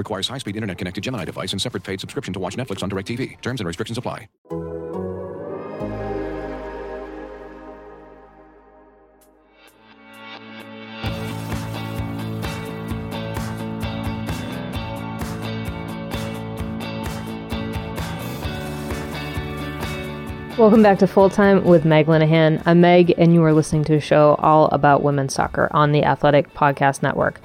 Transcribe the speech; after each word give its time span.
Requires 0.00 0.28
high-speed 0.28 0.56
internet-connected 0.56 1.04
Gemini 1.04 1.26
device 1.26 1.52
and 1.52 1.60
separate 1.60 1.82
paid 1.82 2.00
subscription 2.00 2.32
to 2.32 2.40
watch 2.40 2.56
Netflix 2.56 2.82
on 2.82 2.88
DirecTV. 2.88 3.38
Terms 3.42 3.60
and 3.60 3.66
restrictions 3.66 3.98
apply. 3.98 4.28
Welcome 20.56 20.82
back 20.82 20.98
to 21.00 21.06
Full 21.06 21.28
Time 21.28 21.62
with 21.64 21.84
Meg 21.84 22.06
Linehan. 22.06 22.62
I'm 22.64 22.80
Meg, 22.80 23.12
and 23.18 23.34
you 23.34 23.44
are 23.44 23.52
listening 23.52 23.84
to 23.84 23.96
a 23.96 24.00
show 24.00 24.36
all 24.38 24.68
about 24.68 25.02
women's 25.02 25.34
soccer 25.34 25.68
on 25.72 25.92
the 25.92 26.04
Athletic 26.04 26.54
Podcast 26.54 27.02
Network. 27.02 27.38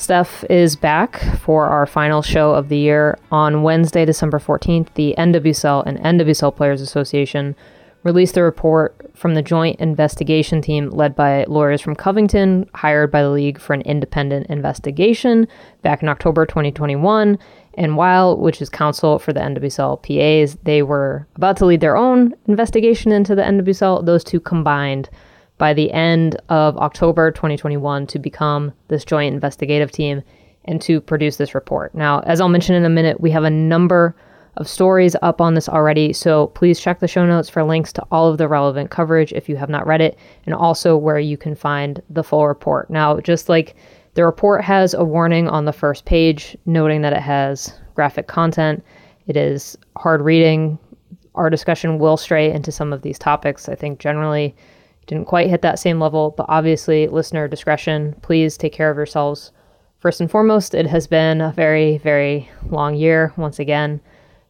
Steph 0.00 0.44
is 0.48 0.76
back 0.76 1.20
for 1.40 1.66
our 1.66 1.84
final 1.84 2.22
show 2.22 2.54
of 2.54 2.70
the 2.70 2.78
year 2.78 3.18
on 3.30 3.62
Wednesday, 3.62 4.06
December 4.06 4.38
14th. 4.38 4.88
The 4.94 5.14
NWSL 5.18 5.84
and 5.84 5.98
NWSL 5.98 6.56
Players 6.56 6.80
Association 6.80 7.54
released 8.02 8.38
a 8.38 8.42
report 8.42 9.10
from 9.14 9.34
the 9.34 9.42
joint 9.42 9.78
investigation 9.78 10.62
team 10.62 10.88
led 10.88 11.14
by 11.14 11.44
lawyers 11.44 11.82
from 11.82 11.94
Covington, 11.94 12.66
hired 12.74 13.10
by 13.10 13.20
the 13.20 13.28
league 13.28 13.60
for 13.60 13.74
an 13.74 13.82
independent 13.82 14.46
investigation 14.46 15.46
back 15.82 16.02
in 16.02 16.08
October 16.08 16.46
2021. 16.46 17.38
And 17.74 17.96
Weil, 17.98 18.38
which 18.38 18.62
is 18.62 18.70
counsel 18.70 19.18
for 19.18 19.34
the 19.34 19.40
NWSL 19.40 20.00
PAs, 20.02 20.56
they 20.62 20.82
were 20.82 21.26
about 21.36 21.58
to 21.58 21.66
lead 21.66 21.82
their 21.82 21.98
own 21.98 22.34
investigation 22.46 23.12
into 23.12 23.34
the 23.34 23.42
NWSL. 23.42 24.06
Those 24.06 24.24
two 24.24 24.40
combined 24.40 25.10
by 25.60 25.74
the 25.74 25.92
end 25.92 26.40
of 26.48 26.78
October 26.78 27.30
2021 27.30 28.06
to 28.06 28.18
become 28.18 28.72
this 28.88 29.04
joint 29.04 29.34
investigative 29.34 29.92
team 29.92 30.22
and 30.64 30.80
to 30.80 31.02
produce 31.02 31.36
this 31.36 31.54
report. 31.54 31.94
Now, 31.94 32.20
as 32.20 32.40
I'll 32.40 32.48
mention 32.48 32.74
in 32.74 32.86
a 32.86 32.88
minute, 32.88 33.20
we 33.20 33.30
have 33.32 33.44
a 33.44 33.50
number 33.50 34.16
of 34.56 34.66
stories 34.66 35.14
up 35.20 35.38
on 35.38 35.52
this 35.52 35.68
already, 35.68 36.14
so 36.14 36.46
please 36.46 36.80
check 36.80 37.00
the 37.00 37.06
show 37.06 37.26
notes 37.26 37.50
for 37.50 37.62
links 37.62 37.92
to 37.92 38.06
all 38.10 38.30
of 38.30 38.38
the 38.38 38.48
relevant 38.48 38.90
coverage 38.90 39.34
if 39.34 39.50
you 39.50 39.56
have 39.56 39.68
not 39.68 39.86
read 39.86 40.00
it, 40.00 40.18
and 40.46 40.54
also 40.54 40.96
where 40.96 41.18
you 41.18 41.36
can 41.36 41.54
find 41.54 42.00
the 42.08 42.24
full 42.24 42.48
report. 42.48 42.88
Now, 42.88 43.20
just 43.20 43.50
like 43.50 43.76
the 44.14 44.24
report 44.24 44.64
has 44.64 44.94
a 44.94 45.04
warning 45.04 45.46
on 45.46 45.66
the 45.66 45.74
first 45.74 46.06
page 46.06 46.56
noting 46.64 47.02
that 47.02 47.12
it 47.12 47.20
has 47.20 47.78
graphic 47.94 48.28
content, 48.28 48.82
it 49.26 49.36
is 49.36 49.76
hard 49.98 50.22
reading. 50.22 50.78
Our 51.34 51.50
discussion 51.50 51.98
will 51.98 52.16
stray 52.16 52.50
into 52.50 52.72
some 52.72 52.94
of 52.94 53.02
these 53.02 53.18
topics. 53.18 53.68
I 53.68 53.74
think 53.74 53.98
generally 53.98 54.56
didn't 55.10 55.26
quite 55.26 55.50
hit 55.50 55.60
that 55.62 55.80
same 55.80 55.98
level, 55.98 56.34
but 56.36 56.46
obviously, 56.48 57.08
listener 57.08 57.48
discretion. 57.48 58.14
Please 58.22 58.56
take 58.56 58.72
care 58.72 58.92
of 58.92 58.96
yourselves. 58.96 59.50
First 59.98 60.20
and 60.20 60.30
foremost, 60.30 60.72
it 60.72 60.86
has 60.86 61.08
been 61.08 61.40
a 61.40 61.50
very, 61.50 61.98
very 61.98 62.48
long 62.66 62.94
year 62.94 63.32
once 63.36 63.58
again. 63.58 64.00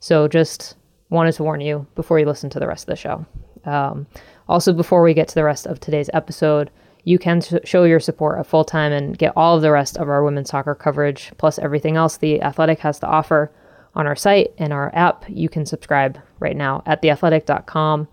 So 0.01 0.29
just 0.29 0.77
wanted 1.09 1.33
to 1.33 1.45
warn 1.45 1.63
you 1.63 1.87
before 1.95 2.19
you 2.19 2.27
listen 2.27 2.51
to 2.51 2.61
the 2.61 2.67
rest 2.67 2.83
of 2.85 2.89
the 2.89 2.97
show. 2.97 3.25
Um, 3.65 4.07
also, 4.51 4.75
before 4.75 5.03
we 5.03 5.15
get 5.15 5.29
to 5.29 5.35
the 5.35 5.45
rest 5.45 5.67
of 5.67 5.81
today's 5.81 6.11
episode, 6.13 6.71
you 7.05 7.19
can 7.19 7.41
show 7.65 7.85
your 7.85 7.99
support 7.99 8.39
at 8.39 8.47
full 8.47 8.65
time 8.65 8.93
and 8.93 9.17
get 9.17 9.33
all 9.37 9.57
of 9.57 9.63
the 9.63 9.73
rest 9.73 9.97
of 9.97 10.11
our 10.11 10.23
women's 10.23 10.51
soccer 10.51 10.75
coverage, 10.75 11.33
plus 11.39 11.59
everything 11.59 11.97
else 11.97 12.19
the 12.19 12.43
Athletic 12.43 12.81
has 12.81 12.99
to 12.99 13.07
offer 13.07 13.51
on 13.95 14.07
our 14.07 14.15
site 14.15 14.53
and 14.59 14.75
our 14.75 14.95
app. 14.95 15.25
You 15.27 15.49
can 15.49 15.65
subscribe 15.65 16.19
right 16.39 16.57
now 16.57 16.83
at 16.85 17.01
theathletic.com 17.01 18.09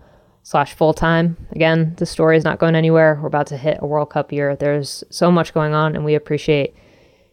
slash 0.48 0.72
full 0.72 0.94
time. 0.94 1.36
Again, 1.50 1.92
the 1.98 2.06
story 2.06 2.38
is 2.38 2.42
not 2.42 2.58
going 2.58 2.74
anywhere. 2.74 3.18
We're 3.20 3.28
about 3.28 3.48
to 3.48 3.58
hit 3.58 3.80
a 3.82 3.86
World 3.86 4.08
Cup 4.08 4.32
year. 4.32 4.56
There's 4.56 5.04
so 5.10 5.30
much 5.30 5.52
going 5.52 5.74
on, 5.74 5.94
and 5.94 6.06
we 6.06 6.14
appreciate 6.14 6.74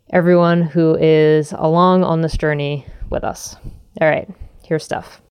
everyone 0.10 0.62
who 0.62 0.98
is 1.00 1.54
along 1.54 2.04
on 2.04 2.20
this 2.20 2.36
journey 2.36 2.86
with 3.10 3.24
us. 3.24 3.56
All 4.02 4.10
right, 4.10 4.28
here's 4.66 4.84
Steph. 4.84 5.22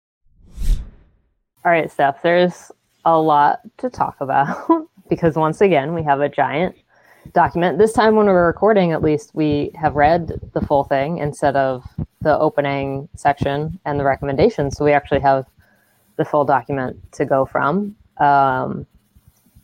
All 1.62 1.72
right, 1.72 1.92
Steph, 1.92 2.22
there's 2.22 2.72
a 3.04 3.18
lot 3.18 3.60
to 3.76 3.90
talk 3.90 4.16
about 4.18 4.66
because 5.10 5.36
once 5.36 5.60
again, 5.60 5.92
we 5.92 6.02
have 6.04 6.22
a 6.22 6.28
giant 6.30 6.74
document. 7.34 7.76
This 7.76 7.92
time, 7.92 8.16
when 8.16 8.24
we're 8.24 8.46
recording, 8.46 8.92
at 8.92 9.02
least 9.02 9.32
we 9.34 9.70
have 9.74 9.94
read 9.94 10.32
the 10.54 10.62
full 10.62 10.84
thing 10.84 11.18
instead 11.18 11.54
of 11.54 11.84
the 12.22 12.38
opening 12.38 13.10
section 13.14 13.78
and 13.84 14.00
the 14.00 14.04
recommendations. 14.04 14.78
So 14.78 14.86
we 14.86 14.92
actually 14.92 15.20
have 15.20 15.44
the 16.16 16.24
full 16.24 16.44
document 16.44 17.12
to 17.12 17.24
go 17.24 17.44
from. 17.44 17.96
Um, 18.18 18.86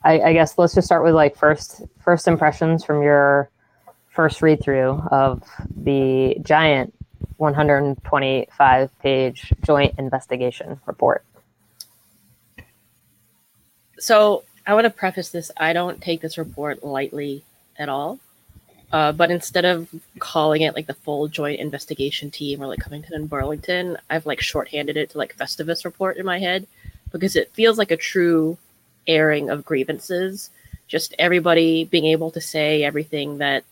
I, 0.02 0.20
I, 0.20 0.32
guess 0.32 0.58
let's 0.58 0.74
just 0.74 0.86
start 0.86 1.04
with 1.04 1.14
like 1.14 1.36
first 1.36 1.82
first 2.00 2.26
impressions 2.26 2.84
from 2.84 3.02
your 3.02 3.50
first 4.08 4.42
read 4.42 4.62
through 4.62 5.02
of 5.10 5.42
the 5.76 6.36
giant 6.42 6.94
125 7.36 8.98
page 8.98 9.52
joint 9.62 9.94
investigation 9.98 10.80
report. 10.86 11.24
So 13.98 14.44
I 14.66 14.74
want 14.74 14.84
to 14.84 14.90
preface 14.90 15.30
this: 15.30 15.50
I 15.56 15.72
don't 15.72 16.00
take 16.00 16.22
this 16.22 16.38
report 16.38 16.82
lightly 16.82 17.44
at 17.78 17.88
all. 17.88 18.18
Uh, 18.92 19.12
but 19.12 19.30
instead 19.30 19.64
of 19.64 19.88
calling 20.18 20.62
it 20.62 20.74
like 20.74 20.86
the 20.86 20.94
full 20.94 21.28
joint 21.28 21.60
investigation 21.60 22.30
team 22.30 22.60
or 22.60 22.66
like 22.66 22.80
Covington 22.80 23.14
and 23.14 23.30
Burlington, 23.30 23.96
I've 24.08 24.26
like 24.26 24.40
shorthanded 24.40 24.96
it 24.96 25.10
to 25.10 25.18
like 25.18 25.36
Festivus 25.36 25.84
report 25.84 26.16
in 26.16 26.26
my 26.26 26.38
head 26.38 26.66
because 27.12 27.36
it 27.36 27.52
feels 27.52 27.78
like 27.78 27.90
a 27.90 27.96
true 27.96 28.58
airing 29.06 29.48
of 29.48 29.64
grievances. 29.64 30.50
Just 30.88 31.14
everybody 31.18 31.84
being 31.84 32.06
able 32.06 32.32
to 32.32 32.40
say 32.40 32.82
everything 32.82 33.38
that 33.38 33.62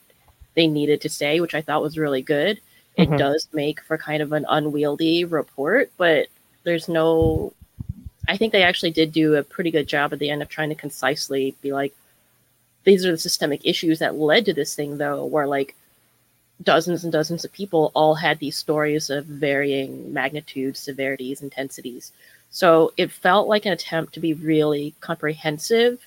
they 0.54 0.68
needed 0.68 1.00
to 1.00 1.08
say, 1.08 1.40
which 1.40 1.54
I 1.54 1.62
thought 1.62 1.82
was 1.82 1.98
really 1.98 2.22
good. 2.22 2.60
It 2.96 3.08
mm-hmm. 3.08 3.16
does 3.16 3.48
make 3.52 3.80
for 3.80 3.98
kind 3.98 4.22
of 4.22 4.32
an 4.32 4.46
unwieldy 4.48 5.24
report, 5.24 5.90
but 5.96 6.28
there's 6.64 6.88
no. 6.88 7.52
I 8.28 8.36
think 8.36 8.52
they 8.52 8.62
actually 8.62 8.90
did 8.90 9.12
do 9.12 9.36
a 9.36 9.42
pretty 9.42 9.70
good 9.70 9.88
job 9.88 10.12
at 10.12 10.18
the 10.18 10.30
end 10.30 10.42
of 10.42 10.48
trying 10.48 10.68
to 10.68 10.74
concisely 10.74 11.54
be 11.62 11.72
like, 11.72 11.94
these 12.84 13.04
are 13.04 13.12
the 13.12 13.18
systemic 13.18 13.60
issues 13.64 13.98
that 13.98 14.16
led 14.16 14.44
to 14.46 14.54
this 14.54 14.74
thing 14.74 14.98
though 14.98 15.24
where 15.24 15.46
like 15.46 15.74
dozens 16.62 17.04
and 17.04 17.12
dozens 17.12 17.44
of 17.44 17.52
people 17.52 17.92
all 17.94 18.14
had 18.14 18.38
these 18.38 18.56
stories 18.56 19.10
of 19.10 19.24
varying 19.26 20.12
magnitudes 20.12 20.78
severities 20.80 21.42
intensities. 21.42 22.12
So 22.50 22.92
it 22.96 23.12
felt 23.12 23.46
like 23.46 23.66
an 23.66 23.72
attempt 23.72 24.14
to 24.14 24.20
be 24.20 24.32
really 24.32 24.94
comprehensive 25.00 26.06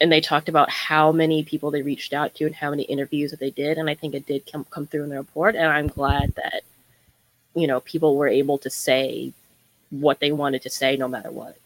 and 0.00 0.10
they 0.10 0.20
talked 0.20 0.48
about 0.48 0.70
how 0.70 1.12
many 1.12 1.44
people 1.44 1.70
they 1.70 1.82
reached 1.82 2.12
out 2.12 2.34
to 2.34 2.46
and 2.46 2.54
how 2.54 2.70
many 2.70 2.84
interviews 2.84 3.30
that 3.30 3.40
they 3.40 3.50
did 3.50 3.78
and 3.78 3.88
i 3.88 3.94
think 3.94 4.14
it 4.14 4.26
did 4.26 4.50
come, 4.50 4.64
come 4.70 4.86
through 4.86 5.04
in 5.04 5.10
the 5.10 5.16
report 5.16 5.54
and 5.54 5.66
i'm 5.66 5.88
glad 5.88 6.34
that 6.36 6.62
you 7.54 7.66
know 7.66 7.80
people 7.80 8.16
were 8.16 8.28
able 8.28 8.58
to 8.58 8.70
say 8.70 9.32
what 9.90 10.20
they 10.20 10.32
wanted 10.32 10.62
to 10.62 10.70
say 10.70 10.96
no 10.96 11.08
matter 11.08 11.30
what. 11.30 11.56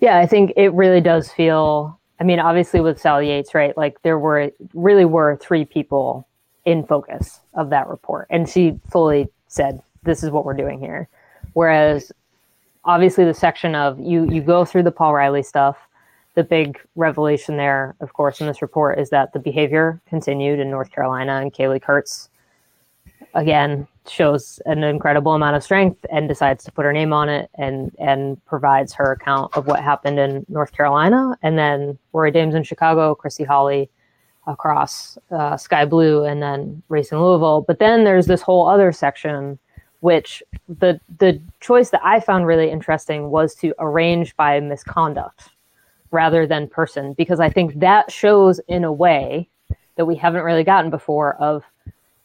Yeah 0.00 0.18
i 0.18 0.26
think 0.26 0.52
it 0.56 0.72
really 0.72 1.00
does 1.00 1.30
feel 1.32 1.98
I 2.20 2.24
mean, 2.24 2.38
obviously 2.38 2.80
with 2.80 3.00
Sally 3.00 3.28
Yates, 3.28 3.54
right? 3.54 3.76
Like 3.76 4.02
there 4.02 4.18
were 4.18 4.50
really 4.72 5.04
were 5.04 5.36
three 5.36 5.64
people 5.64 6.26
in 6.64 6.86
focus 6.86 7.40
of 7.54 7.70
that 7.70 7.88
report, 7.88 8.26
and 8.30 8.48
she 8.48 8.78
fully 8.90 9.28
said, 9.48 9.82
"This 10.04 10.22
is 10.22 10.30
what 10.30 10.44
we're 10.44 10.54
doing 10.54 10.78
here." 10.78 11.08
Whereas, 11.52 12.12
obviously, 12.84 13.24
the 13.24 13.34
section 13.34 13.74
of 13.74 13.98
you 13.98 14.30
you 14.30 14.40
go 14.42 14.64
through 14.64 14.84
the 14.84 14.92
Paul 14.92 15.14
Riley 15.14 15.42
stuff. 15.42 15.76
The 16.34 16.44
big 16.44 16.80
revelation 16.96 17.56
there, 17.56 17.94
of 18.00 18.12
course, 18.12 18.40
in 18.40 18.48
this 18.48 18.60
report 18.60 18.98
is 18.98 19.10
that 19.10 19.32
the 19.32 19.38
behavior 19.38 20.00
continued 20.08 20.58
in 20.58 20.70
North 20.70 20.90
Carolina, 20.90 21.40
and 21.40 21.52
Kaleigh 21.52 21.82
Kurtz 21.82 22.28
again 23.34 23.86
shows 24.08 24.60
an 24.66 24.84
incredible 24.84 25.32
amount 25.32 25.56
of 25.56 25.62
strength 25.62 26.04
and 26.10 26.28
decides 26.28 26.64
to 26.64 26.72
put 26.72 26.84
her 26.84 26.92
name 26.92 27.12
on 27.12 27.28
it 27.28 27.50
and 27.54 27.94
and 27.98 28.44
provides 28.44 28.92
her 28.92 29.12
account 29.12 29.56
of 29.56 29.66
what 29.66 29.80
happened 29.80 30.18
in 30.18 30.44
North 30.48 30.72
Carolina 30.72 31.36
and 31.42 31.58
then 31.58 31.98
Rory 32.12 32.30
Dames 32.30 32.54
in 32.54 32.62
Chicago, 32.62 33.14
Christy 33.14 33.44
Holly 33.44 33.90
across 34.46 35.16
uh, 35.30 35.56
Sky 35.56 35.84
Blue 35.84 36.24
and 36.24 36.42
then 36.42 36.82
Racing 36.88 37.18
Louisville. 37.18 37.64
But 37.66 37.78
then 37.78 38.04
there's 38.04 38.26
this 38.26 38.42
whole 38.42 38.68
other 38.68 38.92
section 38.92 39.58
which 40.00 40.42
the 40.68 41.00
the 41.18 41.40
choice 41.60 41.88
that 41.90 42.04
I 42.04 42.20
found 42.20 42.46
really 42.46 42.70
interesting 42.70 43.30
was 43.30 43.54
to 43.56 43.74
arrange 43.78 44.36
by 44.36 44.60
misconduct 44.60 45.48
rather 46.10 46.46
than 46.46 46.68
person 46.68 47.14
because 47.14 47.40
I 47.40 47.48
think 47.48 47.80
that 47.80 48.12
shows 48.12 48.60
in 48.68 48.84
a 48.84 48.92
way 48.92 49.48
that 49.96 50.04
we 50.04 50.14
haven't 50.14 50.42
really 50.42 50.64
gotten 50.64 50.90
before 50.90 51.36
of 51.36 51.64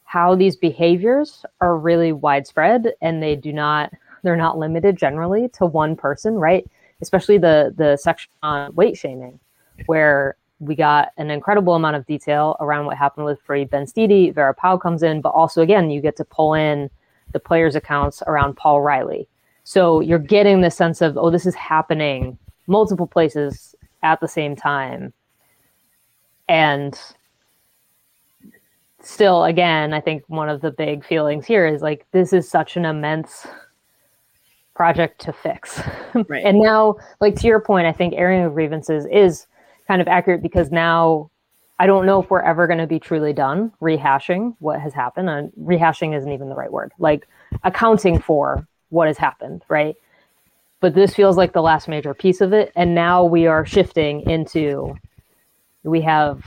how 0.09 0.33
these 0.33 0.55
behaviors 0.55 1.45
are 1.61 1.77
really 1.77 2.11
widespread 2.11 2.93
and 2.99 3.21
they 3.21 3.35
do 3.35 3.53
not 3.53 3.93
they're 4.23 4.35
not 4.35 4.57
limited 4.57 4.97
generally 4.97 5.47
to 5.49 5.67
one 5.67 5.95
person, 5.95 6.33
right? 6.33 6.67
Especially 6.99 7.37
the 7.37 7.75
the 7.77 7.95
section 7.95 8.31
on 8.41 8.73
weight 8.73 8.97
shaming, 8.97 9.39
where 9.85 10.35
we 10.57 10.73
got 10.73 11.09
an 11.17 11.29
incredible 11.29 11.75
amount 11.75 11.95
of 11.95 12.07
detail 12.07 12.57
around 12.59 12.87
what 12.87 12.97
happened 12.97 13.27
with 13.27 13.39
Farid 13.41 13.69
Ben 13.69 13.85
Benstiti. 13.85 14.33
Vera 14.33 14.55
Pauw 14.55 14.81
comes 14.81 15.03
in, 15.03 15.21
but 15.21 15.29
also 15.29 15.61
again, 15.61 15.91
you 15.91 16.01
get 16.01 16.17
to 16.17 16.25
pull 16.25 16.55
in 16.55 16.89
the 17.31 17.39
players' 17.39 17.75
accounts 17.75 18.23
around 18.25 18.57
Paul 18.57 18.81
Riley. 18.81 19.27
So 19.63 19.99
you're 19.99 20.17
getting 20.17 20.61
the 20.61 20.71
sense 20.71 21.01
of, 21.01 21.19
oh, 21.19 21.29
this 21.29 21.45
is 21.45 21.53
happening 21.53 22.35
multiple 22.65 23.05
places 23.05 23.75
at 24.01 24.21
the 24.21 24.27
same 24.27 24.55
time. 24.55 25.13
And 26.47 26.99
still, 29.09 29.43
again, 29.43 29.93
I 29.93 30.01
think 30.01 30.23
one 30.27 30.49
of 30.49 30.61
the 30.61 30.71
big 30.71 31.03
feelings 31.03 31.45
here 31.45 31.65
is 31.67 31.81
like, 31.81 32.05
this 32.11 32.33
is 32.33 32.49
such 32.49 32.77
an 32.77 32.85
immense 32.85 33.47
project 34.75 35.19
to 35.21 35.33
fix. 35.33 35.81
Right. 36.27 36.43
and 36.43 36.59
now, 36.59 36.95
like 37.21 37.35
to 37.35 37.47
your 37.47 37.59
point, 37.59 37.85
I 37.85 37.91
think 37.91 38.15
airing 38.15 38.43
of 38.43 38.53
grievances 38.53 39.05
is 39.11 39.45
kind 39.87 40.01
of 40.01 40.07
accurate 40.07 40.41
because 40.41 40.71
now 40.71 41.29
I 41.77 41.85
don't 41.85 42.07
know 42.07 42.21
if 42.21 42.31
we're 42.31 42.41
ever 42.41 42.65
going 42.65 42.79
to 42.79 42.87
be 42.87 42.99
truly 42.99 43.31
done 43.31 43.71
rehashing 43.79 44.55
what 44.57 44.79
has 44.81 44.93
happened. 44.93 45.29
And 45.29 45.51
rehashing 45.61 46.17
isn't 46.17 46.31
even 46.31 46.49
the 46.49 46.55
right 46.55 46.71
word. 46.71 46.91
Like 46.97 47.27
accounting 47.63 48.19
for 48.19 48.67
what 48.89 49.07
has 49.07 49.17
happened, 49.17 49.63
right? 49.69 49.95
But 50.79 50.95
this 50.95 51.13
feels 51.13 51.37
like 51.37 51.53
the 51.53 51.61
last 51.61 51.87
major 51.87 52.13
piece 52.15 52.41
of 52.41 52.53
it. 52.53 52.71
And 52.75 52.95
now 52.95 53.23
we 53.23 53.45
are 53.45 53.65
shifting 53.65 54.27
into 54.29 54.95
we 55.83 56.01
have 56.01 56.43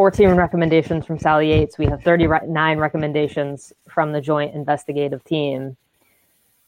14 0.00 0.30
recommendations 0.30 1.04
from 1.04 1.18
Sally 1.18 1.50
Yates. 1.50 1.76
We 1.76 1.84
have 1.84 2.02
39 2.02 2.78
recommendations 2.78 3.70
from 3.86 4.12
the 4.12 4.20
joint 4.22 4.54
investigative 4.54 5.22
team. 5.24 5.76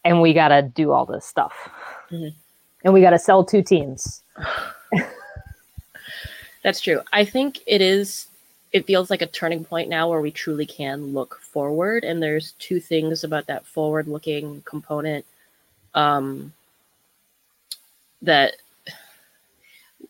And 0.04 0.20
we 0.20 0.34
got 0.34 0.48
to 0.48 0.60
do 0.60 0.92
all 0.92 1.06
this 1.06 1.24
stuff. 1.24 1.70
Mhm. 2.10 2.34
And 2.84 2.92
we 2.92 3.00
got 3.00 3.12
to 3.12 3.18
sell 3.18 3.42
two 3.42 3.62
teams. 3.62 4.22
That's 6.62 6.78
true. 6.78 7.00
I 7.10 7.24
think 7.24 7.60
it 7.66 7.80
is. 7.80 8.26
It 8.70 8.84
feels 8.84 9.08
like 9.08 9.22
a 9.22 9.26
turning 9.26 9.64
point 9.64 9.88
now 9.88 10.10
where 10.10 10.20
we 10.20 10.30
truly 10.30 10.66
can 10.66 11.14
look 11.14 11.40
forward, 11.40 12.04
and 12.04 12.22
there's 12.22 12.52
two 12.58 12.80
things 12.80 13.24
about 13.24 13.46
that 13.46 13.64
forward-looking 13.64 14.60
component 14.66 15.24
um, 15.94 16.52
that, 18.20 18.56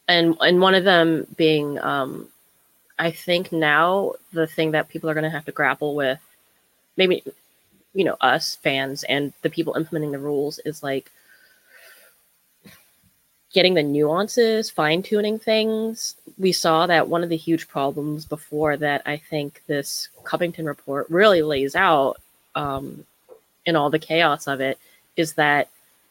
and 0.09 0.37
and 0.41 0.61
one 0.61 0.75
of 0.75 0.83
them 0.83 1.25
being, 1.37 1.79
um, 1.79 2.29
I 3.03 3.11
think 3.11 3.51
now 3.51 4.13
the 4.33 4.47
thing 4.47 4.71
that 4.71 4.89
people 4.89 5.11
are 5.11 5.15
going 5.15 5.25
to 5.25 5.31
have 5.31 5.47
to 5.47 5.51
grapple 5.53 5.97
with, 5.97 6.21
maybe, 6.97 7.25
you 7.95 8.05
know, 8.05 8.17
us 8.21 8.55
fans 8.63 9.03
and 9.03 9.33
the 9.43 9.51
people 9.51 9.75
implementing 9.75 10.13
the 10.13 10.21
rules 10.21 10.61
is 10.65 10.85
like 10.85 11.11
getting 13.53 13.75
the 13.75 13.83
nuances, 13.83 14.71
fine 14.71 15.03
tuning 15.03 15.37
things. 15.37 16.15
We 16.39 16.53
saw 16.53 16.87
that 16.87 17.09
one 17.09 17.25
of 17.25 17.29
the 17.29 17.37
huge 17.37 17.67
problems 17.67 18.25
before 18.25 18.77
that 18.77 19.03
I 19.05 19.17
think 19.17 19.63
this 19.67 20.09
Covington 20.23 20.67
report 20.67 21.11
really 21.11 21.43
lays 21.43 21.75
out 21.75 22.21
um, 22.55 23.05
in 23.67 23.75
all 23.75 23.91
the 23.91 23.99
chaos 23.99 24.47
of 24.47 24.61
it 24.61 24.79
is 25.17 25.33
that 25.33 25.69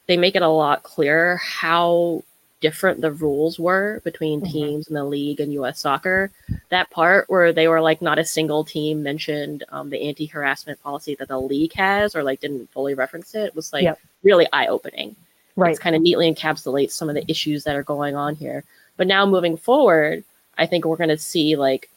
they 0.08 0.18
make 0.18 0.36
it 0.36 0.42
a 0.42 0.50
lot 0.50 0.84
clearer 0.84 1.38
how 1.38 2.26
different 2.62 3.02
the 3.02 3.12
rules 3.12 3.60
were 3.60 4.02
between 4.04 4.40
Mhm. 4.42 4.52
teams 4.52 4.88
in 4.88 4.94
the 4.96 5.04
league 5.04 5.40
and 5.40 5.52
US 5.54 5.80
soccer. 5.80 6.32
That 6.70 6.90
part 6.90 7.30
where 7.30 7.52
they 7.52 7.68
were 7.68 7.82
like 7.82 8.02
not 8.02 8.20
a 8.20 8.24
single 8.26 8.64
team 8.64 9.04
mentioned 9.04 9.64
um, 9.70 9.90
the 9.90 10.02
anti 10.02 10.26
harassment 10.28 10.82
policy 10.82 11.16
that 11.16 11.28
the 11.28 11.40
league 11.42 11.74
has 11.74 12.16
or 12.16 12.24
like 12.24 12.40
didn't 12.40 12.70
fully 12.72 12.94
reference 12.94 13.36
it 13.36 13.56
was 13.56 13.74
like 13.74 13.84
Yep. 13.84 14.00
really 14.24 14.48
eye 14.54 14.68
opening 14.68 15.16
Right. 15.58 15.72
it's 15.72 15.80
kind 15.80 15.96
of 15.96 16.02
neatly 16.02 16.34
encapsulates 16.34 16.92
some 16.92 17.10
of 17.10 17.16
the 17.16 17.30
issues 17.30 17.64
that 17.66 17.76
are 17.76 17.84
going 17.84 18.16
on 18.16 18.36
here. 18.36 18.64
But 18.98 19.08
now 19.08 19.26
moving 19.26 19.58
forward, 19.58 20.24
I 20.58 20.66
think 20.66 20.86
we're 20.86 20.96
going 20.96 21.10
to 21.10 21.18
see 21.18 21.56
like 21.56 21.90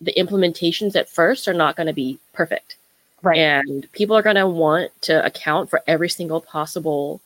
the 0.00 0.12
implementations 0.16 0.96
at 0.96 1.08
first 1.08 1.46
are 1.46 1.54
not 1.54 1.76
going 1.76 1.86
to 1.86 1.92
be 1.92 2.18
perfect. 2.32 2.76
Right. 3.22 3.38
And 3.38 3.90
people 3.92 4.16
are 4.16 4.22
going 4.22 4.36
to 4.36 4.46
want 4.48 4.90
to 5.02 5.24
account 5.24 5.70
for 5.70 5.82
every 5.86 6.08
single 6.08 6.40
possible 6.40 7.20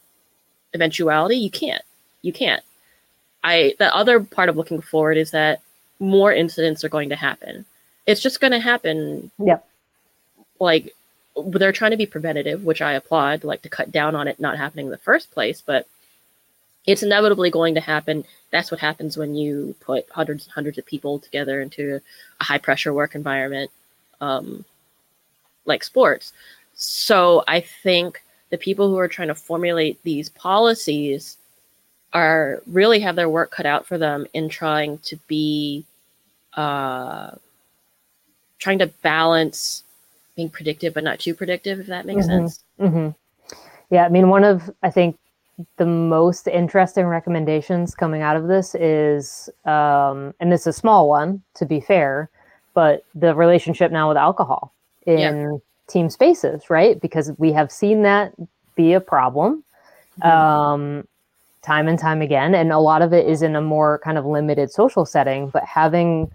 eventuality. 0.75 1.37
You 1.37 1.51
can't. 1.51 1.83
You 2.23 2.33
can't. 2.33 2.63
I 3.43 3.75
the 3.79 3.95
other 3.95 4.21
part 4.21 4.49
of 4.49 4.57
looking 4.57 4.81
forward 4.81 5.17
is 5.17 5.31
that 5.31 5.61
more 5.99 6.33
incidents 6.33 6.85
are 6.85 6.89
going 6.89 7.09
to 7.11 7.17
happen. 7.17 7.65
It's 8.07 8.21
just 8.21 8.41
going 8.41 8.53
to 8.53 8.61
happen 8.61 9.31
Yep. 9.39 9.67
like 10.59 10.95
they're 11.37 11.73
trying 11.73 11.93
to 11.93 11.97
be 11.97 12.07
preventative, 12.07 12.65
which 12.65 12.83
I 12.83 12.93
applaud, 12.93 13.45
like 13.45 13.63
to 13.63 13.69
cut 13.69 13.91
down 13.93 14.15
on 14.15 14.29
it 14.29 14.41
not 14.41 14.59
happening 14.59 14.87
in 14.87 14.91
the 14.91 14.99
first 14.99 15.31
place, 15.31 15.63
but 15.65 15.87
it's 16.87 17.03
inevitably 17.03 17.51
going 17.51 17.75
to 17.75 17.81
happen. 17.81 18.25
That's 18.51 18.71
what 18.71 18.81
happens 18.81 19.17
when 19.17 19.35
you 19.35 19.75
put 19.81 20.09
hundreds 20.11 20.45
and 20.45 20.53
hundreds 20.53 20.79
of 20.79 20.87
people 20.87 21.19
together 21.19 21.61
into 21.61 22.01
a 22.41 22.45
high 22.45 22.59
pressure 22.59 22.93
work 22.93 23.15
environment 23.15 23.71
um, 24.21 24.65
like 25.67 25.85
sports. 25.85 26.33
So 26.75 27.45
I 27.47 27.61
think 27.61 28.23
the 28.51 28.59
people 28.59 28.89
who 28.89 28.99
are 28.99 29.09
trying 29.09 29.29
to 29.29 29.35
formulate 29.35 30.03
these 30.03 30.29
policies 30.31 31.37
are 32.13 32.63
really 32.67 33.01
have 33.01 33.17
their 33.17 33.29
work 33.29 33.51
cut 33.51 33.67
out 33.67 33.87
for 33.87 33.99
them 33.99 34.27
in 34.33 34.49
trying 34.49 34.99
to 34.99 35.17
be 35.29 35.85
uh, 36.55 37.31
trying 38.59 38.79
to 38.79 38.87
balance 39.03 39.85
being 40.37 40.49
predictive 40.51 40.95
but 40.95 41.05
not 41.05 41.21
too 41.21 41.35
predictive 41.35 41.81
if 41.81 41.87
that 41.87 42.07
makes 42.07 42.27
Mhm. 42.27 42.27
sense. 42.27 42.65
Hmm 42.79 43.09
Yeah, 43.91 44.05
I 44.05 44.09
mean, 44.09 44.29
one 44.29 44.45
of 44.45 44.71
I 44.83 44.91
think 44.91 45.17
the 45.77 45.87
most 45.87 46.47
interesting 46.49 47.07
recommendations 47.07 47.95
coming 47.95 48.23
out 48.23 48.37
of 48.37 48.47
this 48.49 48.75
is, 48.77 49.51
um, 49.65 50.33
and 50.41 50.53
it's 50.53 50.67
a 50.67 50.73
small 50.73 51.09
one 51.09 51.43
to 51.55 51.67
be 51.67 51.81
fair, 51.81 52.31
but 52.73 53.05
the 53.15 53.35
relationship 53.35 53.93
now 53.93 54.09
with 54.09 54.17
alcohol 54.17 54.73
in 55.07 55.61
team 55.89 56.09
spaces, 56.09 56.71
right? 56.71 57.01
Because 57.01 57.33
we 57.37 57.53
have 57.53 57.71
seen 57.73 58.03
that 58.03 58.33
be 58.77 58.93
a 58.95 59.01
problem. 59.01 59.65
Um, 60.23 61.07
time 61.63 61.89
and 61.89 61.99
time 61.99 62.23
again, 62.23 62.55
and 62.55 62.73
a 62.73 62.79
lot 62.79 63.03
of 63.03 63.13
it 63.13 63.27
is 63.29 63.43
in 63.43 63.55
a 63.57 63.61
more 63.61 63.99
kind 64.03 64.17
of 64.19 64.25
limited 64.27 64.71
social 64.71 65.05
setting, 65.05 65.49
but 65.49 65.65
having 65.65 66.31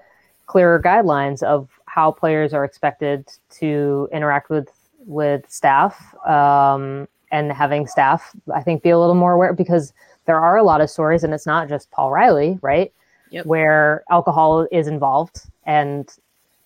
clearer 0.46 0.80
guidelines 0.82 1.42
of 1.44 1.70
how 1.88 2.12
players 2.12 2.54
are 2.54 2.64
expected 2.64 3.26
to 3.50 4.08
interact 4.12 4.50
with 4.50 4.70
with 5.08 5.50
staff 5.50 6.16
um, 6.28 7.08
and 7.32 7.52
having 7.52 7.88
staff 7.88 8.36
i 8.54 8.62
think 8.62 8.84
be 8.84 8.90
a 8.90 9.00
little 9.00 9.16
more 9.16 9.34
aware 9.34 9.54
because 9.54 9.94
there 10.26 10.40
are 10.40 10.58
a 10.58 10.64
lot 10.64 10.82
of 10.82 10.90
stories 10.90 11.24
and 11.24 11.34
it's 11.34 11.46
not 11.46 11.68
just 11.70 11.90
paul 11.92 12.12
riley 12.12 12.58
right 12.62 12.92
Yep. 13.32 13.46
where 13.48 14.04
alcohol 14.12 14.68
is 14.72 14.88
involved 14.88 15.42
and 15.66 16.10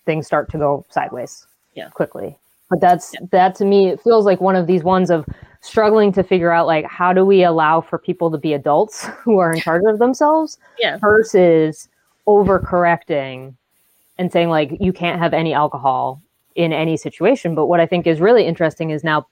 things 0.04 0.26
start 0.26 0.50
to 0.50 0.58
go 0.58 0.84
sideways 0.90 1.46
Yeah. 1.74 1.88
quickly 1.90 2.36
but 2.68 2.80
that's 2.80 3.14
that 3.30 3.54
to 3.56 3.64
me 3.64 3.88
it 3.88 4.00
feels 4.02 4.24
like 4.26 4.40
one 4.40 4.56
of 4.56 4.66
these 4.66 4.82
ones 4.82 5.10
of 5.10 5.26
struggling 5.60 6.12
to 6.12 6.22
figure 6.22 6.50
out 6.50 6.66
like 6.66 6.86
how 6.86 7.12
do 7.12 7.24
we 7.24 7.42
allow 7.42 7.80
for 7.80 7.98
people 7.98 8.30
to 8.30 8.38
be 8.38 8.52
adults 8.52 9.06
who 9.24 9.38
are 9.38 9.52
in 9.52 9.60
charge 9.60 9.82
of 9.86 9.98
themselves 9.98 10.58
yeah. 10.78 10.96
versus 10.98 11.88
overcorrecting 12.26 13.54
and 14.18 14.32
saying 14.32 14.48
like 14.48 14.76
you 14.80 14.92
can't 14.92 15.18
have 15.18 15.34
any 15.34 15.52
alcohol 15.52 16.20
in 16.54 16.72
any 16.72 16.96
situation. 16.96 17.54
But 17.54 17.66
what 17.66 17.80
i 17.80 17.86
think 17.86 18.06
is 18.06 18.20
really 18.20 18.46
interesting 18.46 18.90
is 18.90 19.04
now 19.04 19.26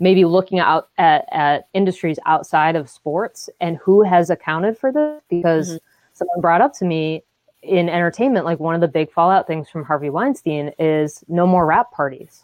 maybe 0.00 0.24
looking 0.24 0.58
out 0.58 0.88
at, 0.98 1.26
at 1.30 1.68
industries 1.74 2.18
outside 2.26 2.74
of 2.74 2.90
sports 2.90 3.48
and 3.60 3.76
who 3.76 4.02
has 4.02 4.30
accounted 4.30 4.76
for 4.76 4.90
this 4.90 5.22
because 5.30 5.68
mm-hmm. 5.68 5.76
someone 6.14 6.40
brought 6.40 6.60
up 6.60 6.74
to 6.74 6.84
me 6.84 7.22
in 7.62 7.88
entertainment 7.88 8.44
like 8.44 8.58
one 8.58 8.74
of 8.74 8.80
the 8.80 8.88
big 8.88 9.12
fallout 9.12 9.46
things 9.46 9.68
from 9.68 9.84
harvey 9.84 10.10
weinstein 10.10 10.72
is 10.78 11.22
no 11.28 11.46
more 11.46 11.64
wrap 11.64 11.92
parties. 11.92 12.42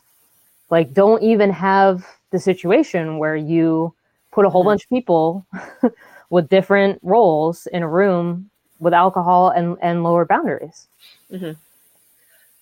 Like 0.70 0.92
don't 0.92 1.23
even 1.23 1.50
have 1.50 2.06
the 2.30 2.38
situation 2.38 3.18
where 3.18 3.37
you 3.37 3.94
put 4.32 4.44
a 4.44 4.50
whole 4.50 4.64
bunch 4.64 4.85
of 4.85 4.88
people 4.88 5.47
with 6.30 6.49
different 6.49 6.99
roles 7.02 7.66
in 7.68 7.82
a 7.82 7.88
room 7.88 8.50
with 8.78 8.94
alcohol 8.94 9.50
and, 9.50 9.76
and 9.82 10.04
lower 10.04 10.25
boundaries. 10.25 10.87
Mm-hmm. 11.32 11.52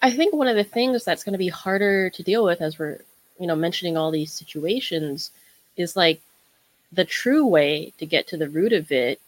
I 0.02 0.10
think 0.10 0.34
one 0.34 0.48
of 0.48 0.56
the 0.56 0.64
things 0.64 1.04
that's 1.04 1.24
going 1.24 1.32
to 1.32 1.38
be 1.38 1.48
harder 1.48 2.10
to 2.10 2.22
deal 2.22 2.44
with 2.44 2.60
as 2.60 2.78
we're, 2.78 3.00
you 3.38 3.46
know, 3.46 3.56
mentioning 3.56 3.96
all 3.96 4.10
these 4.10 4.32
situations 4.32 5.30
is 5.76 5.96
like 5.96 6.20
the 6.92 7.04
true 7.04 7.46
way 7.46 7.92
to 7.98 8.06
get 8.06 8.26
to 8.28 8.36
the 8.36 8.48
root 8.48 8.72
of 8.72 8.92
it 8.92 9.20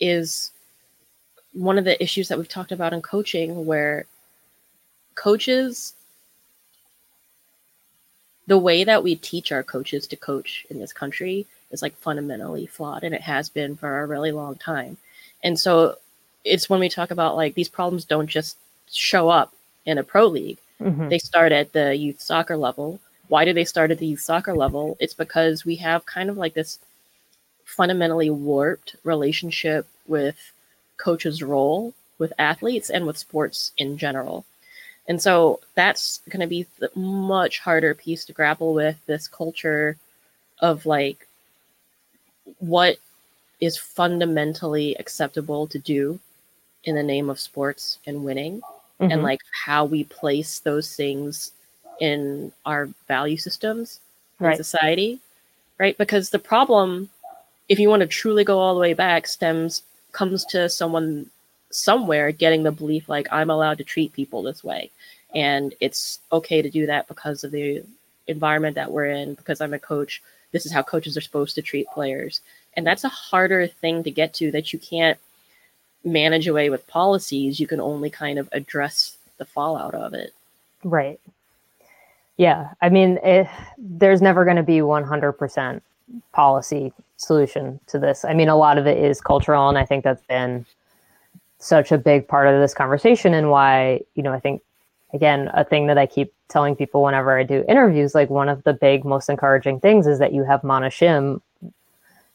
is 0.00 0.50
one 1.52 1.78
of 1.78 1.84
the 1.84 2.00
issues 2.02 2.28
that 2.28 2.38
we've 2.38 2.48
talked 2.48 2.72
about 2.72 2.92
in 2.92 3.02
coaching 3.02 3.66
where 3.66 4.04
coaches 5.14 5.94
the 8.48 8.58
way 8.58 8.82
that 8.82 9.04
we 9.04 9.14
teach 9.14 9.52
our 9.52 9.62
coaches 9.62 10.08
to 10.08 10.16
coach 10.16 10.66
in 10.70 10.80
this 10.80 10.92
country 10.92 11.46
is 11.70 11.82
like 11.82 11.96
fundamentally 11.96 12.66
flawed 12.66 13.04
and 13.04 13.14
it 13.14 13.20
has 13.20 13.48
been 13.48 13.76
for 13.76 14.00
a 14.00 14.06
really 14.06 14.32
long 14.32 14.56
time. 14.56 14.96
And 15.44 15.58
so 15.60 15.96
it's 16.44 16.68
when 16.68 16.80
we 16.80 16.88
talk 16.88 17.12
about 17.12 17.36
like 17.36 17.54
these 17.54 17.68
problems 17.68 18.04
don't 18.04 18.26
just 18.26 18.56
show 18.90 19.28
up 19.28 19.54
in 19.86 19.98
a 19.98 20.02
pro 20.02 20.26
league. 20.26 20.58
Mhm. 20.80 21.08
They 21.08 21.18
start 21.18 21.52
at 21.52 21.72
the 21.72 21.94
youth 21.94 22.20
soccer 22.20 22.56
level 22.56 22.98
why 23.28 23.44
do 23.44 23.52
they 23.52 23.64
start 23.64 23.90
at 23.90 23.98
the 23.98 24.06
youth 24.06 24.20
soccer 24.20 24.54
level? 24.54 24.96
It's 25.00 25.14
because 25.14 25.64
we 25.64 25.76
have 25.76 26.06
kind 26.06 26.30
of 26.30 26.36
like 26.36 26.54
this 26.54 26.78
fundamentally 27.64 28.30
warped 28.30 28.96
relationship 29.04 29.86
with 30.06 30.52
coaches' 30.96 31.42
role 31.42 31.94
with 32.18 32.32
athletes 32.38 32.90
and 32.90 33.06
with 33.06 33.18
sports 33.18 33.72
in 33.78 33.98
general. 33.98 34.44
And 35.08 35.20
so 35.20 35.60
that's 35.74 36.20
going 36.28 36.40
to 36.40 36.46
be 36.46 36.66
the 36.78 36.90
much 36.94 37.58
harder 37.58 37.94
piece 37.94 38.26
to 38.26 38.32
grapple 38.32 38.74
with 38.74 38.98
this 39.06 39.26
culture 39.26 39.96
of 40.60 40.84
like 40.84 41.26
what 42.58 42.98
is 43.60 43.78
fundamentally 43.78 44.94
acceptable 44.96 45.66
to 45.68 45.78
do 45.78 46.20
in 46.84 46.94
the 46.94 47.02
name 47.02 47.30
of 47.30 47.40
sports 47.40 47.98
and 48.06 48.24
winning 48.24 48.60
mm-hmm. 49.00 49.10
and 49.10 49.22
like 49.22 49.40
how 49.64 49.84
we 49.84 50.04
place 50.04 50.60
those 50.60 50.94
things 50.94 51.52
in 52.00 52.52
our 52.64 52.88
value 53.08 53.36
systems 53.36 54.00
right. 54.38 54.52
in 54.52 54.56
society 54.56 55.20
right 55.78 55.98
because 55.98 56.30
the 56.30 56.38
problem 56.38 57.08
if 57.68 57.78
you 57.78 57.88
want 57.88 58.00
to 58.00 58.06
truly 58.06 58.44
go 58.44 58.58
all 58.58 58.74
the 58.74 58.80
way 58.80 58.94
back 58.94 59.26
stems 59.26 59.82
comes 60.12 60.44
to 60.44 60.68
someone 60.68 61.28
somewhere 61.70 62.32
getting 62.32 62.62
the 62.62 62.72
belief 62.72 63.08
like 63.08 63.28
i'm 63.30 63.50
allowed 63.50 63.78
to 63.78 63.84
treat 63.84 64.12
people 64.12 64.42
this 64.42 64.64
way. 64.64 64.90
And 65.34 65.74
it's 65.80 66.20
okay 66.32 66.62
to 66.62 66.70
do 66.70 66.86
that 66.86 67.06
because 67.06 67.44
of 67.44 67.50
the 67.50 67.82
environment 68.26 68.74
that 68.76 68.90
we're 68.90 69.06
in 69.06 69.34
because 69.34 69.60
i'm 69.60 69.74
a 69.74 69.78
coach. 69.78 70.22
This 70.52 70.64
is 70.64 70.72
how 70.72 70.82
coaches 70.82 71.16
are 71.16 71.22
supposed 71.22 71.54
to 71.56 71.62
treat 71.62 71.86
players. 71.88 72.40
And 72.74 72.86
that's 72.86 73.04
a 73.04 73.10
harder 73.10 73.66
thing 73.66 74.02
to 74.04 74.10
get 74.10 74.32
to 74.34 74.50
that 74.52 74.72
you 74.72 74.78
can't 74.78 75.18
manage 76.04 76.48
away 76.48 76.70
with 76.70 76.86
policies. 76.86 77.60
You 77.60 77.66
can 77.66 77.80
only 77.80 78.08
kind 78.08 78.38
of 78.38 78.48
address 78.52 79.18
the 79.36 79.44
fallout 79.44 79.94
of 79.94 80.14
it. 80.14 80.32
Right. 80.84 81.20
Yeah. 82.38 82.70
I 82.80 82.88
mean 82.88 83.18
it, 83.22 83.46
there's 83.76 84.22
never 84.22 84.44
going 84.44 84.56
to 84.56 84.62
be 84.62 84.78
100% 84.78 85.82
policy 86.32 86.92
solution 87.18 87.78
to 87.88 87.98
this. 87.98 88.24
I 88.24 88.32
mean 88.32 88.48
a 88.48 88.56
lot 88.56 88.78
of 88.78 88.86
it 88.86 88.96
is 88.96 89.20
cultural 89.20 89.68
and 89.68 89.76
i 89.76 89.84
think 89.84 90.04
that's 90.04 90.24
been 90.24 90.64
such 91.58 91.92
a 91.92 91.98
big 91.98 92.26
part 92.28 92.46
of 92.46 92.60
this 92.60 92.74
conversation 92.74 93.34
and 93.34 93.50
why 93.50 94.00
you 94.14 94.22
know 94.22 94.32
i 94.32 94.40
think 94.40 94.62
again 95.12 95.50
a 95.54 95.64
thing 95.64 95.86
that 95.86 95.98
i 95.98 96.06
keep 96.06 96.32
telling 96.48 96.76
people 96.76 97.02
whenever 97.02 97.38
i 97.38 97.42
do 97.42 97.64
interviews 97.68 98.14
like 98.14 98.30
one 98.30 98.48
of 98.48 98.62
the 98.64 98.72
big 98.72 99.04
most 99.04 99.28
encouraging 99.28 99.80
things 99.80 100.06
is 100.06 100.18
that 100.18 100.32
you 100.32 100.44
have 100.44 100.62
mana 100.62 100.88
shim 100.88 101.40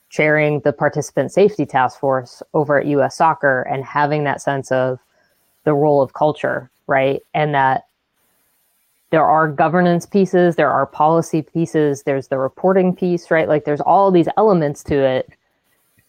chairing 0.09 0.59
the 0.59 0.71
participant 0.71 1.31
safety 1.31 1.65
task 1.65 1.99
force 1.99 2.43
over 2.53 2.79
at 2.79 2.85
us 2.85 3.15
soccer 3.15 3.63
and 3.63 3.83
having 3.83 4.23
that 4.23 4.41
sense 4.41 4.71
of 4.71 4.99
the 5.63 5.73
role 5.73 6.01
of 6.01 6.13
culture 6.13 6.69
right? 6.87 7.21
And 7.33 7.53
that 7.53 7.87
there 9.09 9.25
are 9.25 9.47
governance 9.47 10.05
pieces 10.05 10.55
there 10.55 10.71
are 10.71 10.85
policy 10.85 11.41
pieces 11.41 12.03
there's 12.03 12.27
the 12.27 12.37
reporting 12.37 12.95
piece 12.95 13.31
right? 13.31 13.47
Like 13.47 13.65
there's 13.65 13.81
all 13.81 14.11
these 14.11 14.27
elements 14.37 14.83
to 14.85 14.95
it. 14.95 15.29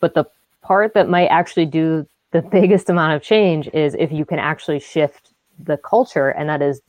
But 0.01 0.15
the 0.15 0.25
part 0.63 0.95
that 0.95 1.09
might 1.09 1.29
actually 1.29 1.67
do 1.67 2.07
the 2.35 2.43
biggest 2.43 2.91
amount 2.91 3.13
of 3.15 3.23
change 3.23 3.69
is 3.73 3.95
if 3.95 4.11
you 4.11 4.25
can 4.25 4.41
actually 4.41 4.81
shift 4.81 5.31
the 5.65 5.77
culture 5.77 6.31
and 6.31 6.49
that 6.49 6.61
is 6.61 6.83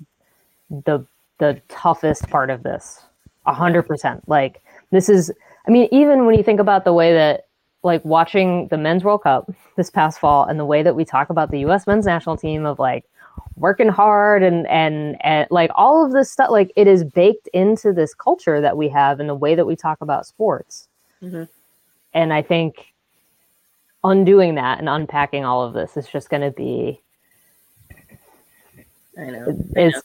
the 0.70 1.06
the 1.38 1.62
toughest 1.70 2.28
part 2.30 2.50
of 2.50 2.64
this 2.64 3.06
a 3.46 3.54
hundred 3.54 3.84
percent 3.84 4.28
like 4.28 4.64
this 4.90 5.08
is 5.08 5.32
i 5.68 5.72
mean 5.72 5.88
even 5.92 6.26
when 6.26 6.36
you 6.36 6.44
think 6.44 6.60
about 6.60 6.84
the 6.84 6.94
way 6.94 7.14
that 7.14 7.46
like 7.84 8.04
watching 8.04 8.68
the 8.70 8.78
men's 8.78 9.04
world 9.04 9.22
cup 9.22 9.48
this 9.76 9.92
past 9.92 10.20
fall 10.20 10.46
and 10.46 10.60
the 10.60 10.66
way 10.66 10.82
that 10.82 10.96
we 10.96 11.06
talk 11.06 11.30
about 11.30 11.52
the 11.52 11.60
us 11.60 11.86
men's 11.86 12.08
national 12.08 12.36
team 12.36 12.66
of 12.66 12.80
like 12.80 13.06
working 13.56 13.88
hard 13.88 14.42
and 14.42 14.66
and 14.66 15.16
and 15.24 15.48
like 15.52 15.70
all 15.76 16.04
of 16.04 16.12
this 16.12 16.32
stuff 16.32 16.50
like 16.50 16.72
it 16.76 16.88
is 16.88 17.04
baked 17.04 17.48
into 17.54 17.94
this 17.94 18.16
culture 18.16 18.60
that 18.60 18.78
we 18.78 18.90
have 18.90 19.20
and 19.20 19.30
the 19.30 19.36
way 19.36 19.54
that 19.54 19.68
we 19.68 19.76
talk 19.76 20.02
about 20.02 20.26
sports 20.26 20.88
mm-hmm. 21.22 21.44
and 22.16 22.34
i 22.34 22.42
think 22.42 22.95
undoing 24.06 24.56
that 24.56 24.80
and 24.80 24.88
unpacking 24.88 25.44
all 25.44 25.64
of 25.64 25.74
this 25.74 25.98
is 25.98 26.08
just 26.08 26.30
going 26.30 26.42
to 26.42 26.52
be 26.52 27.02
I 29.18 29.30
know. 29.30 29.46
It's, 29.76 30.02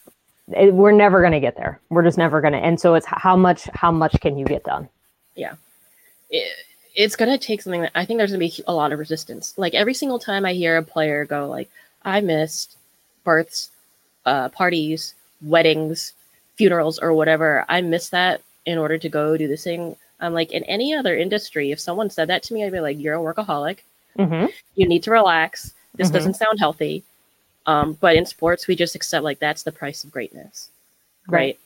it, 0.55 0.73
we're 0.73 0.91
never 0.91 1.21
going 1.21 1.33
to 1.33 1.39
get 1.39 1.57
there. 1.57 1.79
We're 1.89 2.03
just 2.03 2.17
never 2.17 2.41
going 2.41 2.53
to. 2.53 2.59
And 2.59 2.79
so 2.79 2.95
it's 2.95 3.05
how 3.05 3.35
much 3.35 3.65
how 3.73 3.91
much 3.91 4.19
can 4.21 4.37
you 4.37 4.45
get 4.45 4.63
done? 4.63 4.87
Yeah. 5.35 5.55
It, 6.29 6.51
it's 6.95 7.15
going 7.15 7.31
to 7.31 7.37
take 7.37 7.61
something 7.61 7.81
that 7.81 7.91
I 7.95 8.05
think 8.05 8.17
there's 8.17 8.31
going 8.31 8.49
to 8.49 8.57
be 8.57 8.63
a 8.67 8.73
lot 8.73 8.91
of 8.91 8.99
resistance. 8.99 9.53
Like 9.57 9.73
every 9.73 9.93
single 9.93 10.19
time 10.19 10.45
I 10.45 10.53
hear 10.53 10.77
a 10.77 10.83
player 10.83 11.25
go 11.25 11.47
like 11.47 11.69
I 12.03 12.21
missed 12.21 12.77
births, 13.23 13.69
uh, 14.25 14.49
parties, 14.49 15.13
weddings, 15.41 16.13
funerals 16.55 16.99
or 16.99 17.13
whatever, 17.13 17.65
I 17.69 17.81
miss 17.81 18.09
that 18.09 18.41
in 18.65 18.77
order 18.77 18.97
to 18.97 19.09
go 19.09 19.37
do 19.37 19.47
this 19.47 19.63
thing. 19.63 19.95
I'm 20.19 20.33
like 20.33 20.51
in 20.51 20.63
any 20.65 20.93
other 20.93 21.17
industry, 21.17 21.71
if 21.71 21.79
someone 21.79 22.09
said 22.09 22.27
that 22.27 22.43
to 22.43 22.53
me, 22.53 22.63
I'd 22.63 22.71
be 22.71 22.79
like, 22.79 22.99
"You're 22.99 23.15
a 23.15 23.33
workaholic. 23.33 23.79
Mm-hmm. 24.17 24.47
You 24.75 24.87
need 24.87 25.03
to 25.03 25.11
relax. 25.11 25.73
This 25.95 26.07
mm-hmm. 26.07 26.15
doesn't 26.15 26.33
sound 26.35 26.59
healthy. 26.59 27.03
Um, 27.65 27.97
but 27.99 28.15
in 28.15 28.25
sports, 28.25 28.67
we 28.67 28.75
just 28.75 28.95
accept 28.95 29.23
like 29.23 29.39
that's 29.39 29.63
the 29.63 29.71
price 29.71 30.03
of 30.03 30.11
greatness, 30.11 30.69
right? 31.27 31.37
right? 31.37 31.59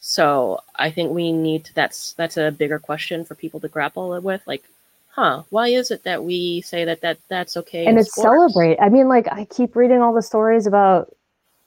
So 0.00 0.60
I 0.76 0.90
think 0.90 1.12
we 1.12 1.32
need 1.32 1.64
to, 1.66 1.74
that's 1.74 2.12
that's 2.12 2.36
a 2.36 2.50
bigger 2.50 2.78
question 2.78 3.24
for 3.24 3.34
people 3.34 3.60
to 3.60 3.68
grapple 3.68 4.20
with. 4.20 4.46
Like, 4.46 4.62
huh? 5.10 5.42
Why 5.50 5.68
is 5.68 5.90
it 5.90 6.04
that 6.04 6.22
we 6.22 6.60
say 6.60 6.84
that 6.84 7.00
that 7.00 7.18
that's 7.28 7.56
okay? 7.56 7.86
And 7.86 7.98
it's 7.98 8.12
sports? 8.12 8.24
celebrate. 8.24 8.78
I 8.80 8.88
mean, 8.88 9.08
like 9.08 9.26
I 9.32 9.44
keep 9.46 9.74
reading 9.74 10.00
all 10.00 10.14
the 10.14 10.22
stories 10.22 10.66
about 10.66 11.14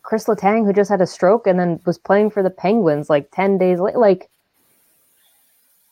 Chris 0.04 0.26
Letang 0.26 0.66
who 0.66 0.74
just 0.74 0.90
had 0.90 1.02
a 1.02 1.08
stroke 1.08 1.48
and 1.48 1.60
then 1.60 1.80
was 1.86 1.98
playing 1.98 2.30
for 2.30 2.44
the 2.44 2.50
Penguins 2.50 3.10
like 3.10 3.30
ten 3.32 3.58
days 3.58 3.80
later. 3.80 3.98
Like 3.98 4.30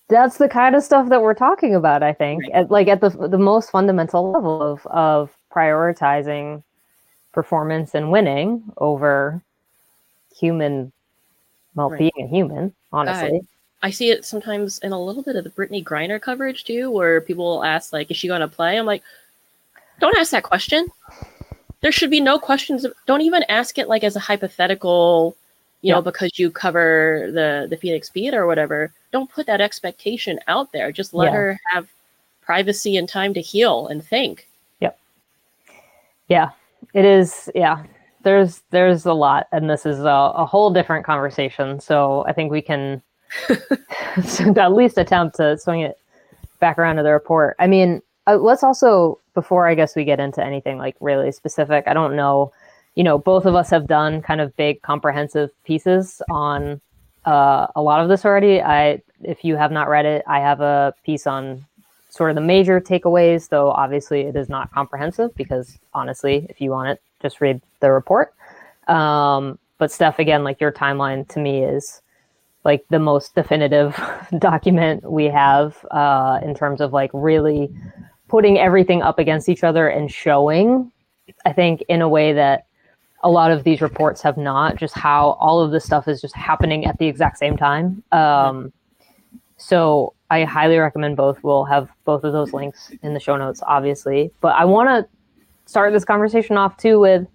that's 0.10 0.38
the 0.38 0.50
kind 0.50 0.76
of 0.76 0.84
stuff 0.84 1.08
that 1.10 1.22
we're 1.22 1.34
talking 1.34 1.76
about 1.76 2.04
i 2.04 2.12
think 2.12 2.42
right. 2.44 2.52
at, 2.52 2.72
like 2.72 2.88
at 2.88 3.00
the 3.00 3.10
the 3.10 3.38
most 3.38 3.70
fundamental 3.70 4.32
level 4.32 4.62
of 4.62 4.86
of 4.88 5.32
prioritizing 5.52 6.62
performance 7.32 7.96
and 7.96 8.12
winning 8.12 8.64
over 8.78 9.42
human 10.36 10.92
well 11.76 11.90
right. 11.90 12.00
being 12.00 12.26
a 12.26 12.28
human 12.28 12.74
honestly 12.92 13.42
i 13.82 13.90
see 13.90 14.10
it 14.10 14.26
sometimes 14.26 14.80
in 14.80 14.92
a 14.92 15.02
little 15.02 15.24
bit 15.24 15.36
of 15.36 15.44
the 15.44 15.50
brittney 15.52 15.84
griner 15.84 16.20
coverage 16.20 16.64
too 16.64 16.92
where 16.92 17.22
people 17.22 17.46
will 17.46 17.64
ask 17.64 17.94
like 17.94 18.10
is 18.10 18.18
she 18.18 18.28
going 18.28 18.42
to 18.42 18.48
play 18.48 18.78
i'm 18.78 18.86
like 18.86 19.04
don't 20.00 20.18
ask 20.18 20.32
that 20.32 20.44
question 20.44 20.88
there 21.82 21.92
should 21.92 22.10
be 22.10 22.20
no 22.20 22.40
questions 22.40 22.86
don't 23.06 23.22
even 23.22 23.44
ask 23.48 23.78
it 23.78 23.88
like 23.88 24.04
as 24.04 24.16
a 24.16 24.20
hypothetical 24.20 25.36
you 25.82 25.90
yeah. 25.90 25.96
know 25.96 26.02
because 26.02 26.40
you 26.40 26.50
cover 26.50 27.30
the 27.32 27.68
the 27.70 27.78
phoenix 27.78 28.10
beat 28.10 28.34
or 28.34 28.48
whatever 28.48 28.92
don't 29.12 29.30
put 29.30 29.46
that 29.48 29.62
expectation 29.62 30.40
out 30.48 30.72
there. 30.72 30.92
Just 30.92 31.14
let 31.14 31.26
yeah. 31.26 31.34
her 31.34 31.60
have 31.74 31.88
privacy 32.42 32.98
and 32.98 33.08
time 33.08 33.34
to 33.34 33.42
heal 33.42 33.88
and 33.88 34.04
think. 34.04 34.48
Yep. 34.80 35.00
Yeah, 36.28 36.50
it 36.94 37.06
is. 37.06 37.50
Yeah, 37.56 37.84
there's 38.24 38.62
there's 38.72 39.06
a 39.06 39.14
lot, 39.14 39.48
and 39.52 39.70
this 39.70 39.86
is 39.86 40.00
a, 40.00 40.32
a 40.36 40.46
whole 40.46 40.72
different 40.72 41.06
conversation. 41.06 41.80
So 41.80 42.26
I 42.28 42.34
think 42.34 42.52
we 42.52 42.62
can 42.62 43.02
at 43.50 44.74
least 44.74 44.98
attempt 44.98 45.38
to 45.38 45.58
swing 45.58 45.82
it 45.82 45.98
back 46.60 46.78
around 46.78 46.98
to 46.98 47.04
the 47.04 47.12
report. 47.12 47.56
I 47.60 47.68
mean, 47.68 48.02
uh, 48.28 48.38
let's 48.38 48.64
also 48.64 49.20
before 49.34 49.68
I 49.68 49.76
guess 49.76 49.96
we 49.96 50.04
get 50.04 50.20
into 50.20 50.44
anything 50.44 50.78
like 50.78 50.96
really 51.00 51.32
specific. 51.32 51.86
I 51.88 51.94
don't 51.94 52.16
know. 52.16 52.52
You 52.96 53.04
know, 53.04 53.18
both 53.18 53.46
of 53.46 53.56
us 53.56 53.70
have 53.70 53.88
done 53.88 54.22
kind 54.22 54.42
of 54.42 54.56
big 54.58 54.82
comprehensive 54.82 55.52
pieces 55.64 56.22
on 56.30 56.82
uh, 57.30 57.68
a 57.76 57.82
lot 57.82 58.02
of 58.02 58.10
this 58.10 58.26
already. 58.26 58.60
I, 58.60 59.02
if 59.22 59.44
you 59.44 59.56
have 59.56 59.72
not 59.72 59.88
read 59.88 60.06
it, 60.06 60.24
I 60.28 60.40
have 60.40 60.62
a 60.62 60.96
piece 61.06 61.28
on 61.28 61.64
sort 62.10 62.32
of 62.32 62.36
the 62.36 62.42
major 62.42 62.82
takeaways, 62.82 63.50
though 63.50 63.70
obviously 63.70 64.22
it 64.22 64.36
is 64.36 64.50
not 64.50 64.72
comprehensive 64.72 65.36
because 65.36 65.78
honestly, 65.94 66.48
if 66.50 66.60
you 66.60 66.72
want 66.72 66.90
it, 66.90 67.02
just 67.22 67.40
read 67.40 67.62
the 67.82 67.92
report. 67.92 68.34
Um, 68.88 69.60
but 69.78 69.92
Steph, 69.92 70.18
again, 70.18 70.44
like 70.44 70.60
your 70.60 70.72
timeline 70.72 71.28
to 71.30 71.40
me 71.40 71.64
is 71.64 72.02
like 72.64 72.84
the 72.90 72.98
most 72.98 73.36
definitive 73.36 73.96
document 74.40 75.10
we 75.10 75.26
have 75.26 75.86
uh, 75.92 76.40
in 76.42 76.56
terms 76.56 76.82
of 76.82 76.94
like 76.94 77.12
really 77.14 77.70
putting 78.28 78.58
everything 78.58 79.04
up 79.04 79.20
against 79.20 79.50
each 79.50 79.64
other 79.64 79.88
and 79.88 80.12
showing, 80.12 80.92
I 81.46 81.54
think, 81.54 81.84
in 81.90 82.02
a 82.02 82.10
way 82.10 82.34
that 82.34 82.66
a 83.22 83.30
lot 83.30 83.52
of 83.52 83.64
these 83.64 83.82
reports 83.82 84.22
have 84.22 84.38
not, 84.38 84.76
just 84.76 84.94
how 84.94 85.32
all 85.40 85.60
of 85.60 85.72
this 85.72 85.84
stuff 85.84 86.08
is 86.08 86.22
just 86.22 86.36
happening 86.36 86.86
at 86.86 86.98
the 87.00 87.08
exact 87.08 87.38
same 87.38 87.58
time. 87.58 88.04
Um, 88.12 88.72
so 89.58 90.14
I 90.30 90.46
highly 90.46 90.78
recommend 90.78 91.18
both. 91.18 91.44
We'll 91.44 91.66
have 91.66 91.90
both 92.06 92.24
of 92.24 92.32
those 92.32 92.54
links 92.54 92.92
in 93.04 93.14
the 93.14 93.20
show 93.20 93.36
notes, 93.36 93.62
obviously. 93.66 94.32
But 94.42 94.56
I 94.56 94.66
want 94.66 94.90
to 94.90 95.10
start 95.70 95.92
this 95.92 96.06
conversation 96.06 96.58
off 96.58 96.78
too 96.78 97.00
with 97.00 97.28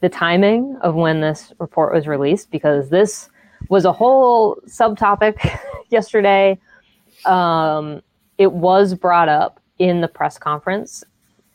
the 0.00 0.08
timing 0.08 0.76
of 0.82 0.94
when 0.94 1.20
this 1.20 1.52
report 1.58 1.92
was 1.92 2.06
released, 2.06 2.50
because 2.50 2.90
this 2.90 3.28
was 3.68 3.84
a 3.84 3.92
whole 3.92 4.56
subtopic 4.66 5.58
yesterday. 5.90 6.58
Um, 7.24 8.02
it 8.38 8.52
was 8.52 8.94
brought 8.94 9.28
up 9.28 9.60
in 9.78 10.00
the 10.00 10.08
press 10.08 10.38
conference. 10.38 11.02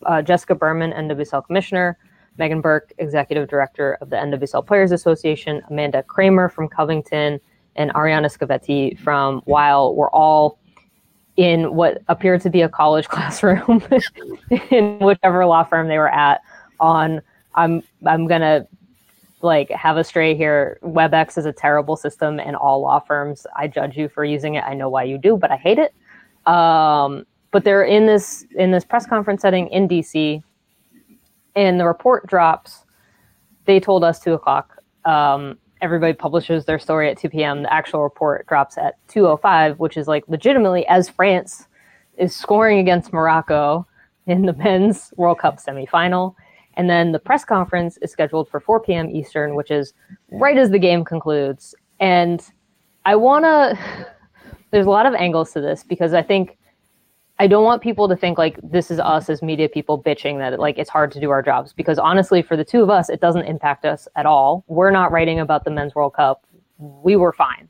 Uh, 0.06 0.22
Jessica 0.22 0.56
Berman, 0.56 0.92
NWSL 0.92 1.46
commissioner, 1.46 1.98
Meghann 2.40 2.62
Burke, 2.62 2.94
Executive 2.98 3.50
Director 3.50 3.98
of 4.02 4.10
the 4.10 4.16
NWSL 4.16 4.66
Players 4.66 4.92
Association, 4.92 5.62
Amanda 5.70 6.04
Kramer 6.04 6.50
from 6.50 6.68
Covington, 6.68 7.40
and 7.76 7.94
Ariana 7.94 8.26
Scavetti 8.26 8.98
from 9.00 9.42
Weil 9.46 9.96
were 9.96 10.10
all 10.10 10.60
in 11.38 11.76
what 11.76 12.02
appeared 12.08 12.42
to 12.42 12.50
be 12.50 12.62
a 12.62 12.70
college 12.70 13.08
classroom 13.10 13.84
in 14.70 15.00
whichever 15.00 15.46
law 15.46 15.64
firm 15.64 15.88
they 15.88 15.98
were 15.98 16.14
at 16.14 16.42
on 16.80 17.22
I'm 17.56 17.84
I'm 18.06 18.28
gonna 18.28 18.68
like 19.42 19.70
have 19.72 19.98
a 19.98 20.04
stray 20.04 20.36
here. 20.36 20.80
WebEx 20.84 21.38
is 21.38 21.46
a 21.46 21.54
terrible 21.54 21.96
system 21.96 22.40
in 22.40 22.56
all 22.56 22.82
law 22.82 23.00
firms. 23.00 23.48
I 23.56 23.68
judge 23.68 23.98
you 23.98 24.08
for 24.08 24.24
using 24.24 24.56
it. 24.56 24.64
I 24.64 24.74
know 24.74 24.90
why 24.90 25.04
you 25.04 25.18
do, 25.18 25.36
but 25.36 25.52
I 25.52 25.58
hate 25.58 25.80
it. 25.80 25.94
Um, 26.52 27.26
but 27.52 27.64
they're 27.64 27.84
in 27.84 28.06
this 28.06 28.46
in 28.56 28.72
this 28.72 28.86
press 28.86 29.06
conference 29.06 29.42
setting 29.42 29.68
in 29.68 29.88
DC, 29.88 30.42
and 31.56 31.80
the 31.80 31.86
report 31.86 32.28
drops. 32.28 32.86
They 33.66 33.80
told 33.80 34.04
us 34.04 34.20
two 34.20 34.34
o'clock. 34.34 34.78
Um, 35.06 35.58
everybody 35.82 36.14
publishes 36.14 36.66
their 36.66 36.80
story 36.80 37.10
at 37.10 37.18
2 37.18 37.30
p.m. 37.30 37.64
The 37.64 37.74
actual 37.74 38.04
report 38.04 38.48
drops 38.48 38.78
at 38.78 38.96
2:05, 39.08 39.78
which 39.78 39.98
is 39.98 40.08
like 40.08 40.24
legitimately 40.28 40.86
as 40.88 41.10
France 41.10 41.68
is 42.18 42.36
scoring 42.36 42.80
against 42.80 43.14
Morocco 43.14 43.88
in 44.28 44.46
the 44.46 44.54
men's 44.54 45.14
World 45.18 45.40
Cup 45.40 45.58
semifinal. 45.58 46.36
And 46.76 46.90
then 46.90 47.12
the 47.12 47.20
press 47.20 47.44
conference 47.44 47.98
is 47.98 48.12
scheduled 48.12 48.50
for 48.50 48.60
4 48.60 48.80
p.m. 48.82 49.10
Eastern, 49.10 49.56
which 49.56 49.72
is 49.72 49.94
right 50.32 50.58
as 50.58 50.70
the 50.70 50.80
game 50.80 51.04
concludes. 51.04 51.76
And 52.00 52.42
I 53.06 53.16
want 53.16 53.44
to, 53.44 54.08
there's 54.72 54.86
a 54.86 54.90
lot 54.90 55.06
of 55.06 55.14
angles 55.14 55.52
to 55.54 55.62
this 55.62 55.84
because 55.84 56.14
I 56.14 56.22
think 56.22 56.58
I 57.42 57.48
don't 57.48 57.64
want 57.64 57.82
people 57.82 58.08
to 58.08 58.16
think 58.16 58.38
like 58.38 58.60
this 58.62 58.92
is 58.92 59.00
us 59.00 59.28
as 59.28 59.42
media 59.42 59.68
people 59.68 60.00
bitching 60.00 60.38
that 60.38 60.60
like 60.60 60.78
it's 60.78 60.92
hard 60.92 61.12
to 61.14 61.20
do 61.20 61.32
our 61.32 61.42
jobs 61.42 61.74
because 61.74 61.98
honestly, 61.98 62.44
for 62.44 62.56
the 62.56 62.64
two 62.64 62.84
of 62.84 62.92
us, 62.92 63.10
it 63.10 63.20
doesn't 63.20 63.46
impact 63.46 63.84
us 63.84 64.08
at 64.16 64.28
all. 64.28 64.64
We're 64.68 64.92
not 64.92 65.12
writing 65.12 65.40
about 65.40 65.64
the 65.66 65.72
men's 65.72 65.96
World 65.96 66.14
Cup. 66.14 66.44
We 66.78 67.16
were 67.16 67.34
fine. 67.34 67.68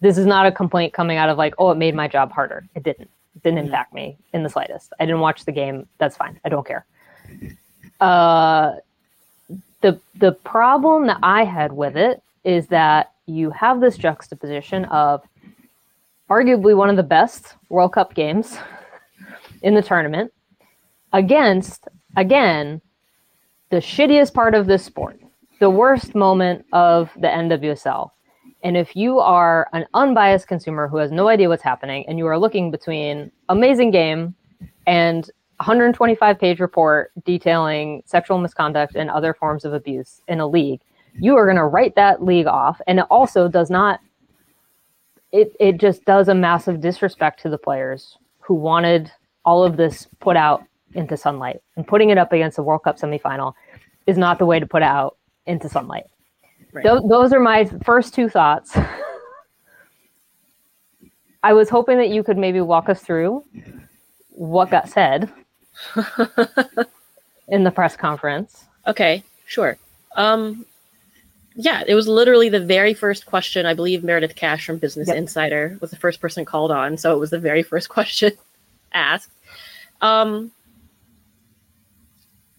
This 0.00 0.16
is 0.16 0.24
not 0.24 0.46
a 0.46 0.52
complaint 0.52 0.94
coming 0.94 1.18
out 1.18 1.28
of 1.28 1.36
like, 1.36 1.52
oh, 1.58 1.70
it 1.70 1.76
made 1.76 1.94
my 1.94 2.08
job 2.08 2.32
harder. 2.32 2.66
It 2.74 2.82
didn't. 2.82 3.10
It 3.36 3.42
didn't 3.42 3.58
impact 3.58 3.92
me 3.92 4.16
in 4.32 4.42
the 4.42 4.48
slightest. 4.48 4.94
I 4.98 5.04
didn't 5.04 5.20
watch 5.20 5.44
the 5.44 5.52
game. 5.52 5.86
That's 5.98 6.16
fine. 6.16 6.40
I 6.42 6.48
don't 6.48 6.66
care. 6.66 6.86
Uh, 8.00 8.78
the 9.80 10.00
the 10.16 10.32
problem 10.32 11.06
that 11.06 11.18
I 11.22 11.44
had 11.44 11.72
with 11.72 11.96
it 11.96 12.20
is 12.42 12.66
that 12.68 13.12
you 13.26 13.50
have 13.50 13.80
this 13.80 13.96
juxtaposition 13.96 14.86
of 14.86 15.22
arguably 16.32 16.74
one 16.74 16.88
of 16.88 16.96
the 16.96 17.02
best 17.02 17.56
World 17.68 17.92
Cup 17.92 18.14
games 18.14 18.56
in 19.62 19.74
the 19.74 19.82
tournament 19.82 20.32
against 21.12 21.88
again 22.16 22.80
the 23.68 23.76
shittiest 23.76 24.32
part 24.32 24.54
of 24.54 24.66
this 24.66 24.82
sport, 24.84 25.18
the 25.60 25.68
worst 25.68 26.14
moment 26.14 26.64
of 26.72 27.10
the 27.20 27.26
NWSL. 27.26 28.10
And 28.62 28.76
if 28.76 28.94
you 28.94 29.18
are 29.18 29.68
an 29.72 29.86
unbiased 29.92 30.46
consumer 30.46 30.88
who 30.88 30.98
has 30.98 31.10
no 31.10 31.28
idea 31.28 31.48
what's 31.48 31.62
happening 31.62 32.04
and 32.08 32.16
you 32.18 32.26
are 32.26 32.38
looking 32.38 32.70
between 32.70 33.30
amazing 33.48 33.90
game 33.90 34.34
and 34.86 35.30
125 35.56 36.38
page 36.38 36.60
report 36.60 37.12
detailing 37.24 38.02
sexual 38.06 38.38
misconduct 38.38 38.94
and 38.94 39.10
other 39.10 39.34
forms 39.34 39.64
of 39.64 39.72
abuse 39.72 40.22
in 40.28 40.40
a 40.40 40.46
league, 40.46 40.80
you 41.20 41.36
are 41.36 41.44
going 41.44 41.56
to 41.56 41.64
write 41.64 41.94
that 41.96 42.22
league 42.24 42.46
off. 42.46 42.80
And 42.86 43.00
it 43.00 43.06
also 43.10 43.48
does 43.48 43.70
not, 43.70 44.00
it, 45.32 45.56
it 45.58 45.78
just 45.78 46.04
does 46.04 46.28
a 46.28 46.34
massive 46.34 46.80
disrespect 46.80 47.42
to 47.42 47.48
the 47.48 47.58
players 47.58 48.16
who 48.40 48.54
wanted 48.54 49.10
all 49.44 49.64
of 49.64 49.76
this 49.76 50.06
put 50.20 50.36
out 50.36 50.62
into 50.94 51.16
sunlight. 51.16 51.60
And 51.76 51.86
putting 51.86 52.10
it 52.10 52.18
up 52.18 52.32
against 52.32 52.56
the 52.56 52.62
World 52.62 52.84
Cup 52.84 52.98
semifinal 52.98 53.54
is 54.06 54.18
not 54.18 54.38
the 54.38 54.46
way 54.46 54.60
to 54.60 54.66
put 54.66 54.82
it 54.82 54.86
out 54.86 55.16
into 55.46 55.68
sunlight. 55.68 56.04
Right. 56.72 56.84
Th- 56.84 57.02
those 57.08 57.32
are 57.32 57.40
my 57.40 57.64
first 57.84 58.14
two 58.14 58.28
thoughts. 58.28 58.76
I 61.42 61.54
was 61.54 61.68
hoping 61.68 61.98
that 61.98 62.10
you 62.10 62.22
could 62.22 62.38
maybe 62.38 62.60
walk 62.60 62.88
us 62.88 63.02
through 63.02 63.42
what 64.30 64.70
got 64.70 64.88
said 64.88 65.28
in 67.48 67.64
the 67.64 67.70
press 67.70 67.96
conference. 67.96 68.66
Okay, 68.86 69.24
sure. 69.46 69.76
Um, 70.16 70.64
yeah, 71.54 71.82
it 71.86 71.94
was 71.94 72.08
literally 72.08 72.48
the 72.48 72.60
very 72.60 72.94
first 72.94 73.26
question. 73.26 73.66
I 73.66 73.74
believe 73.74 74.02
Meredith 74.02 74.36
Cash 74.36 74.64
from 74.64 74.78
Business 74.78 75.08
yep. 75.08 75.16
Insider 75.16 75.78
was 75.80 75.90
the 75.90 75.96
first 75.96 76.20
person 76.20 76.44
called 76.44 76.70
on, 76.70 76.96
so 76.96 77.14
it 77.14 77.18
was 77.18 77.30
the 77.30 77.38
very 77.38 77.62
first 77.62 77.88
question 77.90 78.32
asked. 78.92 79.30
Um, 80.00 80.50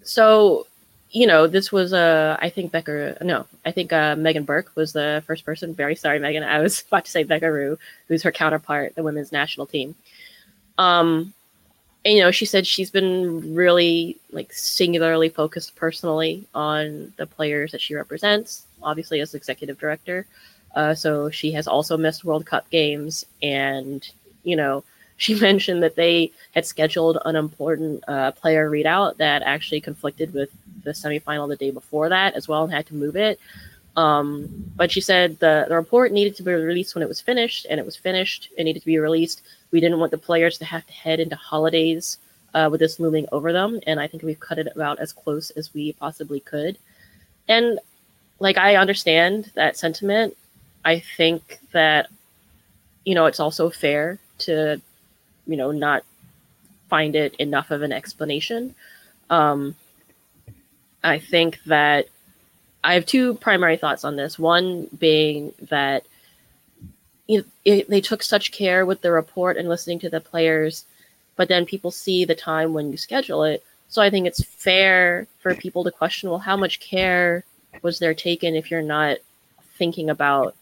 so, 0.03 0.67
you 1.09 1.27
know, 1.27 1.47
this 1.47 1.71
was 1.71 1.93
uh, 1.93 2.37
I 2.39 2.49
think 2.49 2.71
Becker. 2.71 3.17
No, 3.21 3.45
I 3.65 3.71
think 3.71 3.93
uh, 3.93 4.15
Meghann 4.15 4.45
Burke 4.45 4.71
was 4.75 4.93
the 4.93 5.23
first 5.25 5.45
person. 5.45 5.73
Very 5.73 5.95
sorry, 5.95 6.19
Meghann. 6.19 6.43
I 6.47 6.59
was 6.59 6.83
about 6.87 7.05
to 7.05 7.11
say 7.11 7.23
Becca 7.23 7.51
Roux, 7.51 7.77
who's 8.07 8.23
her 8.23 8.31
counterpart, 8.31 8.95
the 8.95 9.03
women's 9.03 9.31
national 9.31 9.65
team. 9.65 9.95
Um, 10.77 11.33
and, 12.05 12.15
you 12.17 12.21
know, 12.21 12.31
she 12.31 12.45
said 12.45 12.67
she's 12.67 12.91
been 12.91 13.55
really 13.55 14.17
like 14.31 14.51
singularly 14.51 15.29
focused 15.29 15.75
personally 15.75 16.45
on 16.53 17.13
the 17.15 17.25
players 17.25 17.71
that 17.71 17.81
she 17.81 17.95
represents, 17.95 18.65
obviously 18.83 19.21
as 19.21 19.33
executive 19.33 19.77
director. 19.77 20.25
Uh, 20.75 20.93
so 20.95 21.29
she 21.29 21.51
has 21.51 21.67
also 21.67 21.97
missed 21.97 22.23
World 22.23 22.45
Cup 22.45 22.69
games, 22.69 23.25
and 23.41 24.07
you 24.43 24.55
know, 24.55 24.83
she 25.17 25.39
mentioned 25.39 25.83
that 25.83 25.95
they 25.95 26.31
had 26.53 26.65
scheduled 26.65 27.19
an 27.25 27.35
important 27.35 28.03
uh, 28.07 28.31
player 28.31 28.69
readout 28.69 29.17
that 29.17 29.43
actually 29.43 29.81
conflicted 29.81 30.33
with 30.33 30.49
the 30.83 30.91
semifinal 30.91 31.47
the 31.47 31.55
day 31.55 31.71
before 31.71 32.09
that 32.09 32.33
as 32.33 32.47
well, 32.47 32.63
and 32.63 32.73
had 32.73 32.87
to 32.87 32.95
move 32.95 33.15
it. 33.15 33.39
Um, 33.95 34.49
but 34.75 34.91
she 34.91 35.01
said 35.01 35.39
the, 35.39 35.67
the 35.69 35.75
report 35.75 36.11
needed 36.11 36.35
to 36.37 36.43
be 36.43 36.51
released 36.51 36.95
when 36.95 37.03
it 37.03 37.07
was 37.07 37.21
finished, 37.21 37.67
and 37.69 37.79
it 37.79 37.85
was 37.85 37.95
finished. 37.95 38.49
It 38.57 38.63
needed 38.63 38.79
to 38.79 38.85
be 38.87 38.97
released 38.97 39.43
we 39.73 39.81
didn't 39.81 39.99
want 39.99 40.11
the 40.11 40.17
players 40.17 40.59
to 40.59 40.65
have 40.65 40.85
to 40.85 40.93
head 40.93 41.19
into 41.19 41.35
holidays 41.35 42.19
uh, 42.53 42.69
with 42.71 42.79
this 42.79 42.99
looming 42.99 43.25
over 43.31 43.51
them, 43.51 43.81
and 43.87 43.99
I 43.99 44.07
think 44.07 44.21
we've 44.21 44.39
cut 44.39 44.59
it 44.59 44.67
about 44.73 44.99
as 44.99 45.11
close 45.11 45.49
as 45.49 45.73
we 45.73 45.93
possibly 45.93 46.39
could. 46.39 46.77
And 47.49 47.79
like 48.43 48.57
I 48.57 48.75
understand 48.75 49.49
that 49.55 49.77
sentiment. 49.77 50.35
I 50.83 50.99
think 50.99 51.59
that 51.71 52.09
you 53.05 53.15
know 53.15 53.25
it's 53.25 53.39
also 53.39 53.69
fair 53.69 54.19
to 54.39 54.81
you 55.47 55.55
know 55.55 55.71
not 55.71 56.03
find 56.89 57.15
it 57.15 57.33
enough 57.35 57.71
of 57.71 57.81
an 57.81 57.93
explanation. 57.93 58.75
Um, 59.29 59.75
I 61.03 61.19
think 61.19 61.59
that 61.67 62.07
I 62.83 62.95
have 62.95 63.05
two 63.05 63.35
primary 63.35 63.77
thoughts 63.77 64.03
on 64.03 64.17
this. 64.17 64.37
One 64.37 64.89
being 64.99 65.53
that 65.69 66.05
you 67.27 67.45
it, 67.63 67.89
they 67.89 68.01
took 68.01 68.21
such 68.21 68.51
care 68.51 68.85
with 68.85 69.01
the 69.01 69.11
report 69.11 69.55
and 69.55 69.69
listening 69.69 69.99
to 69.99 70.09
the 70.09 70.19
players, 70.19 70.83
but 71.37 71.47
then 71.47 71.65
people 71.65 71.91
see 71.91 72.25
the 72.25 72.35
time 72.35 72.73
when 72.73 72.91
you 72.91 72.97
schedule 72.97 73.45
it. 73.45 73.63
So 73.87 74.01
I 74.01 74.09
think 74.09 74.27
it's 74.27 74.43
fair 74.43 75.27
for 75.39 75.55
people 75.55 75.85
to 75.85 75.91
question, 75.91 76.29
well, 76.29 76.39
how 76.39 76.57
much 76.57 76.81
care 76.81 77.45
was 77.83 77.99
there 77.99 78.15
taken 78.15 78.55
if 78.55 78.71
you're 78.71 78.81
not 78.81 79.17
thinking 79.77 80.09
about, 80.09 80.55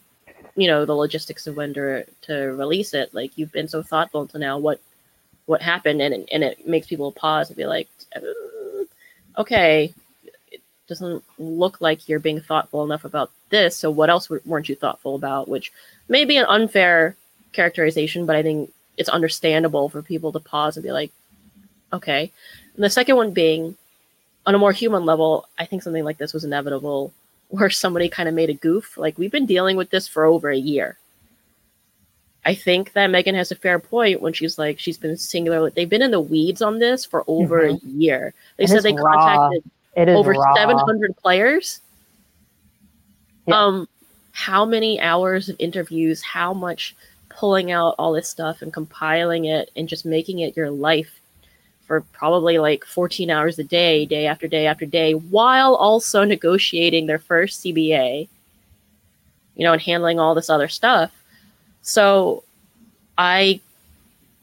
you 0.56 0.68
know, 0.68 0.84
the 0.84 0.96
logistics 0.96 1.48
of 1.48 1.56
when 1.56 1.74
to, 1.76 2.06
to 2.24 2.34
release 2.34 2.94
it? 2.94 3.14
Like 3.14 3.38
you've 3.38 3.54
been 3.54 3.70
so 3.70 3.82
thoughtful 3.82 4.24
until 4.24 4.42
now. 4.42 4.58
What 4.58 4.82
what 5.46 5.62
happened? 5.62 6.02
And 6.02 6.28
and 6.30 6.44
it 6.44 6.68
makes 6.68 6.88
people 6.88 7.12
pause 7.14 7.50
and 7.50 7.58
be 7.58 7.66
like, 7.66 7.88
uh, 8.16 8.84
okay, 9.38 9.94
it 10.52 10.62
doesn't 10.88 11.24
look 11.38 11.80
like 11.80 12.10
you're 12.10 12.20
being 12.20 12.42
thoughtful 12.42 12.84
enough 12.84 13.06
about 13.06 13.32
this. 13.50 13.78
So 13.78 13.90
what 13.90 14.10
else 14.10 14.30
weren't 14.30 14.68
you 14.68 14.76
thoughtful 14.76 15.16
about? 15.16 15.48
Which 15.48 15.72
may 16.10 16.26
be 16.26 16.38
an 16.38 16.46
unfair 16.50 17.16
characterization, 17.54 18.26
but 18.26 18.36
I 18.36 18.44
think 18.44 18.72
it's 18.98 19.10
understandable 19.10 19.90
for 19.90 20.02
people 20.02 20.32
to 20.32 20.40
pause 20.40 20.78
and 20.78 20.84
be 20.84 20.92
like, 20.92 21.12
okay. 21.94 22.32
And 22.76 22.84
the 22.84 22.90
second 22.90 23.16
one 23.16 23.32
being, 23.32 23.76
on 24.46 24.56
a 24.56 24.60
more 24.60 24.72
human 24.72 25.06
level, 25.06 25.48
I 25.58 25.66
think 25.66 25.84
something 25.84 26.04
like 26.04 26.18
this 26.18 26.34
was 26.34 26.44
inevitable, 26.44 27.14
where 27.50 27.70
somebody 27.70 28.10
kind 28.10 28.30
of 28.30 28.36
made 28.36 28.50
a 28.50 28.54
goof. 28.54 28.98
Like 28.98 29.18
we've 29.18 29.32
been 29.32 29.46
dealing 29.46 29.78
with 29.78 29.90
this 29.90 30.08
for 30.08 30.26
over 30.26 30.50
a 30.50 30.58
year. 30.58 30.98
I 32.44 32.56
think 32.56 32.94
that 32.94 33.12
Meghann 33.12 33.36
has 33.36 33.52
a 33.52 33.56
fair 33.56 33.78
point 33.78 34.20
when 34.20 34.34
she's 34.34 34.58
like 34.58 34.80
she's 34.80 34.98
been 34.98 35.16
singular. 35.16 35.70
They've 35.70 35.90
been 35.90 36.02
in 36.02 36.12
the 36.12 36.20
weeds 36.20 36.62
on 36.62 36.80
this 36.80 37.06
for 37.06 37.24
over 37.28 37.68
mm-hmm. 37.68 37.88
a 37.88 37.92
year. 37.92 38.34
They 38.58 38.64
it 38.64 38.70
said 38.70 38.84
they 38.84 38.94
contacted 38.94 39.64
over 39.96 40.32
raw. 40.32 40.56
700 40.56 41.16
players. 41.18 41.82
Yeah. 43.46 43.56
Um, 43.56 43.88
how 44.32 44.66
many 44.66 45.00
hours 45.00 45.50
of 45.50 45.56
interviews, 45.60 46.22
how 46.22 46.54
much 46.54 46.96
pulling 47.30 47.72
out 47.72 47.96
all 48.00 48.14
this 48.14 48.28
stuff 48.28 48.62
and 48.62 48.74
compiling 48.74 49.46
it 49.46 49.70
and 49.76 49.88
just 49.88 50.06
making 50.06 50.40
it 50.40 50.58
your 50.58 50.72
life 50.72 51.21
for 51.86 52.02
probably 52.02 52.58
like 52.58 52.86
14 52.86 53.30
hours 53.30 53.60
a 53.60 53.64
day, 53.64 54.06
day 54.06 54.28
after 54.28 54.48
day 54.48 54.68
after 54.68 54.86
day, 54.86 55.14
while 55.14 55.76
also 55.76 56.24
negotiating 56.36 57.08
their 57.08 57.20
first 57.20 57.64
CBA, 57.64 58.28
you 59.56 59.64
know, 59.64 59.74
and 59.74 59.82
handling 59.82 60.20
all 60.20 60.36
this 60.36 60.50
other 60.50 60.68
stuff. 60.68 61.12
So 61.82 62.44
I 63.18 63.60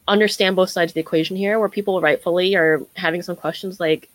understand 0.07 0.57
both 0.57 0.71
sides 0.71 0.91
of 0.91 0.95
the 0.95 1.01
equation 1.01 1.37
here 1.37 1.59
where 1.59 1.69
people 1.69 2.01
rightfully 2.01 2.55
are 2.55 2.83
having 2.97 3.23
some 3.23 3.37
questions 3.37 3.79
like 3.79 4.09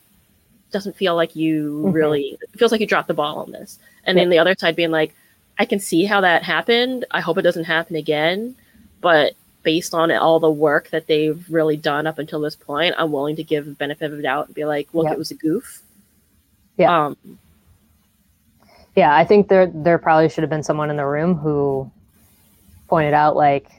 doesn't 0.72 0.96
feel 0.96 1.16
like 1.16 1.36
you 1.36 1.84
mm-hmm. 1.86 1.92
really 1.92 2.38
feels 2.58 2.72
like 2.72 2.82
you 2.82 2.88
dropped 2.88 3.08
the 3.08 3.14
ball 3.14 3.38
on 3.38 3.52
this 3.52 3.78
and 4.06 4.18
yeah. 4.18 4.24
then 4.24 4.32
the 4.32 4.40
other 4.40 4.56
side 4.58 4.76
being 4.76 4.90
like 4.90 5.14
I 5.60 5.66
can 5.66 5.80
see 5.80 6.06
how 6.06 6.22
that 6.22 6.44
happened. 6.44 7.06
I 7.12 7.22
hope 7.22 7.38
it 7.38 7.44
doesn't 7.44 7.66
happen 7.66 7.96
again. 7.96 8.56
But 9.02 9.34
based 9.64 9.94
on 9.94 10.12
all 10.12 10.40
the 10.40 10.52
work 10.52 10.90
that 10.90 11.08
they've 11.08 11.44
really 11.50 11.78
done 11.78 12.06
up 12.08 12.20
until 12.20 12.42
this 12.42 12.56
point, 12.56 12.96
I'm 12.98 13.12
willing 13.12 13.36
to 13.38 13.44
give 13.44 13.66
the 13.66 13.72
benefit 13.72 14.12
of 14.12 14.18
the 14.18 14.24
doubt 14.24 14.48
and 14.48 14.56
be 14.56 14.66
like, 14.66 14.94
look, 14.94 15.06
Yep. 15.06 15.14
it 15.14 15.18
was 15.18 15.32
a 15.32 15.36
goof. 15.36 15.82
Yeah. 16.78 17.06
Um, 17.08 17.18
Yeah, 18.96 19.16
I 19.16 19.26
think 19.26 19.48
there 19.48 19.68
there 19.68 19.98
probably 19.98 20.30
should 20.30 20.44
have 20.44 20.50
been 20.50 20.64
someone 20.64 20.90
in 20.90 20.98
the 20.98 21.06
room 21.06 21.36
who 21.36 21.90
pointed 22.88 23.14
out 23.14 23.36
like 23.36 23.70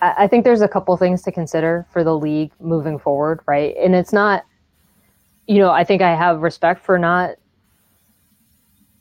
I, 0.00 0.14
I 0.24 0.26
think 0.28 0.44
there's 0.44 0.60
a 0.60 0.68
couple 0.68 0.96
things 0.96 1.22
to 1.22 1.32
consider 1.32 1.86
for 1.92 2.04
the 2.04 2.16
league 2.16 2.52
moving 2.60 2.98
forward, 2.98 3.40
right? 3.46 3.74
And 3.78 3.94
it's 3.94 4.12
not 4.12 4.44
you 5.48 5.58
know, 5.58 5.70
I 5.70 5.82
think 5.84 6.02
I 6.02 6.14
have 6.14 6.40
respect 6.40 6.84
for 6.84 6.98
not 6.98 7.34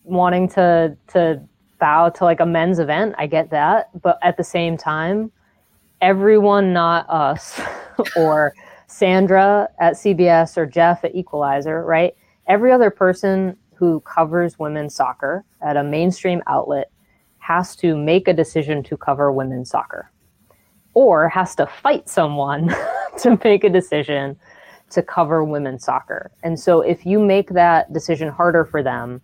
wanting 0.03 0.47
to 0.49 0.97
to 1.09 1.41
bow 1.79 2.09
to 2.09 2.23
like 2.23 2.39
a 2.39 2.45
men's 2.45 2.79
event. 2.79 3.15
I 3.17 3.27
get 3.27 3.49
that. 3.51 3.89
But 4.01 4.17
at 4.21 4.37
the 4.37 4.43
same 4.43 4.77
time, 4.77 5.31
everyone 6.01 6.73
not 6.73 7.09
us 7.09 7.61
or 8.15 8.53
Sandra 8.87 9.69
at 9.79 9.93
CBS 9.93 10.57
or 10.57 10.65
Jeff 10.65 11.03
at 11.05 11.15
Equalizer, 11.15 11.83
right? 11.85 12.15
Every 12.47 12.71
other 12.71 12.89
person 12.89 13.55
who 13.75 14.01
covers 14.01 14.59
women's 14.59 14.93
soccer 14.93 15.45
at 15.61 15.77
a 15.77 15.83
mainstream 15.83 16.41
outlet 16.47 16.91
has 17.39 17.75
to 17.77 17.97
make 17.97 18.27
a 18.27 18.33
decision 18.33 18.83
to 18.83 18.97
cover 18.97 19.31
women's 19.31 19.69
soccer 19.69 20.11
or 20.93 21.29
has 21.29 21.55
to 21.55 21.65
fight 21.65 22.09
someone 22.09 22.73
to 23.17 23.39
make 23.43 23.63
a 23.63 23.69
decision 23.69 24.37
to 24.89 25.01
cover 25.01 25.43
women's 25.43 25.83
soccer. 25.83 26.31
And 26.43 26.59
so 26.59 26.81
if 26.81 27.05
you 27.05 27.19
make 27.19 27.49
that 27.51 27.91
decision 27.93 28.29
harder 28.29 28.65
for 28.65 28.83
them, 28.83 29.21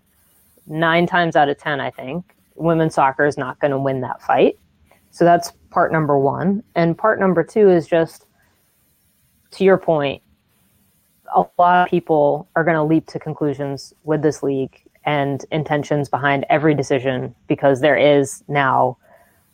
nine 0.66 1.06
times 1.06 1.36
out 1.36 1.50
of 1.50 1.58
10, 1.58 1.80
I 1.80 1.92
think, 1.92 2.36
women's 2.56 2.96
soccer 2.96 3.26
is 3.26 3.38
not 3.38 3.60
going 3.60 3.72
to 3.72 3.80
win 3.80 4.02
that 4.02 4.22
fight. 4.22 4.58
So 5.18 5.26
that's 5.26 5.52
part 5.72 5.92
number 5.92 6.20
one. 6.20 6.62
And 6.76 6.96
part 6.96 7.20
number 7.20 7.44
two 7.44 7.72
is 7.72 7.88
just 7.88 8.28
to 9.50 9.64
your 9.64 9.80
point, 9.80 10.22
a 11.36 11.44
lot 11.58 11.86
of 11.86 11.90
people 11.90 12.48
are 12.56 12.64
going 12.64 12.76
to 12.76 12.84
leap 12.84 13.08
to 13.08 13.18
conclusions 13.18 13.96
with 14.04 14.22
this 14.22 14.44
league 14.44 14.80
and 15.06 15.44
intentions 15.50 16.08
behind 16.08 16.46
every 16.52 16.76
decision 16.76 17.34
because 17.48 17.82
there 17.82 17.98
is 17.98 18.44
now 18.48 18.96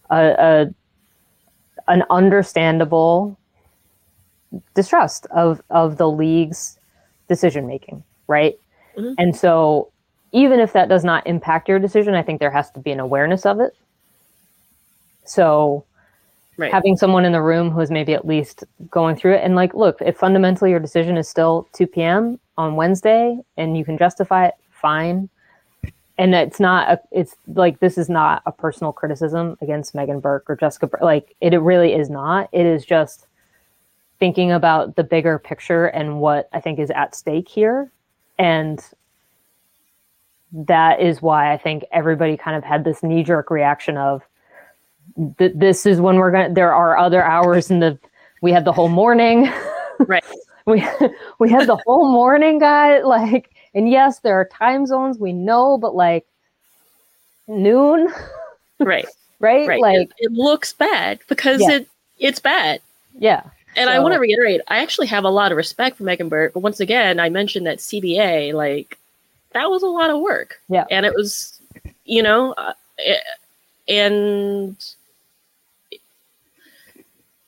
a, 0.10 0.36
a 0.38 0.74
an 1.88 2.04
understandable 2.10 3.38
distrust 4.74 5.28
of 5.28 5.62
of 5.70 5.96
the 5.96 6.10
league's 6.10 6.78
decision 7.30 7.66
making, 7.68 8.04
right? 8.28 8.60
Mhm. 8.98 9.16
And 9.18 9.34
so 9.34 9.90
even 10.34 10.60
if 10.60 10.74
that 10.74 10.90
does 10.90 11.06
not 11.06 11.26
impact 11.26 11.70
your 11.70 11.80
decision, 11.80 12.16
I 12.16 12.22
think 12.22 12.42
there 12.42 12.52
has 12.52 12.70
to 12.72 12.82
be 12.82 12.92
an 12.92 13.00
awareness 13.00 13.46
of 13.46 13.62
it. 13.62 13.74
So 15.26 15.86
right. 16.58 16.72
having 16.72 16.98
someone 16.98 17.26
in 17.26 17.32
the 17.32 17.42
room 17.42 17.72
who's 17.72 17.92
maybe 17.92 18.14
at 18.14 18.26
least 18.28 18.64
going 18.90 19.16
through 19.16 19.36
it 19.36 19.42
and 19.44 19.56
like 19.56 19.74
look 19.74 20.02
if 20.02 20.18
fundamentally 20.18 20.72
your 20.72 20.80
decision 20.80 21.18
is 21.18 21.28
still 21.28 21.68
2 21.74 21.88
p.m 21.88 22.40
on 22.58 22.76
wednesday 22.76 23.38
and 23.58 23.78
you 23.78 23.84
can 23.84 23.98
justify 23.98 24.48
it 24.48 24.54
fine. 24.84 25.30
And 26.20 26.36
it's 26.36 26.60
not 26.60 26.92
a, 26.92 27.00
it's 27.12 27.36
like 27.48 27.80
this 27.80 27.98
is 27.98 28.08
not 28.08 28.44
a 28.46 28.52
personal 28.52 28.94
criticism 28.94 29.58
against 29.62 29.96
meghann 29.96 30.22
burke 30.22 30.48
or 30.48 30.56
jessica 30.56 30.86
Bur- 30.86 31.00
like 31.02 31.36
it, 31.42 31.56
it 31.56 31.60
really 31.60 31.96
is 31.96 32.12
not. 32.12 32.50
It 32.52 32.68
is 32.68 32.86
just 32.86 33.26
thinking 34.20 34.52
about 34.52 34.96
the 34.96 35.04
bigger 35.04 35.40
picture 35.40 35.88
and 35.88 36.20
what 36.20 36.50
i 36.54 36.60
think 36.60 36.78
is 36.78 36.92
at 36.92 37.16
stake 37.16 37.50
here. 37.50 37.92
And 38.38 38.80
that 40.52 41.00
is 41.00 41.20
why 41.20 41.52
i 41.52 41.58
think 41.58 41.84
everybody 41.92 42.38
kind 42.38 42.56
of 42.56 42.64
had 42.64 42.84
this 42.84 43.02
knee-jerk 43.02 43.50
reaction 43.50 43.98
of 43.98 44.22
th- 45.38 45.54
this 45.56 45.86
is 45.86 46.00
when 46.02 46.18
we're 46.18 46.32
gonna 46.32 46.54
there 46.54 46.74
are 46.74 46.98
other 46.98 47.24
hours 47.24 47.70
in 47.72 47.80
the 47.80 47.98
we 48.42 48.52
had 48.52 48.66
the 48.66 48.72
whole 48.72 48.90
morning 48.90 49.52
right. 50.08 50.24
we 50.66 50.84
we 51.40 51.50
had 51.50 51.68
the 51.68 51.78
whole 51.86 52.12
morning 52.12 52.60
guy 52.60 53.02
like 53.02 53.52
and 53.74 53.90
yes 53.90 54.20
there 54.20 54.36
are 54.36 54.46
time 54.46 54.86
zones 54.86 55.18
we 55.18 55.32
know 55.34 55.78
but 55.78 55.96
like 55.96 56.26
noon 57.48 58.08
Right. 58.80 59.06
right, 59.40 59.68
Right. 59.68 59.82
like 59.82 59.98
it, 59.98 60.12
it 60.18 60.32
looks 60.32 60.74
bad 60.74 61.20
because 61.30 61.62
Yeah. 61.62 61.72
it 61.78 61.88
it's 62.20 62.40
bad. 62.40 62.80
yeah 63.18 63.44
And 63.76 63.90
I 63.90 64.00
want 64.00 64.14
to 64.14 64.20
reiterate, 64.20 64.62
I 64.68 64.80
actually 64.84 65.08
have 65.08 65.24
a 65.24 65.30
lot 65.30 65.52
of 65.52 65.58
respect 65.58 65.98
for 65.98 66.04
Meghann 66.04 66.30
Burke, 66.30 66.54
but 66.54 66.60
once 66.62 66.80
again, 66.80 67.20
I 67.20 67.30
mentioned 67.30 67.66
that 67.66 67.80
CBA, 67.80 68.54
like, 68.54 68.98
that 69.54 69.70
was 69.72 69.82
a 69.82 69.88
lot 69.88 70.12
of 70.12 70.20
work. 70.22 70.62
Yeah. 70.70 70.86
And 70.92 71.06
it 71.08 71.14
was, 71.16 71.60
you 72.06 72.22
know, 72.22 72.54
uh, 72.54 72.74
it, 73.00 73.20
and 73.88 74.76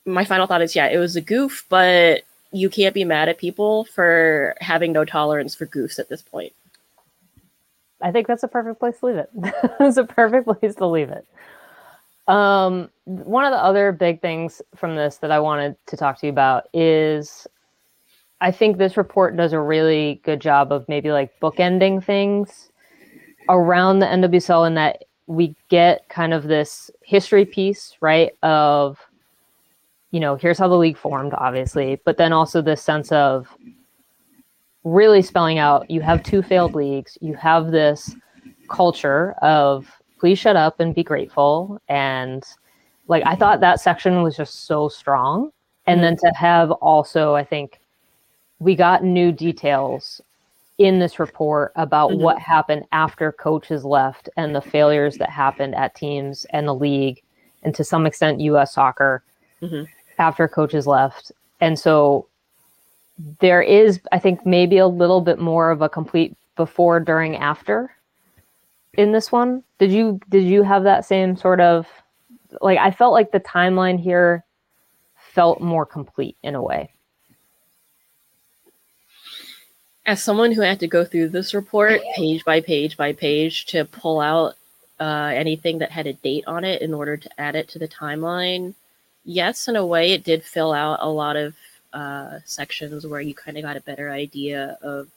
my 0.04 0.24
final 0.24 0.46
thought 0.46 0.62
is 0.62 0.76
yeah, 0.76 0.86
it 0.86 0.98
was 0.98 1.16
a 1.16 1.20
goof, 1.20 1.64
but 1.68 2.22
you 2.52 2.70
can't 2.70 2.94
be 2.94 3.04
mad 3.04 3.28
at 3.28 3.38
people 3.38 3.84
for 3.84 4.54
having 4.60 4.92
no 4.92 5.04
tolerance 5.04 5.54
for 5.54 5.66
goofs 5.66 5.98
at 5.98 6.08
this 6.08 6.22
point. 6.22 6.52
I 8.00 8.12
think 8.12 8.26
that's 8.26 8.42
a 8.42 8.48
perfect 8.48 8.78
place 8.78 8.98
to 9.00 9.06
leave 9.06 9.16
it. 9.16 9.30
it's 9.80 9.96
a 9.96 10.04
perfect 10.04 10.46
place 10.46 10.74
to 10.76 10.86
leave 10.86 11.10
it. 11.10 11.26
Um, 12.28 12.90
one 13.04 13.44
of 13.44 13.52
the 13.52 13.62
other 13.62 13.92
big 13.92 14.20
things 14.20 14.60
from 14.74 14.96
this 14.96 15.18
that 15.18 15.30
I 15.30 15.38
wanted 15.38 15.76
to 15.86 15.96
talk 15.96 16.18
to 16.20 16.26
you 16.26 16.32
about 16.32 16.68
is 16.74 17.46
I 18.40 18.50
think 18.50 18.76
this 18.76 18.96
report 18.96 19.36
does 19.36 19.52
a 19.52 19.60
really 19.60 20.20
good 20.24 20.40
job 20.40 20.72
of 20.72 20.88
maybe 20.88 21.10
like 21.10 21.38
bookending 21.40 22.04
things 22.04 22.70
around 23.48 24.00
the 24.00 24.06
NWSL 24.06 24.66
in 24.66 24.74
that 24.74 25.04
we 25.26 25.54
get 25.68 26.08
kind 26.08 26.32
of 26.32 26.44
this 26.44 26.90
history 27.02 27.44
piece, 27.44 27.96
right? 28.00 28.32
Of, 28.42 28.98
you 30.10 30.20
know, 30.20 30.36
here's 30.36 30.58
how 30.58 30.68
the 30.68 30.76
league 30.76 30.96
formed, 30.96 31.34
obviously, 31.34 32.00
but 32.04 32.16
then 32.16 32.32
also 32.32 32.62
this 32.62 32.82
sense 32.82 33.10
of 33.12 33.48
really 34.84 35.20
spelling 35.20 35.58
out 35.58 35.90
you 35.90 36.00
have 36.00 36.22
two 36.22 36.42
failed 36.42 36.74
leagues, 36.74 37.18
you 37.20 37.34
have 37.34 37.72
this 37.72 38.14
culture 38.68 39.32
of 39.42 39.90
please 40.18 40.38
shut 40.38 40.56
up 40.56 40.80
and 40.80 40.94
be 40.94 41.02
grateful. 41.02 41.80
And 41.88 42.44
like, 43.08 43.24
I 43.26 43.34
thought 43.34 43.60
that 43.60 43.80
section 43.80 44.22
was 44.22 44.36
just 44.36 44.66
so 44.66 44.88
strong. 44.88 45.50
And 45.86 46.02
then 46.02 46.14
mm-hmm. 46.16 46.28
to 46.28 46.38
have 46.38 46.70
also, 46.72 47.34
I 47.34 47.44
think 47.44 47.80
we 48.58 48.74
got 48.74 49.04
new 49.04 49.32
details 49.32 50.20
in 50.78 50.98
this 50.98 51.18
report 51.18 51.72
about 51.76 52.10
Mhm. 52.10 52.18
what 52.20 52.38
happened 52.38 52.84
after 52.92 53.32
coaches 53.32 53.84
left 53.84 54.28
and 54.36 54.54
the 54.54 54.60
failures 54.60 55.16
that 55.16 55.30
happened 55.30 55.74
at 55.74 55.94
teams 55.94 56.44
and 56.50 56.68
the 56.68 56.74
league, 56.74 57.22
and 57.62 57.74
to 57.74 57.82
some 57.84 58.04
extent, 58.06 58.40
US 58.40 58.74
soccer 58.74 59.22
Mhm. 59.62 59.88
after 60.18 60.46
coaches 60.48 60.86
left. 60.86 61.32
And 61.60 61.78
so 61.78 62.26
there 63.40 63.62
is, 63.62 64.00
I 64.12 64.18
think, 64.18 64.44
maybe 64.44 64.76
a 64.78 64.86
little 64.86 65.22
bit 65.22 65.38
more 65.38 65.70
of 65.70 65.80
a 65.80 65.88
complete 65.88 66.36
before, 66.56 67.00
during, 67.00 67.36
after 67.36 67.90
in 68.94 69.12
this 69.12 69.32
one. 69.32 69.62
Did 69.78 69.92
you 69.92 70.20
did 70.30 70.44
you 70.44 70.62
have 70.62 70.82
that 70.84 71.04
same 71.04 71.36
sort 71.36 71.60
of 71.60 71.86
like 72.60 72.78
I 72.78 72.90
felt 72.90 73.12
like 73.12 73.30
the 73.32 73.40
timeline 73.40 73.98
here 73.98 74.44
felt 75.16 75.60
more 75.60 75.84
complete 75.86 76.36
in 76.42 76.54
a 76.54 76.62
way. 76.62 76.90
As 80.06 80.22
someone 80.22 80.52
who 80.52 80.62
had 80.62 80.80
to 80.80 80.86
go 80.86 81.04
through 81.04 81.28
this 81.28 81.52
report 81.52 82.00
page 82.14 82.44
by 82.44 82.60
page 82.60 82.96
by 82.96 83.12
page 83.12 83.66
to 83.66 83.84
pull 83.84 84.20
out 84.20 84.54
uh, 85.00 85.32
anything 85.34 85.78
that 85.78 85.90
had 85.90 86.06
a 86.06 86.12
date 86.12 86.44
on 86.46 86.64
it 86.64 86.80
in 86.80 86.94
order 86.94 87.16
to 87.16 87.28
add 87.38 87.56
it 87.56 87.68
to 87.68 87.78
the 87.78 87.88
timeline, 87.88 88.72
yes, 89.24 89.68
in 89.68 89.76
a 89.76 89.84
way, 89.84 90.12
it 90.12 90.24
did 90.24 90.42
fill 90.42 90.72
out 90.72 91.00
a 91.02 91.08
lot 91.08 91.36
of 91.36 91.54
uh, 91.92 92.38
sections 92.44 93.06
where 93.06 93.20
you 93.20 93.34
kind 93.34 93.56
of 93.56 93.64
got 93.64 93.76
a 93.76 93.80
better 93.80 94.10
idea 94.10 94.78
of 94.80 95.08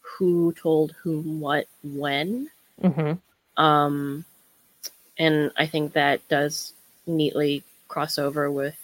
who 0.00 0.52
told 0.52 0.92
whom 1.02 1.40
what 1.40 1.66
when. 1.82 2.48
Mm-hmm. 2.80 3.62
Um, 3.62 4.24
and 5.18 5.50
I 5.56 5.66
think 5.66 5.92
that 5.92 6.26
does 6.28 6.72
neatly 7.06 7.64
cross 7.88 8.18
over 8.18 8.50
with, 8.50 8.76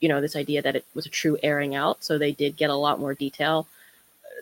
you 0.00 0.08
know, 0.08 0.20
this 0.20 0.34
idea 0.34 0.62
that 0.62 0.76
it 0.76 0.84
was 0.94 1.06
a 1.06 1.10
true 1.10 1.38
airing 1.42 1.74
out. 1.74 2.02
So 2.02 2.16
they 2.16 2.32
did 2.32 2.56
get 2.56 2.70
a 2.70 2.74
lot 2.74 2.98
more 2.98 3.14
detail. 3.14 3.66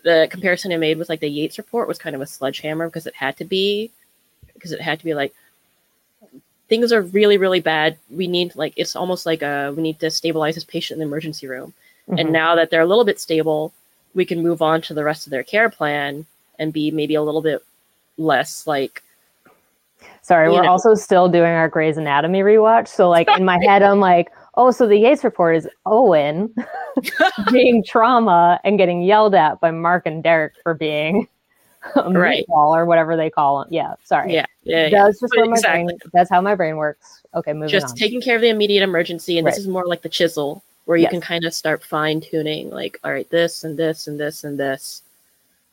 The 0.03 0.27
comparison 0.31 0.71
I 0.71 0.77
made 0.77 0.97
with 0.97 1.09
like 1.09 1.19
the 1.19 1.29
Yates 1.29 1.57
report 1.57 1.87
was 1.87 1.97
kind 1.97 2.15
of 2.15 2.21
a 2.21 2.25
sledgehammer 2.25 2.87
because 2.87 3.07
it 3.07 3.15
had 3.15 3.37
to 3.37 3.45
be, 3.45 3.91
because 4.53 4.71
it 4.71 4.81
had 4.81 4.99
to 4.99 5.05
be 5.05 5.13
like, 5.13 5.33
things 6.67 6.91
are 6.91 7.01
really, 7.01 7.37
really 7.37 7.59
bad. 7.59 7.97
We 8.09 8.27
need 8.27 8.55
like, 8.55 8.73
it's 8.77 8.95
almost 8.95 9.25
like 9.25 9.41
a, 9.41 9.73
we 9.75 9.83
need 9.83 9.99
to 9.99 10.09
stabilize 10.09 10.55
this 10.55 10.63
patient 10.63 10.95
in 10.95 10.99
the 10.99 11.05
emergency 11.05 11.47
room. 11.47 11.73
And 12.07 12.19
mm-hmm. 12.19 12.31
now 12.31 12.55
that 12.55 12.69
they're 12.69 12.81
a 12.81 12.85
little 12.85 13.05
bit 13.05 13.19
stable, 13.19 13.73
we 14.13 14.25
can 14.25 14.41
move 14.41 14.61
on 14.61 14.81
to 14.83 14.93
the 14.93 15.03
rest 15.03 15.27
of 15.27 15.31
their 15.31 15.43
care 15.43 15.69
plan 15.69 16.25
and 16.59 16.73
be 16.73 16.91
maybe 16.91 17.15
a 17.15 17.21
little 17.21 17.41
bit 17.41 17.63
less 18.17 18.67
like 18.67 19.03
Sorry, 20.23 20.49
we're 20.49 20.63
know. 20.63 20.69
also 20.69 20.93
still 20.93 21.29
doing 21.29 21.51
our 21.51 21.67
Grey's 21.67 21.97
Anatomy 21.97 22.41
rewatch. 22.41 22.87
So, 22.87 23.09
like 23.09 23.27
in 23.29 23.43
my 23.43 23.59
head, 23.67 23.81
I'm 23.81 23.99
like, 23.99 24.31
oh, 24.55 24.71
so 24.71 24.87
the 24.87 24.97
Yates 24.97 25.23
report 25.23 25.55
is 25.55 25.67
Owen 25.85 26.53
being 27.51 27.83
trauma 27.83 28.59
and 28.63 28.77
getting 28.77 29.01
yelled 29.01 29.35
at 29.35 29.59
by 29.59 29.71
Mark 29.71 30.05
and 30.05 30.21
Derek 30.23 30.53
for 30.63 30.73
being 30.73 31.27
a 31.95 32.11
Right. 32.11 32.45
meatball 32.47 32.75
or 32.75 32.85
whatever 32.85 33.15
they 33.17 33.29
call 33.29 33.59
them. 33.59 33.67
Yeah, 33.71 33.95
sorry. 34.03 34.33
Yeah, 34.33 34.45
yeah, 34.63 34.87
yeah. 34.87 35.03
That's 35.05 35.19
just 35.19 35.33
But 35.35 35.47
my 35.49 35.55
exactly. 35.57 35.85
brain. 35.85 35.99
That's 36.13 36.29
how 36.29 36.41
my 36.41 36.55
brain 36.55 36.77
works. 36.77 37.21
Okay, 37.33 37.53
moving 37.53 37.69
just 37.69 37.85
on. 37.85 37.89
Just 37.89 37.97
taking 37.97 38.21
care 38.21 38.35
of 38.35 38.41
the 38.41 38.49
immediate 38.49 38.83
emergency 38.83 39.37
and 39.37 39.45
Right. 39.45 39.51
this 39.51 39.59
is 39.59 39.67
more 39.67 39.85
like 39.87 40.01
the 40.01 40.09
chisel 40.09 40.63
where 40.85 40.97
you 40.97 41.03
Yes. 41.03 41.11
can 41.11 41.21
kind 41.21 41.45
of 41.45 41.53
start 41.53 41.83
fine 41.83 42.19
tuning 42.21 42.69
like 42.71 42.99
all 43.03 43.11
right 43.11 43.29
this 43.29 43.63
and 43.63 43.77
this 43.77 44.07
and 44.07 44.19
this 44.19 44.43
and 44.43 44.59
this 44.59 45.03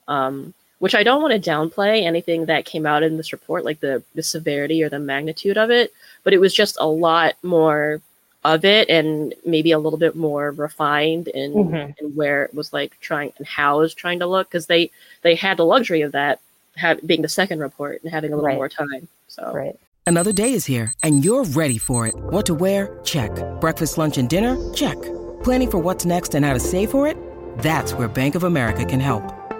um 0.06 0.52
which 0.80 0.94
i 0.94 1.02
don't 1.02 1.22
want 1.22 1.32
to 1.42 1.50
downplay 1.50 2.02
anything 2.04 2.44
that 2.46 2.66
came 2.66 2.84
out 2.86 3.02
in 3.02 3.16
this 3.16 3.32
report 3.32 3.64
like 3.64 3.80
the 3.80 4.02
the 4.14 4.22
severity 4.22 4.82
or 4.82 4.88
the 4.90 4.98
magnitude 4.98 5.56
of 5.56 5.70
it 5.70 5.92
but 6.24 6.34
it 6.34 6.38
was 6.38 6.52
just 6.54 6.76
a 6.78 6.86
lot 6.86 7.34
more 7.42 8.00
of 8.44 8.64
it 8.64 8.88
and 8.88 9.34
maybe 9.44 9.72
a 9.72 9.78
little 9.78 9.98
bit 9.98 10.14
more 10.14 10.52
refined 10.52 11.28
in, 11.28 11.52
Mhm. 11.52 11.94
in 12.00 12.06
where 12.14 12.44
it 12.44 12.54
was 12.54 12.72
like 12.72 12.98
trying 13.00 13.32
and 13.38 13.46
how 13.46 13.78
it 13.78 13.82
was 13.82 13.94
trying 13.94 14.20
to 14.20 14.26
look 14.26 14.48
because 14.48 14.66
they 14.66 14.90
they 15.22 15.34
had 15.34 15.56
the 15.56 15.64
luxury 15.64 16.02
of 16.02 16.12
that 16.12 16.38
have, 16.76 17.04
being 17.06 17.22
the 17.22 17.28
second 17.28 17.58
report 17.60 18.00
and 18.02 18.12
having 18.12 18.32
a 18.32 18.36
little 18.36 18.46
Right. 18.46 18.56
more 18.56 18.68
time 18.68 19.08
so 19.26 19.50
right. 19.52 19.76
Another 20.06 20.32
day 20.32 20.54
is 20.54 20.64
here, 20.64 20.92
and 21.02 21.22
you're 21.22 21.44
ready 21.44 21.76
for 21.76 22.06
it. 22.06 22.14
What 22.16 22.46
to 22.46 22.54
wear? 22.54 22.98
Check. 23.04 23.30
Breakfast, 23.60 23.98
lunch, 23.98 24.16
and 24.16 24.26
dinner? 24.28 24.56
Check. 24.72 24.96
Planning 25.42 25.70
for 25.70 25.78
what's 25.78 26.06
next 26.06 26.34
and 26.34 26.44
how 26.46 26.54
to 26.54 26.60
save 26.60 26.90
for 26.90 27.06
it? 27.06 27.16
That's 27.58 27.92
where 27.92 28.08
Bank 28.08 28.34
of 28.34 28.44
America 28.44 28.84
can 28.86 29.00
help. 29.00 29.22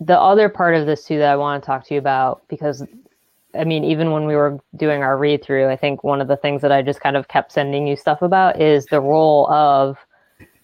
the 0.00 0.18
other 0.18 0.48
part 0.48 0.74
of 0.74 0.86
this 0.86 1.04
too 1.04 1.18
that 1.18 1.30
I 1.30 1.36
want 1.36 1.62
to 1.62 1.66
talk 1.66 1.86
to 1.86 1.94
you 1.94 2.00
about 2.00 2.42
because 2.48 2.84
I 3.54 3.64
mean, 3.64 3.84
even 3.84 4.12
when 4.12 4.26
we 4.26 4.36
were 4.36 4.60
doing 4.76 5.02
our 5.02 5.18
read 5.18 5.42
through, 5.42 5.68
I 5.68 5.76
think 5.76 6.04
one 6.04 6.20
of 6.20 6.28
the 6.28 6.36
things 6.36 6.62
that 6.62 6.70
I 6.70 6.82
just 6.82 7.00
kind 7.00 7.16
of 7.16 7.28
kept 7.28 7.52
sending 7.52 7.86
you 7.86 7.96
stuff 7.96 8.22
about 8.22 8.60
is 8.60 8.86
the 8.86 9.00
role 9.00 9.50
of 9.50 9.98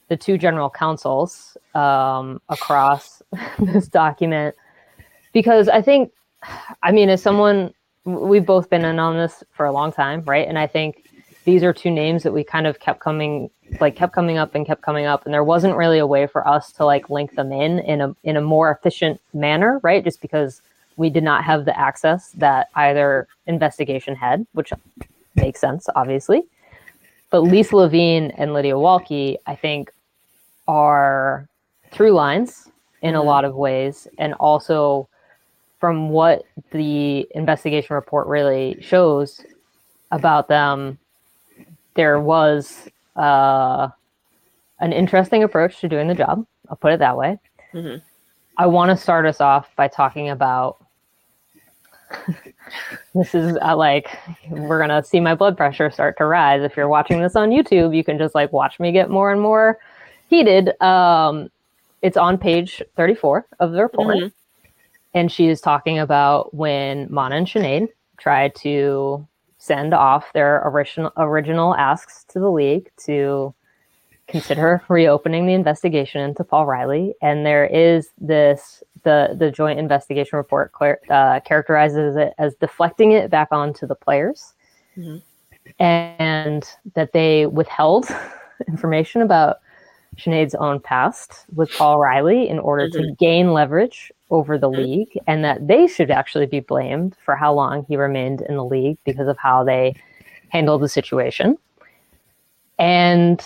the 0.09 0.16
two 0.16 0.38
general 0.38 0.70
counsels 0.70 1.57
um, 1.75 2.40
across 2.49 3.22
this 3.59 3.88
document. 3.88 4.55
Because 5.33 5.68
I 5.68 5.83
think, 5.83 6.12
I 6.83 6.92
mean, 6.92 7.09
as 7.09 7.20
someone, 7.20 7.75
we've 8.05 8.46
both 8.46 8.70
been 8.70 8.85
in 8.85 9.01
on 9.01 9.16
this 9.16 9.42
for 9.51 9.66
a 9.66 9.72
long 9.72 9.90
time, 9.90 10.22
right? 10.25 10.46
And 10.46 10.59
I 10.59 10.68
think 10.68 11.05
these 11.46 11.62
are 11.62 11.72
two 11.72 11.92
names 11.92 12.24
that 12.24 12.32
we 12.32 12.42
kind 12.44 12.66
of 12.66 12.80
kept 12.80 12.98
coming 13.00 13.48
like 13.80 13.96
kept 13.96 14.12
coming 14.12 14.37
up 14.37 14.54
and 14.54 14.66
kept 14.66 14.82
coming 14.82 15.06
up 15.06 15.24
and 15.24 15.32
there 15.32 15.44
wasn't 15.44 15.74
really 15.74 15.98
a 15.98 16.06
way 16.06 16.26
for 16.26 16.46
us 16.46 16.72
to 16.72 16.85
like 16.85 17.09
link 17.09 17.35
them 17.37 17.52
in 17.52 17.78
in 17.78 18.00
a 18.00 18.14
in 18.24 18.37
a 18.37 18.40
more 18.40 18.70
efficient 18.70 19.20
manner 19.32 19.80
right? 19.82 20.04
Just 20.04 20.20
because 20.20 20.61
we 20.96 21.09
did 21.09 21.22
not 21.22 21.44
have 21.44 21.64
the 21.64 21.78
access 21.78 22.30
that 22.32 22.68
either 22.74 23.28
investigation 23.46 24.14
had 24.14 24.46
which 24.52 24.72
makes 25.37 25.61
sense 25.61 25.88
obviously. 25.94 26.44
But 27.30 27.40
Lisa 27.40 27.76
Levine 27.76 28.32
and 28.32 28.52
Lydia 28.52 28.74
Wahlke 28.74 29.37
I 29.46 29.54
think 29.54 29.92
are 30.66 31.48
through 31.92 32.12
lines 32.12 32.68
in 33.02 33.14
a 33.14 33.18
mm-hmm. 33.18 33.28
lot 33.28 33.44
of 33.44 33.54
ways 33.54 34.09
and 34.18 34.35
also 34.35 35.09
from 35.78 36.09
what 36.09 36.42
the 36.72 37.24
investigation 37.37 37.94
report 37.94 38.26
really 38.26 38.78
shows 38.80 39.40
about 40.11 40.48
them 40.48 40.98
there 41.96 42.20
was 42.20 42.88
uh, 43.16 43.88
an 44.80 44.92
interesting 44.92 45.42
approach 45.42 45.80
to 45.80 45.88
doing 45.88 46.06
the 46.09 46.14
job. 46.14 46.46
I'll 46.70 46.76
put 46.76 46.92
it 46.92 46.98
that 47.00 47.16
way. 47.16 47.38
Mhm. 47.74 48.00
I 48.59 48.66
want 48.66 48.90
to 48.90 48.96
start 48.96 49.26
us 49.26 49.40
off 49.40 49.68
by 49.76 49.88
talking 49.88 50.28
about 50.30 50.78
this 53.14 53.35
is 53.35 53.59
uh, 53.62 53.76
like 53.76 54.16
we're 54.48 54.78
gonna 54.78 55.02
see 55.02 55.18
my 55.20 55.35
blood 55.35 55.56
pressure 55.56 55.90
start 55.90 56.16
to 56.18 56.24
rise. 56.24 56.62
If 56.62 56.76
you're 56.76 56.88
watching 56.88 57.20
this 57.20 57.35
on 57.37 57.50
YouTube, 57.50 57.96
you 57.96 58.04
can 58.04 58.16
just 58.18 58.35
like 58.35 58.52
watch 58.52 58.78
me 58.78 58.92
get 58.92 59.11
more 59.11 59.32
and 59.32 59.40
more 59.40 59.78
heated. 60.28 60.80
Um, 60.80 61.50
it's 62.02 62.16
on 62.16 62.38
page 62.38 62.82
34 62.96 63.46
of 63.59 63.72
the 63.72 63.82
report, 63.82 64.16
Mhm. 64.16 64.32
and 65.14 65.32
she 65.32 65.48
is 65.48 65.61
talking 65.61 65.98
about 65.98 66.54
when 66.54 67.09
Mana 67.11 67.37
and 67.37 67.46
Sinead 67.46 67.88
tried 68.18 68.54
to 68.56 69.26
send 69.66 69.92
off 69.94 70.33
their 70.33 70.62
original 70.68 71.12
original 71.16 71.74
asks 71.74 72.24
to 72.24 72.38
the 72.38 72.50
league 72.50 72.90
to 73.05 73.55
consider 74.29 74.83
reopening 74.88 75.46
the 75.46 75.55
investigation 75.55 76.20
into 76.20 76.44
Paul 76.44 76.66
Riley. 76.66 77.14
And 77.22 77.44
there 77.46 77.66
is 77.66 78.09
this 78.18 78.83
the 79.02 79.37
the 79.38 79.50
joint 79.50 79.79
investigation 79.79 80.37
report 80.37 80.72
uh, 81.11 81.40
characterizes 81.40 82.16
it 82.16 82.35
as 82.38 82.55
deflecting 82.57 83.12
it 83.12 83.31
back 83.31 83.48
onto 83.50 83.87
the 83.87 83.94
players, 83.94 84.55
Mhm. 84.96 85.22
and 85.79 86.64
that 86.94 87.12
they 87.12 87.46
withheld 87.46 88.09
information 88.68 89.22
about 89.22 89.59
Sinead's 90.18 90.55
own 90.55 90.81
past 90.81 91.44
with 91.55 91.70
Paul 91.72 91.98
Riley 91.98 92.48
in 92.48 92.59
order 92.59 92.88
to 92.90 93.12
gain 93.18 93.52
leverage 93.52 94.11
over 94.31 94.59
the 94.59 94.68
league, 94.70 95.18
and 95.26 95.44
that 95.44 95.66
they 95.68 95.87
should 95.87 96.11
actually 96.11 96.46
be 96.46 96.61
blamed 96.61 97.16
for 97.24 97.37
how 97.37 97.52
long 97.52 97.85
he 97.88 97.96
remained 97.96 98.40
in 98.42 98.57
the 98.57 98.64
league 98.64 98.98
because 99.05 99.29
of 99.29 99.37
how 99.38 99.62
they 99.62 99.94
handled 100.48 100.83
the 100.83 100.88
situation. 100.88 101.57
And 102.79 103.44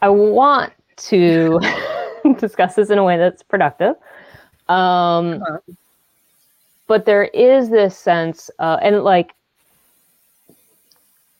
I 0.00 0.08
want 0.08 0.72
to 0.96 1.60
discuss 2.38 2.74
this 2.74 2.90
in 2.90 2.98
a 2.98 3.04
way 3.04 3.16
that's 3.16 3.42
productive. 3.42 3.94
Um, 4.68 5.42
But 6.88 7.06
there 7.06 7.24
is 7.24 7.70
this 7.70 7.96
sense, 7.96 8.50
uh, 8.58 8.78
and 8.82 9.02
like, 9.02 9.32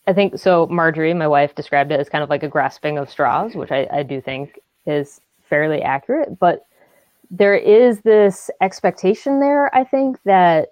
I 0.06 0.12
think 0.12 0.38
so. 0.38 0.66
Marjorie, 0.66 1.14
my 1.14 1.28
wife, 1.28 1.54
described 1.54 1.92
it 1.92 2.00
as 2.00 2.08
kind 2.08 2.24
of 2.24 2.30
like 2.30 2.42
a 2.42 2.48
grasping 2.48 2.98
of 2.98 3.08
straws, 3.08 3.54
which 3.54 3.70
I, 3.70 3.86
I 3.92 4.02
do 4.02 4.20
think 4.20 4.58
is 4.86 5.20
fairly 5.48 5.82
accurate. 5.82 6.38
But 6.38 6.66
there 7.30 7.54
is 7.54 8.00
this 8.00 8.50
expectation 8.60 9.40
there, 9.40 9.74
I 9.74 9.84
think, 9.84 10.18
that 10.24 10.70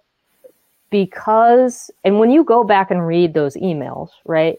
because, 0.91 1.91
and 2.03 2.19
when 2.19 2.31
you 2.31 2.43
go 2.43 2.65
back 2.65 2.91
and 2.91 3.07
read 3.07 3.33
those 3.33 3.57
emails, 3.57 4.11
right, 4.25 4.59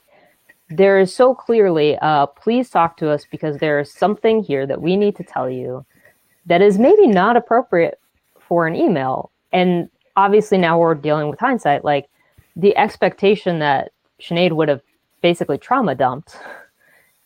there 0.71 0.99
is 0.99 1.13
so 1.13 1.36
clearly 1.36 1.97
uh, 2.01 2.25
please 2.25 2.69
talk 2.69 2.97
to 2.97 3.10
us 3.10 3.25
because 3.29 3.57
there 3.57 3.79
is 3.79 3.91
something 3.91 4.41
here 4.41 4.65
that 4.65 4.81
we 4.81 4.95
need 4.95 5.15
to 5.17 5.23
tell 5.23 5.49
you 5.49 5.86
that 6.45 6.62
is 6.62 6.79
maybe 6.79 7.07
not 7.07 7.36
appropriate 7.36 7.99
for 8.39 8.67
an 8.67 8.75
email 8.75 9.31
and 9.51 9.89
obviously 10.15 10.57
now 10.57 10.79
we're 10.79 10.95
dealing 10.95 11.29
with 11.29 11.39
hindsight 11.39 11.84
like 11.84 12.07
the 12.55 12.75
expectation 12.77 13.60
that 13.60 13.91
Sinead 14.21 14.53
would 14.53 14.69
have 14.69 14.81
basically 15.21 15.57
trauma 15.57 15.95
dumped 15.95 16.38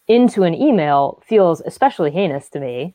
into 0.07 0.43
an 0.43 0.53
email 0.53 1.21
feels 1.25 1.61
especially 1.61 2.11
heinous 2.11 2.49
to 2.49 2.59
me. 2.59 2.93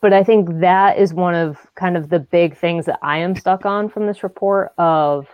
But 0.00 0.12
i 0.12 0.22
think 0.22 0.60
that 0.60 0.96
is 0.96 1.12
one 1.12 1.34
of 1.34 1.58
kind 1.74 1.96
of 1.96 2.08
the 2.08 2.20
big 2.20 2.56
things 2.56 2.86
that 2.86 3.00
i 3.02 3.18
am 3.18 3.34
stuck 3.34 3.66
on 3.66 3.88
from 3.88 4.06
this 4.06 4.22
report 4.22 4.72
of 4.78 5.26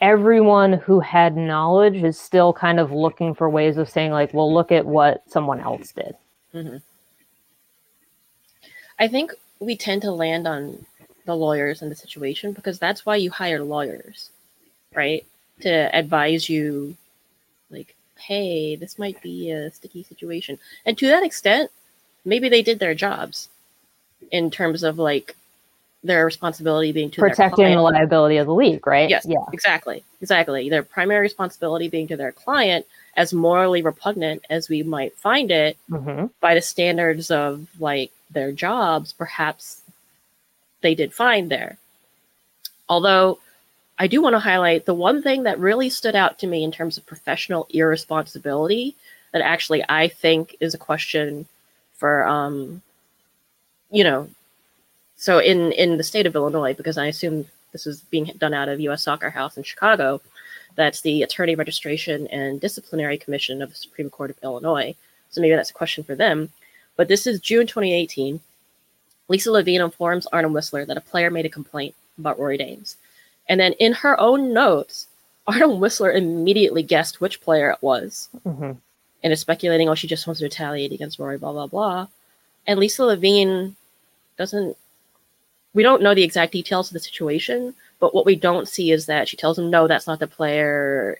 everyone 0.00 0.74
who 0.74 1.00
had 1.00 1.36
knowledge 1.36 2.02
is 2.02 2.18
still 2.18 2.52
kind 2.52 2.80
of 2.80 2.90
looking 2.90 3.32
for 3.34 3.48
ways 3.48 3.76
of 3.76 3.88
saying 3.88 4.10
like 4.10 4.34
well 4.34 4.52
look 4.52 4.72
at 4.72 4.84
what 4.84 5.22
someone 5.30 5.60
else 5.60 5.92
did. 5.92 6.16
Mm-hmm. 6.52 6.78
i 8.98 9.08
think 9.08 9.32
we 9.60 9.76
tend 9.76 10.02
to 10.02 10.10
land 10.10 10.48
on 10.48 10.84
the 11.24 11.36
lawyers 11.36 11.82
in 11.82 11.88
the 11.88 11.94
situation 11.94 12.52
because 12.52 12.80
that's 12.80 13.06
why 13.06 13.16
you 13.16 13.30
hire 13.30 13.62
lawyers 13.62 14.30
right 14.94 15.26
to 15.60 15.96
advise 15.96 16.48
you 16.48 16.96
like 17.70 17.94
hey 18.18 18.76
this 18.76 18.98
might 18.98 19.20
be 19.22 19.50
a 19.50 19.70
sticky 19.70 20.02
situation 20.02 20.58
and 20.86 20.96
to 20.98 21.06
that 21.06 21.24
extent 21.24 21.70
maybe 22.24 22.48
they 22.48 22.62
did 22.62 22.78
their 22.78 22.94
jobs 22.94 23.48
in 24.30 24.50
terms 24.50 24.82
of 24.82 24.98
like 24.98 25.36
their 26.04 26.26
responsibility 26.26 26.92
being 26.92 27.10
to 27.10 27.20
protecting 27.20 27.74
the 27.74 27.80
liability 27.80 28.36
of 28.36 28.46
the 28.46 28.54
league, 28.54 28.86
right? 28.86 29.08
Yes, 29.08 29.24
yeah, 29.26 29.38
exactly, 29.52 30.04
exactly. 30.20 30.68
Their 30.68 30.82
primary 30.82 31.22
responsibility 31.22 31.88
being 31.88 32.08
to 32.08 32.16
their 32.16 32.30
client, 32.30 32.86
as 33.16 33.32
morally 33.32 33.80
repugnant 33.80 34.44
as 34.50 34.68
we 34.68 34.82
might 34.82 35.16
find 35.16 35.50
it 35.50 35.78
mm-hmm. 35.90 36.26
by 36.40 36.54
the 36.54 36.60
standards 36.60 37.30
of 37.30 37.66
like 37.80 38.12
their 38.30 38.52
jobs, 38.52 39.14
perhaps 39.14 39.80
they 40.82 40.94
did 40.94 41.14
fine 41.14 41.48
there. 41.48 41.78
Although 42.86 43.38
I 43.98 44.06
do 44.06 44.20
want 44.20 44.34
to 44.34 44.40
highlight 44.40 44.86
the 44.86 44.94
one 44.94 45.22
thing 45.22 45.44
that 45.44 45.58
really 45.58 45.88
stood 45.88 46.16
out 46.16 46.38
to 46.40 46.46
me 46.46 46.64
in 46.64 46.72
terms 46.72 46.98
of 46.98 47.06
professional 47.06 47.66
irresponsibility 47.70 48.96
that 49.32 49.42
actually 49.42 49.84
I 49.88 50.08
think 50.08 50.56
is 50.60 50.74
a 50.74 50.78
question 50.78 51.46
for 51.94 52.26
um 52.26 52.82
you 53.90 54.04
know 54.04 54.28
so 55.16 55.38
in 55.38 55.72
in 55.72 55.96
the 55.96 56.04
state 56.04 56.26
of 56.26 56.34
Illinois 56.34 56.74
because 56.74 56.98
I 56.98 57.06
assume 57.06 57.46
this 57.72 57.86
is 57.86 58.00
being 58.00 58.30
done 58.38 58.54
out 58.54 58.68
of 58.68 58.80
US 58.80 59.04
Soccer 59.04 59.30
House 59.30 59.56
in 59.56 59.62
Chicago 59.62 60.20
that's 60.74 61.02
the 61.02 61.22
Attorney 61.22 61.54
Registration 61.54 62.26
and 62.28 62.60
Disciplinary 62.60 63.16
Commission 63.16 63.62
of 63.62 63.70
the 63.70 63.76
Supreme 63.76 64.10
Court 64.10 64.30
of 64.30 64.38
Illinois. 64.42 64.96
So 65.30 65.40
maybe 65.40 65.54
that's 65.54 65.70
a 65.70 65.74
question 65.74 66.02
for 66.02 66.16
them. 66.16 66.50
But 66.96 67.06
this 67.06 67.28
is 67.28 67.38
June 67.38 67.68
2018 67.68 68.40
Lisa 69.28 69.50
Levine 69.50 69.80
informs 69.80 70.26
Arnim 70.26 70.52
Whisler 70.52 70.86
that 70.86 70.96
a 70.96 71.00
player 71.00 71.30
made 71.30 71.46
a 71.46 71.50
complaint 71.50 71.94
about 72.18 72.38
Rory 72.38 72.58
Dames 72.58 72.96
and 73.48 73.60
then 73.60 73.72
in 73.74 73.92
her 73.92 74.18
own 74.20 74.52
notes 74.52 75.06
Arnim 75.46 75.72
Whisler 75.72 76.14
immediately 76.14 76.82
guessed 76.82 77.20
which 77.20 77.40
player 77.40 77.70
it 77.70 77.78
was 77.82 78.28
mm-hmm. 78.46 78.72
and 79.22 79.32
is 79.32 79.40
speculating, 79.40 79.88
oh, 79.88 79.94
she 79.94 80.08
just 80.08 80.26
wants 80.26 80.40
to 80.40 80.46
retaliate 80.46 80.92
against 80.92 81.18
Rory, 81.18 81.38
blah, 81.38 81.52
blah, 81.52 81.66
blah. 81.66 82.06
And 82.66 82.80
Lisa 82.80 83.04
Levine 83.04 83.76
doesn't, 84.38 84.76
we 85.74 85.82
don't 85.82 86.02
know 86.02 86.14
the 86.14 86.22
exact 86.22 86.52
details 86.52 86.88
of 86.88 86.94
the 86.94 87.00
situation, 87.00 87.74
but 88.00 88.14
what 88.14 88.24
we 88.24 88.36
don't 88.36 88.68
see 88.68 88.90
is 88.90 89.06
that 89.06 89.28
she 89.28 89.36
tells 89.36 89.58
him, 89.58 89.70
no, 89.70 89.86
that's 89.86 90.06
not 90.06 90.18
the 90.18 90.26
player, 90.26 91.18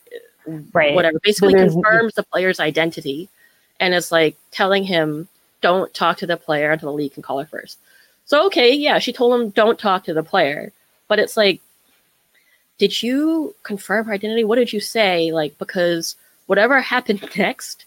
right. 0.72 0.94
whatever. 0.94 1.18
Basically 1.22 1.54
confirms 1.54 2.14
the 2.14 2.22
player's 2.22 2.60
identity 2.60 3.28
and 3.80 3.92
is 3.92 4.10
like 4.10 4.36
telling 4.52 4.84
him, 4.84 5.28
don't 5.60 5.92
talk 5.92 6.16
to 6.18 6.26
the 6.26 6.36
player 6.36 6.70
until 6.70 6.92
the 6.92 6.96
league 6.96 7.12
can 7.12 7.22
call 7.22 7.40
her 7.40 7.46
first. 7.46 7.78
So, 8.24 8.46
okay, 8.46 8.72
yeah, 8.72 8.98
she 8.98 9.12
told 9.12 9.38
him, 9.38 9.50
don't 9.50 9.78
talk 9.78 10.04
to 10.04 10.14
the 10.14 10.22
player. 10.22 10.72
But 11.08 11.18
it's 11.18 11.36
like, 11.36 11.60
did 12.78 13.02
you 13.02 13.54
confirm 13.62 14.06
her 14.06 14.12
identity? 14.12 14.44
What 14.44 14.56
did 14.56 14.72
you 14.72 14.80
say? 14.80 15.32
Like, 15.32 15.56
because 15.58 16.16
whatever 16.46 16.80
happened 16.80 17.28
next, 17.36 17.84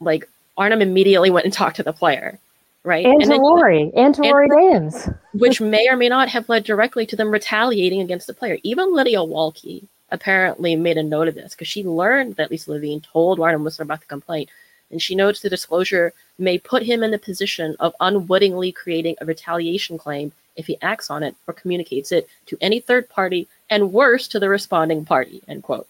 like 0.00 0.28
Arnim 0.56 0.82
immediately 0.82 1.30
went 1.30 1.44
and 1.44 1.52
talked 1.52 1.76
to 1.76 1.82
the 1.82 1.92
player, 1.92 2.38
right? 2.84 3.04
And, 3.04 3.22
and 3.22 3.30
to 3.32 3.38
Rory, 3.38 3.92
and 3.94 4.14
to 4.14 4.22
Rory 4.22 4.48
Dames. 4.48 5.08
which 5.34 5.60
may 5.60 5.88
or 5.88 5.96
may 5.96 6.08
not 6.08 6.28
have 6.28 6.48
led 6.48 6.64
directly 6.64 7.06
to 7.06 7.16
them 7.16 7.30
retaliating 7.30 8.00
against 8.00 8.26
the 8.26 8.34
player. 8.34 8.58
Even 8.62 8.94
Lydia 8.94 9.18
Wahlke 9.18 9.84
apparently 10.10 10.76
made 10.76 10.96
a 10.96 11.02
note 11.02 11.28
of 11.28 11.34
this 11.34 11.54
because 11.54 11.68
she 11.68 11.84
learned 11.84 12.36
that 12.36 12.50
Lisa 12.50 12.70
Levine 12.70 13.00
told 13.00 13.40
Arnim 13.40 13.64
Whisler 13.64 13.80
about 13.80 14.00
the 14.00 14.06
complaint. 14.06 14.48
And 14.90 15.02
she 15.02 15.16
notes 15.16 15.40
the 15.40 15.50
disclosure 15.50 16.12
may 16.38 16.58
put 16.58 16.84
him 16.84 17.02
in 17.02 17.10
the 17.10 17.18
position 17.18 17.74
of 17.80 17.94
unwittingly 17.98 18.70
creating 18.70 19.16
a 19.20 19.26
retaliation 19.26 19.98
claim 19.98 20.30
if 20.54 20.66
he 20.66 20.78
acts 20.80 21.10
on 21.10 21.24
it 21.24 21.34
or 21.48 21.54
communicates 21.54 22.12
it 22.12 22.28
to 22.46 22.56
any 22.60 22.78
third 22.78 23.08
party 23.08 23.48
and 23.70 23.92
worse 23.92 24.28
to 24.28 24.40
the 24.40 24.48
responding 24.48 25.04
party, 25.04 25.42
end 25.48 25.62
quote. 25.62 25.88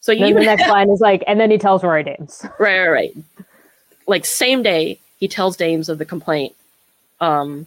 So 0.00 0.12
you 0.12 0.34
the 0.34 0.40
next 0.40 0.68
line 0.68 0.90
is 0.90 1.00
like, 1.00 1.22
and 1.26 1.38
then 1.38 1.50
he 1.50 1.58
tells 1.58 1.84
Rory 1.84 2.04
Dames. 2.04 2.44
Right, 2.58 2.78
right, 2.80 2.88
right. 2.88 3.16
Like 4.06 4.24
same 4.24 4.62
day, 4.62 4.98
he 5.18 5.28
tells 5.28 5.56
Dames 5.56 5.88
of 5.88 5.98
the 5.98 6.04
complaint. 6.04 6.54
Um, 7.20 7.66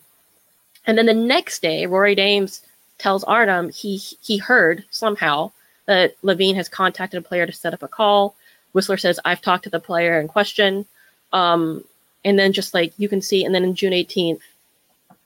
and 0.85 0.97
then 0.97 1.05
the 1.05 1.13
next 1.13 1.61
day, 1.61 1.85
Rory 1.85 2.15
Dames 2.15 2.61
tells 2.97 3.23
Arnim 3.23 3.69
he 3.69 3.97
he 3.97 4.37
heard 4.37 4.83
somehow 4.89 5.51
that 5.85 6.15
Levine 6.23 6.55
has 6.55 6.69
contacted 6.69 7.17
a 7.17 7.27
player 7.27 7.45
to 7.45 7.51
set 7.51 7.73
up 7.73 7.83
a 7.83 7.87
call. 7.87 8.35
Whisler 8.73 8.99
says, 8.99 9.19
I've 9.23 9.41
talked 9.41 9.65
to 9.65 9.69
the 9.69 9.79
player 9.79 10.19
in 10.19 10.27
question. 10.27 10.85
Um, 11.31 11.83
and 12.25 12.39
then 12.39 12.53
just 12.53 12.73
like 12.73 12.93
you 12.97 13.09
can 13.09 13.21
see, 13.21 13.43
and 13.43 13.53
then 13.53 13.63
in 13.63 13.75
June 13.75 13.93
18th, 13.93 14.39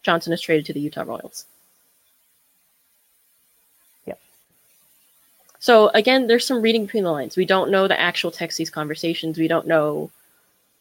Johnson 0.04 0.34
is 0.34 0.42
traded 0.42 0.66
to 0.66 0.74
the 0.74 0.80
Utah 0.80 1.04
Royals. 1.04 1.46
So 5.60 5.90
again, 5.90 6.28
there's 6.28 6.46
some 6.46 6.62
reading 6.62 6.86
between 6.86 7.04
the 7.04 7.12
lines. 7.12 7.36
We 7.36 7.46
don't 7.46 7.72
know 7.72 7.88
the 7.88 8.00
actual 8.00 8.32
text 8.32 8.58
these 8.58 8.70
conversations. 8.70 9.38
We 9.38 9.48
don't 9.48 9.68
know. 9.68 10.12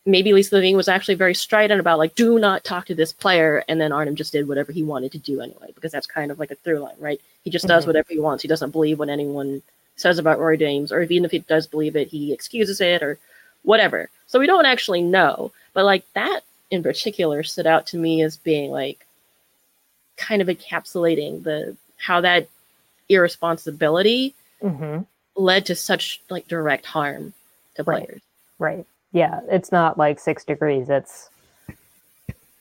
Maybe 0.04 0.32
Lisa 0.32 0.54
Levine 0.54 0.76
was 0.76 0.88
actually 0.88 1.16
very 1.16 1.34
strident 1.34 1.80
about 1.80 1.98
like, 1.98 2.14
do 2.14 2.38
not 2.38 2.62
talk 2.62 2.86
to 2.86 2.94
this 2.94 3.12
player, 3.12 3.64
and 3.68 3.80
then 3.80 3.90
Arnim 3.90 4.14
just 4.14 4.32
did 4.32 4.46
whatever 4.46 4.70
he 4.70 4.84
wanted 4.84 5.10
to 5.12 5.18
do 5.18 5.40
anyway, 5.40 5.72
because 5.74 5.90
that's 5.90 6.06
kind 6.06 6.30
of 6.30 6.38
like 6.38 6.52
a 6.52 6.54
through 6.56 6.78
line, 6.78 6.94
right? 7.00 7.20
He 7.42 7.50
just 7.50 7.64
mm-hmm. 7.64 7.74
does 7.74 7.86
whatever 7.86 8.06
he 8.10 8.20
wants. 8.20 8.42
He 8.42 8.48
doesn't 8.48 8.70
believe 8.70 8.98
what 9.00 9.08
anyone 9.08 9.62
says 9.96 10.18
about 10.18 10.38
Rory 10.38 10.58
Dames, 10.58 10.92
or 10.92 11.02
even 11.02 11.24
if 11.24 11.32
he 11.32 11.40
does 11.40 11.66
believe 11.66 11.96
it, 11.96 12.08
he 12.08 12.32
excuses 12.32 12.80
it 12.80 13.02
or 13.02 13.18
whatever. 13.62 14.08
So 14.28 14.38
we 14.38 14.46
don't 14.46 14.66
actually 14.66 15.02
know. 15.02 15.50
But 15.72 15.84
like 15.84 16.04
that 16.12 16.40
in 16.70 16.82
particular 16.82 17.42
stood 17.42 17.66
out 17.66 17.86
to 17.88 17.98
me 17.98 18.22
as 18.22 18.36
being 18.36 18.70
like 18.70 19.06
kind 20.16 20.40
of 20.40 20.48
encapsulating 20.48 21.42
the 21.42 21.76
how 21.98 22.20
that 22.20 22.48
irresponsibility 23.08 24.34
mm-hmm. 24.62 25.02
led 25.34 25.66
to 25.66 25.74
such 25.74 26.20
like 26.30 26.48
direct 26.48 26.86
harm 26.86 27.34
to 27.74 27.84
players. 27.84 28.20
Right. 28.58 28.76
right. 28.76 28.86
Yeah. 29.12 29.40
It's 29.50 29.72
not 29.72 29.98
like 29.98 30.20
six 30.20 30.44
degrees. 30.44 30.88
It's 30.90 31.30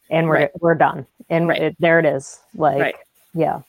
and 0.09 0.27
we're 0.27 0.35
right. 0.35 0.51
we're 0.61 0.75
done. 0.75 1.05
And 1.29 1.47
right. 1.47 1.61
it, 1.61 1.75
there 1.79 1.99
it 1.99 2.05
is. 2.05 2.39
Like 2.55 2.79
right. 2.79 2.95
yeah. 3.33 3.61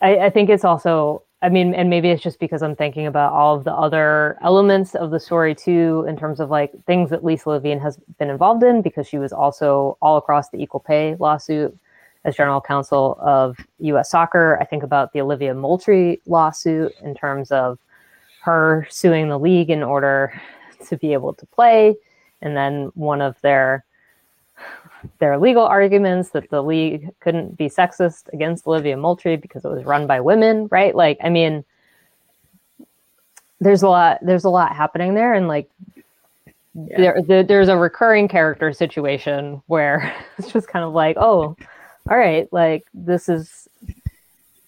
I, 0.00 0.18
I 0.18 0.30
think 0.30 0.50
it's 0.50 0.64
also 0.64 1.22
I 1.42 1.48
mean, 1.48 1.74
and 1.74 1.90
maybe 1.90 2.08
it's 2.10 2.22
just 2.22 2.38
because 2.38 2.62
I'm 2.62 2.76
thinking 2.76 3.04
about 3.06 3.32
all 3.32 3.56
of 3.56 3.64
the 3.64 3.72
other 3.72 4.38
elements 4.42 4.94
of 4.94 5.10
the 5.10 5.18
story 5.18 5.56
too, 5.56 6.04
in 6.08 6.16
terms 6.16 6.38
of 6.38 6.50
like 6.50 6.70
things 6.84 7.10
that 7.10 7.24
Lisa 7.24 7.48
Levine 7.48 7.80
has 7.80 7.96
been 8.18 8.30
involved 8.30 8.62
in, 8.62 8.80
because 8.80 9.08
she 9.08 9.18
was 9.18 9.32
also 9.32 9.98
all 10.00 10.16
across 10.16 10.50
the 10.50 10.62
equal 10.62 10.78
pay 10.78 11.16
lawsuit 11.18 11.76
as 12.24 12.36
general 12.36 12.60
counsel 12.60 13.18
of 13.20 13.56
U.S. 13.80 14.10
Soccer. 14.10 14.58
I 14.60 14.64
think 14.64 14.82
about 14.82 15.12
the 15.12 15.20
Olivia 15.20 15.54
Moultrie 15.54 16.20
lawsuit 16.26 16.92
in 17.02 17.14
terms 17.14 17.50
of 17.50 17.78
her 18.42 18.86
suing 18.90 19.28
the 19.28 19.38
league 19.38 19.70
in 19.70 19.82
order 19.82 20.40
to 20.88 20.96
be 20.96 21.12
able 21.12 21.32
to 21.34 21.46
play, 21.46 21.96
and 22.40 22.56
then 22.56 22.90
one 22.94 23.20
of 23.20 23.40
their 23.40 23.84
their 25.18 25.38
legal 25.38 25.64
arguments 25.64 26.30
that 26.30 26.48
the 26.50 26.62
league 26.62 27.10
couldn't 27.20 27.56
be 27.56 27.68
sexist 27.68 28.32
against 28.32 28.66
Olivia 28.66 28.96
Moultrie 28.96 29.36
because 29.36 29.64
it 29.64 29.68
was 29.68 29.84
run 29.84 30.06
by 30.06 30.20
women, 30.20 30.68
right? 30.70 30.94
Like, 30.94 31.18
I 31.22 31.28
mean, 31.28 31.64
there's 33.60 33.82
a 33.82 33.88
lot 33.88 34.18
there's 34.22 34.44
a 34.44 34.50
lot 34.50 34.74
happening 34.74 35.14
there, 35.14 35.34
and 35.34 35.48
like 35.48 35.68
yeah. 36.74 36.96
there, 36.96 37.22
there 37.22 37.42
there's 37.42 37.68
a 37.68 37.76
recurring 37.76 38.28
character 38.28 38.72
situation 38.72 39.62
where 39.66 40.14
it's 40.38 40.52
just 40.52 40.68
kind 40.68 40.84
of 40.84 40.92
like, 40.92 41.16
oh, 41.16 41.56
all 42.10 42.18
right, 42.18 42.52
like 42.52 42.86
this 42.94 43.28
is 43.28 43.68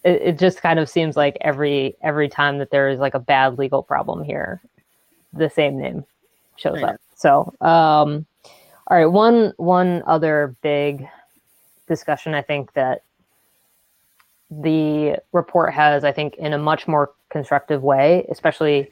it, 0.05 0.23
it 0.23 0.39
just 0.39 0.61
kind 0.61 0.79
of 0.79 0.89
seems 0.89 1.17
like 1.17 1.37
every 1.41 1.97
every 2.03 2.29
time 2.29 2.59
that 2.59 2.71
there 2.71 2.89
is 2.89 2.99
like 2.99 3.15
a 3.15 3.21
bad 3.21 3.59
legal 3.59 3.83
problem 3.83 4.23
here, 4.23 4.61
the 5.33 5.51
same 5.51 5.79
name 5.79 6.05
shows 6.57 6.83
up. 6.83 7.01
So 7.17 7.53
um 7.61 8.27
all 8.87 8.99
right, 8.99 9.07
one 9.07 9.53
one 9.57 10.03
other 10.07 10.55
big 10.63 11.09
discussion 11.89 12.35
I 12.35 12.43
think 12.43 12.73
that 12.75 13.03
the 14.51 15.19
report 15.33 15.73
has, 15.73 16.05
I 16.05 16.13
think, 16.13 16.37
in 16.37 16.53
a 16.53 16.59
much 16.59 16.87
more 16.87 17.13
constructive 17.31 17.83
way, 17.83 18.27
especially 18.31 18.91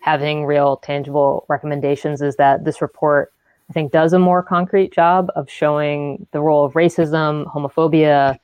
having 0.00 0.46
real 0.46 0.78
tangible 0.78 1.44
recommendations, 1.48 2.22
is 2.22 2.36
that 2.36 2.64
this 2.64 2.80
report, 2.82 3.32
I 3.74 3.80
think, 3.80 3.90
does 3.90 4.12
a 4.12 4.20
more 4.20 4.40
concrete 4.40 4.92
job 4.92 5.32
of 5.34 5.50
showing 5.50 6.28
the 6.30 6.40
role 6.40 6.64
of 6.64 6.74
racism, 6.74 7.44
homophobia, 7.52 8.38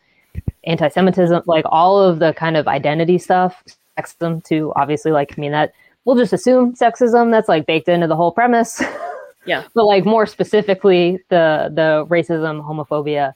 anti 0.64 0.88
Semitism, 0.88 1.42
like 1.46 1.64
all 1.68 2.00
of 2.00 2.18
the 2.18 2.32
kind 2.32 2.56
of 2.56 2.66
identity 2.66 3.16
stuff, 3.16 3.62
sexism, 3.96 4.42
too. 4.42 4.72
Obviously, 4.74 5.12
like, 5.12 5.38
I 5.38 5.40
mean, 5.40 5.52
that 5.52 5.72
we'll 6.04 6.16
just 6.16 6.32
assume 6.32 6.74
sexism, 6.74 7.30
that's 7.30 7.48
like 7.48 7.64
baked 7.64 7.88
into 7.88 8.08
the 8.08 8.16
whole 8.16 8.32
premise. 8.32 8.82
Yeah. 9.46 9.64
but 9.74 9.86
like 9.86 10.04
more 10.04 10.26
specifically, 10.26 11.18
the 11.30 11.72
the 11.72 12.04
racism, 12.10 12.62
homophobia, 12.62 13.32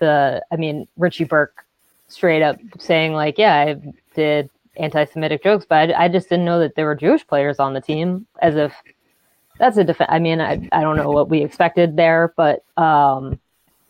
the 0.00 0.44
I 0.50 0.56
mean, 0.56 0.88
Richie 0.96 1.22
Burke 1.22 1.64
straight 2.08 2.42
up 2.42 2.58
saying 2.80 3.12
like, 3.12 3.38
yeah, 3.38 3.54
I 3.54 3.76
did 4.14 4.50
anti-Semitic 4.76 5.44
jokes, 5.44 5.64
but 5.64 5.90
I, 5.90 6.06
I 6.06 6.08
just 6.08 6.28
didn't 6.28 6.46
know 6.46 6.58
that 6.58 6.74
there 6.74 6.84
were 6.84 6.96
Jewish 6.96 7.24
players 7.24 7.60
on 7.60 7.74
the 7.74 7.80
team. 7.80 8.26
As 8.42 8.56
if 8.56 8.74
that's 9.58 9.76
a 9.76 9.84
defense. 9.84 10.10
I 10.12 10.18
mean, 10.18 10.40
I 10.40 10.68
I 10.72 10.82
don't 10.82 10.96
know 10.96 11.10
what 11.10 11.28
we 11.28 11.42
expected 11.42 11.96
there, 11.96 12.32
but 12.36 12.64
um, 12.76 13.38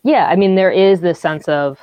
yeah, 0.03 0.27
I 0.27 0.37
mean, 0.37 0.55
there 0.55 0.71
is 0.71 1.01
this 1.01 1.21
sense 1.21 1.49
of 1.49 1.79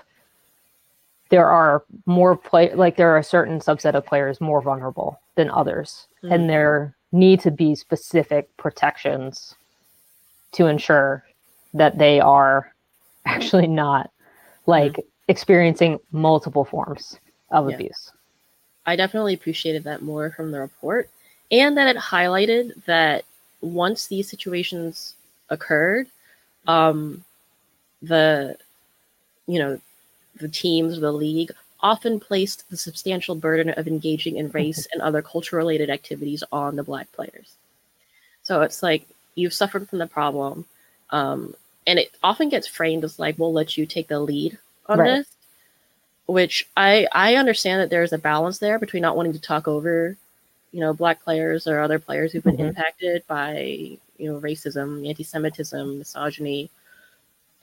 there 1.30 1.48
are 1.50 1.84
more 2.06 2.36
play 2.36 2.74
like 2.74 2.96
there 2.96 3.10
are 3.14 3.18
a 3.18 3.24
certain 3.24 3.60
subset 3.60 3.96
of 3.96 4.06
players 4.06 4.40
more 4.40 4.62
vulnerable 4.62 5.20
than 5.36 5.50
others, 5.50 6.08
Mhm. 6.24 6.34
and 6.34 6.50
there 6.50 6.96
need 7.12 7.40
to 7.42 7.52
be 7.52 7.76
specific 7.76 8.56
protections 8.58 9.56
to 10.54 10.68
ensure 10.68 11.24
that 11.74 11.98
they 11.98 12.20
are 12.20 12.72
actually 13.26 13.68
not 13.68 14.10
like 14.66 15.00
experiencing 15.28 16.00
multiple 16.12 16.66
forms 16.66 17.20
of 17.52 17.68
Yeah. 17.70 17.76
abuse. 17.76 18.12
I 18.86 18.96
definitely 18.96 19.34
appreciated 19.34 19.86
that 19.86 20.02
more 20.02 20.32
from 20.32 20.52
the 20.52 20.60
report, 20.60 21.10
and 21.52 21.78
that 21.78 21.88
it 21.88 21.98
highlighted 21.98 22.84
that 22.86 23.24
once 23.64 24.08
these 24.08 24.30
situations 24.30 25.16
occurred, 25.50 26.08
um, 26.68 27.24
the 28.02 28.58
you 29.48 29.60
know 29.60 29.80
the 30.40 30.50
teams, 30.50 31.00
the 31.00 31.12
league 31.12 31.52
often 31.82 32.20
placed 32.20 32.70
the 32.70 32.78
substantial 32.78 33.36
burden 33.36 33.70
of 33.72 33.88
engaging 33.88 34.38
in 34.38 34.50
race 34.52 34.88
and 34.94 35.02
other 35.02 35.22
culture 35.22 35.58
related 35.58 35.90
activities 35.90 36.44
on 36.52 36.76
the 36.76 36.84
black 36.84 37.12
players. 37.14 37.56
So 38.44 38.62
it's 38.62 38.84
like 38.84 39.08
you've 39.36 39.54
suffered 39.54 39.90
from 39.90 40.00
the 40.00 40.08
problem, 40.08 40.66
um, 41.12 41.56
and 41.88 42.00
it 42.00 42.12
often 42.24 42.50
gets 42.50 42.68
framed 42.68 43.04
as 43.06 43.20
like 43.20 43.38
we'll 43.40 43.54
let 43.54 43.78
you 43.78 43.86
take 43.86 44.08
the 44.10 44.20
lead 44.20 44.58
on 44.88 45.02
Right. 45.02 45.04
this 45.04 45.28
which 46.28 46.68
I 46.78 47.08
I 47.14 47.36
understand 47.36 47.82
that 47.82 47.90
there's 47.90 48.14
a 48.14 48.18
balance 48.18 48.60
there 48.60 48.80
between 48.80 49.02
not 49.02 49.18
wanting 49.18 49.34
to 49.34 49.42
talk 49.42 49.68
over, 49.68 50.18
you 50.74 50.82
know, 50.82 50.94
black 50.94 51.24
players 51.24 51.68
or 51.68 51.80
other 51.80 52.00
players 52.00 52.34
who've 52.34 52.44
been 52.44 52.58
Mhm. 52.58 52.70
impacted 52.70 53.24
by 53.28 53.98
you 54.18 54.32
know 54.32 54.40
racism, 54.42 55.08
anti-Semitism, 55.08 56.00
misogyny, 56.00 56.70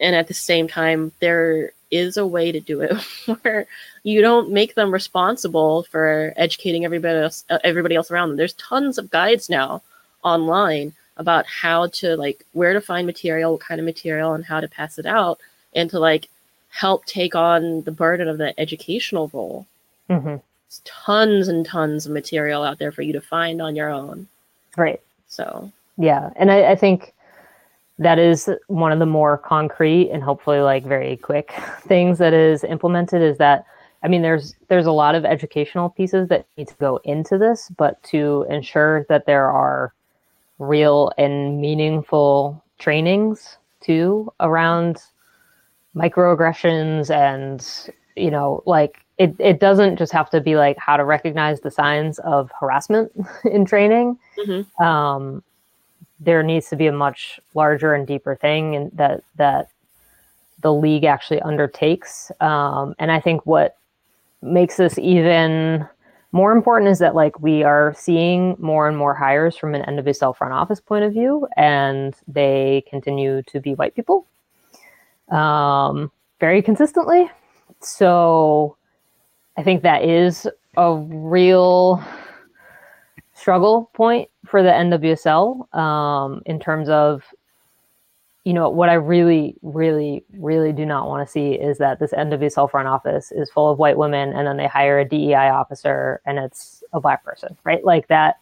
and 0.00 0.16
at 0.16 0.28
the 0.28 0.34
same 0.34 0.68
time 0.68 1.12
there 1.20 1.72
is 1.90 2.16
a 2.16 2.26
way 2.26 2.52
to 2.52 2.60
do 2.60 2.80
it 2.80 2.92
where 3.42 3.66
you 4.04 4.20
don't 4.22 4.50
make 4.50 4.74
them 4.74 4.92
responsible 4.92 5.82
for 5.84 6.32
educating 6.36 6.84
everybody 6.84 7.18
else 7.18 7.44
uh, 7.50 7.58
everybody 7.64 7.96
else 7.96 8.10
around 8.10 8.28
them. 8.28 8.36
There's 8.38 8.54
tons 8.54 8.98
of 8.98 9.10
guides 9.10 9.50
now 9.50 9.82
online 10.22 10.92
about 11.16 11.46
how 11.46 11.88
to 11.88 12.16
like 12.16 12.44
where 12.52 12.72
to 12.72 12.80
find 12.80 13.06
material, 13.06 13.52
what 13.52 13.60
kind 13.60 13.80
of 13.80 13.84
material, 13.84 14.34
and 14.34 14.44
how 14.44 14.60
to 14.60 14.68
pass 14.68 14.98
it 14.98 15.06
out, 15.06 15.40
and 15.74 15.90
to 15.90 15.98
like 15.98 16.28
help 16.70 17.04
take 17.06 17.34
on 17.34 17.82
the 17.82 17.92
burden 17.92 18.28
of 18.28 18.38
the 18.38 18.58
educational 18.60 19.28
role. 19.32 19.66
hmm 20.08 20.36
There's 20.36 20.49
tons 20.84 21.48
and 21.48 21.66
tons 21.66 22.06
of 22.06 22.12
material 22.12 22.62
out 22.62 22.78
there 22.78 22.92
for 22.92 23.02
you 23.02 23.12
to 23.12 23.20
find 23.20 23.60
on 23.60 23.76
your 23.76 23.90
own. 23.90 24.28
Right. 24.76 25.00
So 25.28 25.70
Yeah, 25.98 26.30
and 26.36 26.50
I, 26.50 26.72
I 26.72 26.74
think 26.76 27.14
that 27.98 28.18
is 28.18 28.48
one 28.68 28.92
of 28.92 28.98
the 28.98 29.06
more 29.06 29.36
concrete 29.36 30.10
and 30.10 30.22
hopefully 30.22 30.60
like 30.60 30.84
very 30.84 31.18
quick 31.18 31.52
things 31.82 32.18
that 32.18 32.32
is 32.32 32.64
implemented 32.64 33.20
is 33.20 33.36
that 33.38 33.64
I 34.02 34.08
mean 34.08 34.22
there's 34.22 34.54
there's 34.68 34.86
a 34.86 34.92
lot 34.92 35.14
of 35.14 35.24
educational 35.24 35.90
pieces 35.90 36.28
that 36.28 36.46
need 36.56 36.68
to 36.68 36.74
go 36.76 37.00
into 37.04 37.36
this, 37.36 37.70
but 37.76 38.02
to 38.04 38.46
ensure 38.48 39.04
that 39.08 39.26
there 39.26 39.48
are 39.50 39.92
real 40.58 41.12
and 41.18 41.60
meaningful 41.60 42.62
trainings 42.78 43.58
too 43.80 44.32
around 44.40 45.02
microaggressions 45.96 47.10
and 47.10 47.92
you 48.16 48.30
know 48.30 48.62
like 48.66 49.04
it, 49.20 49.36
it 49.38 49.60
doesn't 49.60 49.96
just 49.96 50.12
have 50.12 50.30
to 50.30 50.40
be 50.40 50.56
like 50.56 50.78
how 50.78 50.96
to 50.96 51.04
recognize 51.04 51.60
the 51.60 51.70
signs 51.70 52.18
of 52.20 52.50
harassment 52.58 53.12
in 53.44 53.64
training 53.64 54.18
mhm. 54.38 54.80
um, 54.80 55.42
there 56.18 56.42
needs 56.42 56.68
to 56.70 56.76
be 56.76 56.86
a 56.86 56.92
much 56.92 57.38
larger 57.54 57.94
and 57.94 58.06
deeper 58.06 58.34
thing 58.34 58.74
and 58.74 58.90
that 58.92 59.22
that 59.36 59.70
the 60.62 60.72
league 60.72 61.04
actually 61.04 61.40
undertakes 61.42 62.32
um, 62.40 62.94
and 62.98 63.12
i 63.12 63.20
think 63.20 63.44
what 63.44 63.76
makes 64.42 64.76
this 64.76 64.98
even 64.98 65.86
more 66.32 66.52
important 66.52 66.90
is 66.90 66.98
that 67.00 67.14
like 67.14 67.40
we 67.40 67.62
are 67.62 67.94
seeing 67.96 68.56
more 68.58 68.88
and 68.88 68.96
more 68.96 69.14
hires 69.14 69.56
from 69.56 69.74
an 69.74 69.82
NWSL 69.82 70.36
front 70.36 70.54
office 70.54 70.80
point 70.80 71.04
of 71.04 71.12
view, 71.12 71.48
and 71.56 72.14
they 72.28 72.84
continue 72.88 73.42
to 73.42 73.60
be 73.60 73.74
white 73.74 73.96
people 73.96 74.26
um, 75.28 76.10
very 76.38 76.62
consistently. 76.62 77.28
So 77.80 78.76
I 79.60 79.62
think 79.62 79.82
that 79.82 80.04
is 80.04 80.48
a 80.78 80.94
real 80.94 82.02
struggle 83.34 83.90
point 83.92 84.30
for 84.46 84.62
the 84.62 84.70
NWSL 84.70 85.74
um, 85.76 86.40
in 86.46 86.58
terms 86.58 86.88
of 86.88 87.22
you 88.44 88.54
know 88.54 88.70
what 88.70 88.88
I 88.88 88.94
really, 88.94 89.54
really, 89.60 90.24
really 90.32 90.72
do 90.72 90.86
not 90.86 91.08
want 91.08 91.26
to 91.26 91.30
see 91.30 91.50
is 91.50 91.76
that 91.76 91.98
this 91.98 92.12
NWSL 92.12 92.70
front 92.70 92.88
office 92.88 93.32
is 93.32 93.50
full 93.50 93.70
of 93.70 93.78
white 93.78 93.98
women, 93.98 94.32
and 94.32 94.46
then 94.46 94.56
they 94.56 94.66
hire 94.66 94.98
a 94.98 95.04
DEI 95.04 95.50
officer, 95.50 96.22
and 96.24 96.38
it's 96.38 96.82
a 96.94 97.00
black 97.00 97.22
person, 97.22 97.54
right? 97.62 97.84
Like 97.84 98.08
that. 98.08 98.36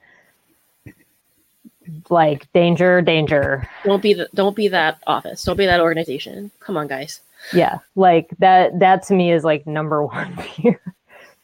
Like 2.11 2.47
danger, 2.53 3.03
danger. 3.03 3.69
don't 3.83 4.03
be 4.03 4.15
the, 4.15 4.29
don't 4.35 4.55
be 4.55 4.69
that 4.69 5.01
office. 5.09 5.43
Don't 5.43 5.57
be 5.57 5.67
that 5.67 5.81
organization. 5.81 6.53
Come 6.61 6.77
on, 6.77 6.87
guys. 6.87 7.23
Yeah, 7.53 7.79
like 7.97 8.31
that. 8.39 8.79
That 8.79 9.03
to 9.09 9.15
me 9.15 9.33
is 9.33 9.43
like 9.43 9.67
number 9.67 10.05
one 10.07 10.37
fear. 10.37 10.81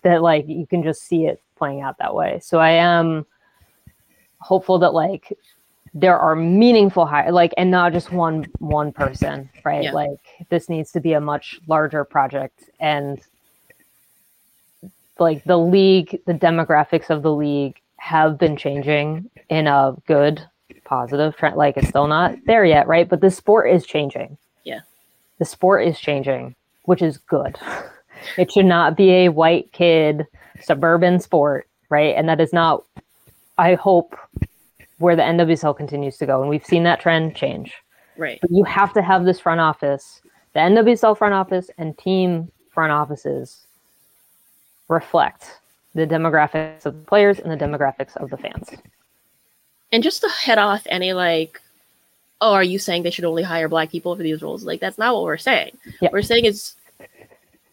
That 0.04 0.22
like 0.22 0.46
you 0.48 0.66
can 0.66 0.82
just 0.82 1.02
see 1.02 1.26
it 1.26 1.42
playing 1.56 1.80
out 1.80 1.98
that 1.98 2.14
way. 2.14 2.38
So 2.42 2.58
I 2.60 2.70
am 2.70 3.26
hopeful 4.38 4.78
that 4.78 4.94
like 4.94 5.32
there 5.94 6.18
are 6.18 6.34
meaningful 6.36 7.06
high 7.06 7.30
like 7.30 7.54
and 7.56 7.70
not 7.70 7.92
just 7.92 8.10
one 8.12 8.44
one 8.58 8.92
person 8.92 9.48
right 9.64 9.84
Yeah. 9.84 9.92
like 9.92 10.18
this 10.50 10.68
needs 10.68 10.90
to 10.92 11.00
be 11.00 11.12
a 11.12 11.20
much 11.20 11.60
larger 11.68 12.04
project 12.04 12.64
and 12.80 13.20
like 15.18 15.44
the 15.44 15.56
league 15.56 16.20
the 16.26 16.34
demographics 16.34 17.10
of 17.10 17.22
the 17.22 17.32
league 17.32 17.80
have 17.96 18.36
been 18.38 18.56
changing 18.56 19.30
in 19.48 19.66
a 19.68 19.94
good 20.06 20.44
positive 20.84 21.36
trend 21.36 21.56
like 21.56 21.76
it's 21.76 21.88
still 21.88 22.08
not 22.08 22.34
there 22.44 22.64
yet 22.64 22.86
right 22.88 23.08
but 23.08 23.20
the 23.20 23.30
sport 23.30 23.70
is 23.70 23.86
changing 23.86 24.36
Yeah. 24.64 24.80
the 25.38 25.44
sport 25.44 25.86
is 25.86 25.98
changing 25.98 26.54
which 26.86 27.00
is 27.02 27.18
good 27.18 27.56
it 28.38 28.52
should 28.52 28.66
not 28.66 28.96
be 28.96 29.10
a 29.10 29.28
white 29.28 29.70
kid 29.72 30.26
suburban 30.60 31.20
sport 31.20 31.66
right 31.90 32.14
and 32.16 32.28
that 32.28 32.40
is 32.40 32.52
not 32.52 32.84
i 33.58 33.74
hope 33.74 34.16
where 34.98 35.16
the 35.16 35.22
NWSL 35.22 35.76
continues 35.76 36.16
to 36.18 36.26
go. 36.26 36.40
And 36.40 36.48
we've 36.48 36.64
seen 36.64 36.84
that 36.84 37.00
trend 37.00 37.36
change. 37.36 37.74
Right. 38.16 38.38
But 38.40 38.50
you 38.50 38.64
have 38.64 38.92
to 38.94 39.02
have 39.02 39.24
this 39.24 39.40
front 39.40 39.60
office, 39.60 40.22
the 40.52 40.60
NWSL 40.60 41.18
front 41.18 41.34
office 41.34 41.70
and 41.78 41.96
team 41.98 42.50
front 42.72 42.92
offices 42.92 43.66
reflect 44.88 45.60
the 45.94 46.06
demographics 46.06 46.86
of 46.86 46.94
the 46.94 47.04
players 47.04 47.38
and 47.38 47.50
the 47.50 47.56
demographics 47.56 48.16
of 48.16 48.30
the 48.30 48.36
fans. 48.36 48.70
And 49.92 50.02
just 50.02 50.22
to 50.22 50.28
head 50.28 50.58
off 50.58 50.86
any 50.86 51.12
like, 51.12 51.60
oh, 52.40 52.52
are 52.52 52.64
you 52.64 52.78
saying 52.78 53.02
they 53.02 53.10
should 53.10 53.24
only 53.24 53.42
hire 53.42 53.68
black 53.68 53.90
people 53.90 54.16
for 54.16 54.22
these 54.22 54.42
roles? 54.42 54.64
Like 54.64 54.80
that's 54.80 54.98
not 54.98 55.14
what 55.14 55.24
we're 55.24 55.36
saying. 55.36 55.76
Yeah. 56.00 56.10
We're 56.12 56.22
saying 56.22 56.46
is 56.46 56.74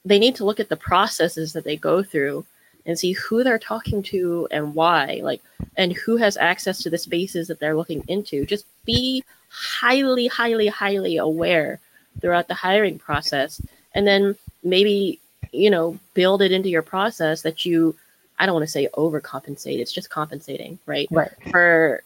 they 0.05 0.19
need 0.19 0.35
to 0.35 0.45
look 0.45 0.59
at 0.59 0.69
the 0.69 0.75
processes 0.75 1.53
that 1.53 1.63
they 1.63 1.77
go 1.77 2.01
through 2.03 2.45
and 2.85 2.97
see 2.97 3.11
who 3.13 3.43
they're 3.43 3.59
talking 3.59 4.01
to 4.01 4.47
and 4.51 4.73
why, 4.73 5.19
like, 5.23 5.41
and 5.77 5.93
who 5.93 6.17
has 6.17 6.37
access 6.37 6.79
to 6.79 6.89
the 6.89 6.97
spaces 6.97 7.47
that 7.47 7.59
they're 7.59 7.75
looking 7.75 8.03
into. 8.07 8.45
Just 8.45 8.65
be 8.85 9.23
highly, 9.49 10.27
highly, 10.27 10.67
highly 10.67 11.17
aware 11.17 11.79
throughout 12.19 12.47
the 12.47 12.53
hiring 12.53 12.97
process, 12.97 13.61
and 13.93 14.07
then 14.07 14.35
maybe 14.63 15.19
you 15.51 15.69
know 15.69 15.97
build 16.13 16.41
it 16.41 16.51
into 16.51 16.69
your 16.69 16.81
process 16.81 17.41
that 17.43 17.65
you. 17.65 17.95
I 18.39 18.47
don't 18.47 18.55
want 18.55 18.65
to 18.65 18.71
say 18.71 18.89
overcompensate. 18.95 19.77
It's 19.77 19.91
just 19.91 20.09
compensating, 20.09 20.79
right? 20.87 21.07
Right. 21.11 21.31
For 21.51 22.03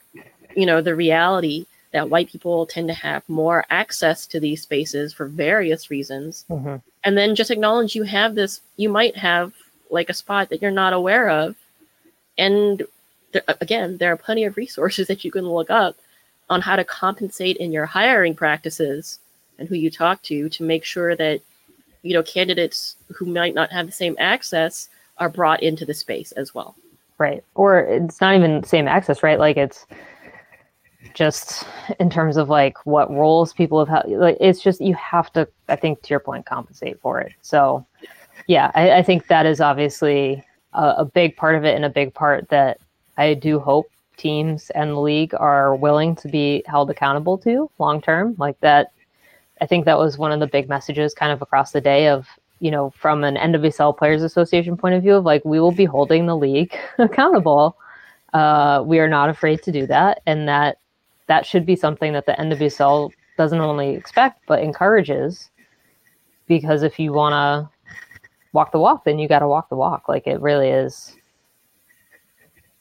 you 0.55 0.65
know 0.65 0.81
the 0.81 0.95
reality 0.95 1.65
that 1.95 2.09
white 2.09 2.27
people 2.27 2.65
tend 2.65 2.89
to 2.89 2.93
have 2.93 3.23
more 3.29 3.65
access 3.69 4.27
to 4.27 4.37
these 4.37 4.61
spaces 4.61 5.13
for 5.13 5.27
various 5.27 5.89
reasons. 5.89 6.43
Mhm. 6.51 6.81
And 7.05 7.17
then 7.17 7.35
just 7.35 7.51
acknowledge 7.51 7.95
you 7.95 8.03
have 8.03 8.35
this, 8.35 8.59
you 8.75 8.89
might 8.89 9.15
have 9.15 9.53
like 9.89 10.09
a 10.09 10.13
spot 10.13 10.49
that 10.49 10.61
you're 10.61 10.71
not 10.71 10.91
aware 10.91 11.29
of. 11.29 11.55
And 12.37 12.83
there, 13.31 13.43
again, 13.47 13.95
there 13.95 14.11
are 14.11 14.17
plenty 14.17 14.43
of 14.43 14.57
resources 14.57 15.07
that 15.07 15.23
you 15.23 15.31
can 15.31 15.47
look 15.47 15.69
up 15.69 15.95
on 16.49 16.59
how 16.59 16.75
to 16.75 16.83
compensate 16.83 17.55
in 17.57 17.71
your 17.71 17.85
hiring 17.85 18.35
practices 18.35 19.19
and 19.57 19.69
who 19.69 19.75
you 19.75 19.89
talk 19.89 20.21
to 20.23 20.49
to 20.49 20.63
make 20.63 20.83
sure 20.83 21.15
that 21.15 21.39
you 22.01 22.13
know 22.13 22.23
candidates 22.23 22.97
who 23.15 23.25
might 23.25 23.55
not 23.55 23.71
have 23.71 23.85
the 23.85 23.93
same 23.93 24.17
access 24.19 24.89
are 25.17 25.29
brought 25.29 25.63
into 25.63 25.85
the 25.85 25.93
space 25.93 26.33
as 26.33 26.53
well. 26.53 26.75
Right. 27.17 27.41
Or 27.55 27.79
it's 27.79 28.19
not 28.19 28.35
even 28.35 28.65
same 28.65 28.85
access, 28.85 29.23
right? 29.23 29.39
Like 29.39 29.55
it's 29.55 29.85
just 31.14 31.66
in 31.99 32.10
terms 32.10 32.38
of 32.38 32.49
like 32.49 32.86
what 32.86 33.12
roles 33.12 33.53
people 33.53 33.80
have 33.84 33.88
had. 33.88 34.10
Like 34.10 34.38
it's 34.39 34.62
just 34.62 34.82
you 34.82 34.93
have 34.95 35.32
to, 35.34 35.47
I 35.70 35.76
think, 35.76 36.01
to 36.03 36.10
your 36.10 36.20
point, 36.20 36.45
compensate 36.45 36.99
for 37.01 37.20
it. 37.20 37.34
So, 37.41 37.86
yeah, 38.47 38.72
I, 38.76 38.97
I 38.97 39.03
think 39.03 39.28
that 39.28 39.45
is 39.45 39.62
obviously 39.62 40.43
a, 40.74 40.95
a 40.99 41.06
big 41.06 41.36
part 41.36 41.56
of 41.56 41.64
it, 41.64 41.76
and 41.76 41.86
a 41.86 41.89
big 41.89 42.14
part 42.14 42.49
that 42.49 42.80
I 43.18 43.34
do 43.34 43.60
hope 43.60 43.89
teams 44.18 44.70
and 44.72 44.91
the 44.91 44.99
league 44.99 45.34
are 45.36 45.76
willing 45.76 46.16
to 46.16 46.28
be 46.28 46.64
held 46.66 46.89
accountable 46.89 47.38
to 47.39 47.70
long 47.80 48.01
term. 48.01 48.36
Like 48.38 48.60
that, 48.62 48.91
I 49.62 49.66
think 49.66 49.86
that 49.86 49.97
was 49.97 50.18
one 50.18 50.32
of 50.32 50.39
the 50.39 50.47
big 50.47 50.70
messages 50.70 51.14
kind 51.14 51.32
of 51.32 51.41
across 51.41 51.72
the 51.72 51.82
day 51.82 52.08
of 52.08 52.28
you 52.60 52.72
know, 52.72 52.89
from 52.91 53.24
an 53.24 53.36
NWSL 53.36 53.97
Players 53.97 54.24
Association 54.24 54.78
point 54.78 54.95
of 54.95 55.03
view, 55.03 55.16
of 55.16 55.26
like 55.26 55.43
we 55.45 55.60
will 55.60 55.72
be 55.72 55.86
holding 55.86 56.26
the 56.26 56.38
league 56.38 56.76
accountable. 56.97 57.78
Uh, 58.34 58.84
we 58.86 58.99
are 58.99 59.08
not 59.08 59.30
afraid 59.30 59.62
to 59.64 59.72
do 59.72 59.86
that, 59.88 60.22
and 60.26 60.47
that 60.47 60.78
that 61.28 61.45
should 61.45 61.65
be 61.65 61.76
something 61.76 62.13
that 62.13 62.26
the 62.26 62.34
NWSL 62.34 63.11
doesn't 63.38 63.59
only 63.59 63.95
expect 63.95 64.41
but 64.47 64.61
encourages. 64.61 65.49
Because 66.47 66.84
if 66.84 66.99
you 66.99 67.11
want 67.11 67.34
to 67.34 67.69
walk 68.53 68.71
the 68.71 68.80
walk, 68.80 69.03
then 69.03 69.17
you 69.19 69.28
got 69.28 69.39
to 69.39 69.47
walk 69.47 69.69
the 69.69 69.76
walk. 69.76 70.07
Like 70.07 70.28
it 70.28 70.39
really 70.41 70.69
is. 70.69 71.15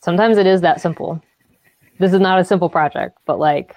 Sometimes 0.01 0.37
it 0.37 0.47
is 0.47 0.61
that 0.61 0.81
simple. 0.81 1.21
This 1.99 2.13
is 2.13 2.21
not 2.21 2.39
a 2.39 2.45
simple 2.45 2.69
project, 2.69 3.19
but 3.25 3.39
like 3.39 3.77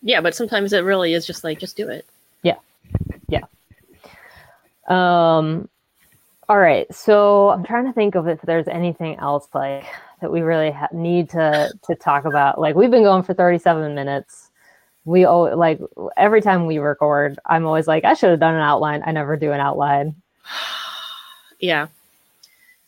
Yeah, 0.00 0.20
but 0.20 0.34
sometimes 0.34 0.72
it 0.72 0.80
really 0.80 1.12
is 1.12 1.26
just 1.26 1.44
like 1.44 1.58
just 1.58 1.76
do 1.76 1.88
it. 1.88 2.06
yeah. 2.42 2.56
Yeah. 3.28 3.44
Um 4.88 5.68
all 6.48 6.58
right. 6.58 6.92
So 6.92 7.50
I'm 7.50 7.64
trying 7.64 7.86
to 7.86 7.92
think 7.92 8.14
of 8.14 8.26
if 8.28 8.40
there's 8.42 8.68
anything 8.68 9.16
else 9.18 9.48
like 9.54 9.84
that 10.22 10.32
we 10.32 10.40
really 10.40 10.70
ha- 10.70 10.88
need 10.92 11.28
to 11.30 11.70
to 11.82 11.94
talk 11.94 12.24
about. 12.24 12.58
Like 12.58 12.74
we've 12.74 12.90
been 12.90 13.02
going 13.02 13.22
for 13.22 13.34
37 13.34 13.94
minutes. 13.94 14.48
We 15.04 15.26
oh 15.26 15.42
like 15.56 15.80
every 16.16 16.40
time 16.40 16.66
we 16.66 16.78
record, 16.78 17.38
I'm 17.46 17.66
always 17.66 17.86
like 17.86 18.04
I 18.04 18.14
should 18.14 18.30
have 18.30 18.40
done 18.40 18.54
an 18.54 18.62
outline. 18.62 19.02
I 19.04 19.12
never 19.12 19.36
do 19.36 19.52
an 19.52 19.60
outline. 19.60 20.14
Yeah. 21.60 21.86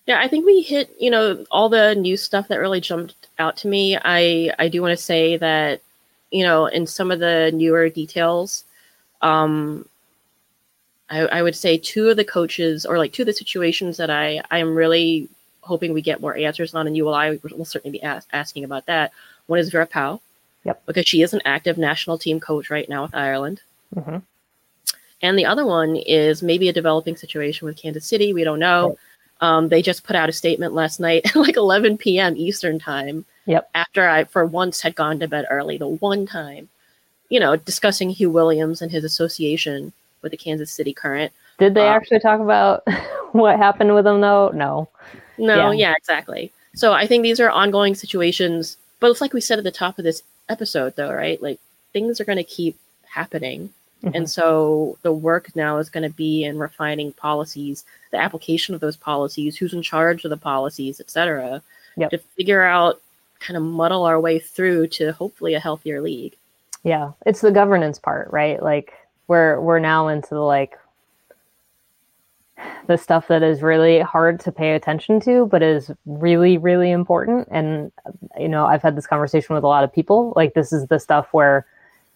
Yeah, 0.07 0.19
I 0.19 0.27
think 0.27 0.45
we 0.45 0.63
hit, 0.63 0.93
you 0.99 1.09
know, 1.09 1.47
all 1.53 1.69
the 1.69 1.95
new 1.95 2.17
stuff 2.17 2.49
that 2.49 2.59
really 2.59 2.81
jumped 2.81 3.29
out 3.39 3.57
to 3.59 3.69
me. 3.69 3.97
I 4.05 4.53
I 4.59 4.67
do 4.67 4.83
want 4.83 4.91
to 4.99 5.03
say 5.03 5.37
that, 5.37 5.81
you 6.33 6.43
know, 6.43 6.67
in 6.67 6.85
some 6.89 7.13
of 7.13 7.21
the 7.21 7.53
newer 7.55 7.89
details, 7.89 8.65
um 9.23 9.87
I, 11.09 11.21
I 11.21 11.43
would 11.43 11.55
say 11.55 11.79
two 11.79 12.09
of 12.09 12.17
the 12.17 12.25
coaches 12.25 12.85
or 12.85 12.99
like 12.99 13.13
two 13.13 13.23
of 13.23 13.27
the 13.27 13.33
situations 13.33 13.97
that 13.99 14.11
I 14.11 14.43
I 14.51 14.59
am 14.59 14.75
really 14.75 15.29
hoping 15.65 15.93
we 15.93 16.03
get 16.03 16.21
more 16.21 16.37
answers 16.37 16.75
on 16.75 16.87
and 16.87 16.97
you 16.97 17.05
will 17.05 17.15
I 17.15 17.39
will 17.43 17.65
certainly 17.65 17.99
be 17.99 18.03
ask, 18.03 18.29
asking 18.33 18.65
about 18.65 18.87
that. 18.87 19.13
One 19.47 19.59
is 19.59 19.71
Vera 19.71 19.87
Pauw. 19.87 20.21
Yep. 20.65 20.83
Because 20.87 21.07
she 21.07 21.23
is 21.23 21.35
an 21.35 21.43
active 21.45 21.77
national 21.77 22.19
team 22.19 22.41
coach 22.41 22.71
right 22.71 22.89
now 22.89 23.03
with 23.03 23.15
Ireland. 23.15 23.61
Mhm. 23.95 24.23
And 25.23 25.39
the 25.39 25.47
other 25.47 25.65
one 25.65 25.97
is 25.97 26.43
maybe 26.43 26.69
a 26.69 26.73
developing 26.73 27.17
situation 27.17 27.67
with 27.67 27.77
Kansas 27.77 28.07
City. 28.07 28.33
We 28.33 28.45
don't 28.45 28.59
know. 28.59 28.99
Um, 29.41 29.69
they 29.69 29.83
just 29.83 30.05
put 30.05 30.17
out 30.17 30.29
a 30.29 30.33
statement 30.33 30.75
last 30.75 31.01
night 31.01 31.27
at 31.27 31.37
like 31.37 31.57
11 31.57 31.99
p.m. 31.99 32.37
Eastern 32.37 32.79
time. 32.79 33.25
Yep. 33.47 33.69
After 33.75 34.09
I, 34.09 34.25
for 34.25 34.47
once, 34.47 34.81
had 34.81 34.95
gone 34.95 35.19
to 35.21 35.29
bed 35.29 35.47
early, 35.51 35.77
the 35.77 35.87
one 35.89 36.27
time, 36.27 36.69
you 37.29 37.41
know, 37.41 37.57
discussing 37.57 38.15
Huw 38.15 38.31
Williams 38.31 38.81
and 38.81 38.91
his 38.91 39.05
association 39.05 39.93
with 40.23 40.33
the 40.33 40.39
Kansas 40.39 40.71
City 40.71 40.95
Current. 40.95 41.33
Did 41.59 41.75
they 41.75 41.87
Uh, 41.89 41.93
actually 41.93 42.21
talk 42.21 42.41
about 42.41 42.83
what 43.33 43.57
happened 43.57 43.95
with 43.95 44.05
them 44.05 44.21
though? 44.21 44.51
No. 44.55 44.89
No, 45.39 45.71
Yeah. 45.71 45.91
yeah. 45.91 45.95
exactly. 45.97 46.53
So 46.75 46.93
I 46.93 47.07
think 47.07 47.23
these 47.23 47.41
are 47.41 47.51
ongoing 47.51 47.95
situations, 47.95 48.77
but 49.01 49.11
it's 49.11 49.21
like 49.21 49.33
we 49.33 49.41
said 49.41 49.59
at 49.59 49.65
the 49.65 49.71
top 49.71 49.99
of 49.99 50.05
this 50.05 50.23
episode, 50.49 50.97
though, 50.97 51.13
right? 51.13 51.41
Like 51.43 51.61
things 51.93 52.21
are 52.21 52.25
going 52.25 52.39
to 52.39 52.45
keep 52.45 52.77
happening. 53.07 53.71
And 54.13 54.29
so 54.29 54.99
the 55.01 55.15
work 55.15 55.57
now 55.57 55.79
is 55.79 55.89
going 55.89 56.03
to 56.03 56.15
be 56.15 56.45
in 56.45 56.59
refining 56.59 57.13
policies, 57.15 57.87
the 58.11 58.19
application 58.19 58.75
of 58.75 58.83
those 58.83 58.99
policies, 58.99 59.57
who's 59.57 59.73
in 59.73 59.81
charge 59.81 60.25
of 60.25 60.31
the 60.31 60.37
policies, 60.37 61.01
et 61.01 61.09
cetera, 61.11 61.63
Yep. 61.97 62.11
to 62.11 62.19
figure 62.37 62.63
out, 62.63 63.01
kind 63.41 63.57
of 63.57 63.63
muddle 63.63 64.05
our 64.05 64.21
way 64.21 64.39
through 64.39 64.89
to 64.89 65.13
hopefully 65.13 65.55
a 65.55 65.61
healthier 65.61 66.03
league. 66.03 66.35
Yeah, 66.83 67.13
it's 67.25 67.41
the 67.41 67.51
governance 67.51 67.99
part, 67.99 68.31
right? 68.31 68.63
Like 68.63 68.93
we're 69.27 69.59
we're 69.61 69.79
now 69.79 70.09
into 70.09 70.35
the 70.35 70.41
like 70.41 70.79
the 72.87 72.97
stuff 72.97 73.29
that 73.29 73.43
is 73.43 73.63
really 73.63 74.01
hard 74.01 74.41
to 74.41 74.53
pay 74.53 74.75
attention 74.75 75.21
to, 75.21 75.47
but 75.47 75.63
is 75.63 75.91
really 76.07 76.59
really 76.59 76.91
important. 76.91 77.49
And 77.51 77.93
you 78.39 78.49
know, 78.49 78.67
I've 78.67 78.83
had 78.83 78.97
this 78.97 79.07
conversation 79.07 79.55
with 79.55 79.65
a 79.65 79.69
lot 79.69 79.85
of 79.85 79.93
people. 79.93 80.33
Like 80.37 80.55
this 80.55 80.73
is 80.73 80.87
the 80.89 80.99
stuff 80.99 81.29
where 81.33 81.67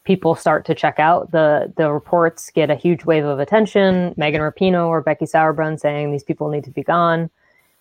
people 0.05 0.34
start 0.34 0.64
to 0.66 0.74
check 0.74 0.99
out 0.99 1.30
the 1.32 1.72
the 1.76 1.92
reports 1.92 2.51
get 2.51 2.70
a 2.70 2.74
huge 2.74 3.05
wave 3.05 3.24
of 3.24 3.38
attention. 3.38 4.14
Megan 4.16 4.40
Rapinoe 4.40 4.88
or 4.88 5.01
Becky 5.01 5.26
Sauerbrunn 5.26 5.78
saying 5.78 6.12
these 6.12 6.24
people 6.24 6.49
need 6.49 6.64
to 6.64 6.70
be 6.70 6.82
gone 6.82 7.30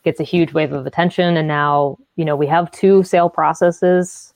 gets 0.07 0.21
a 0.21 0.23
huge 0.23 0.53
wave 0.53 0.71
of 0.71 0.85
attention, 0.85 1.35
and 1.35 1.47
now 1.49 1.97
you 2.15 2.23
know 2.23 2.35
we 2.35 2.47
have 2.47 2.71
two 2.71 3.03
sale 3.03 3.29
processes 3.29 4.33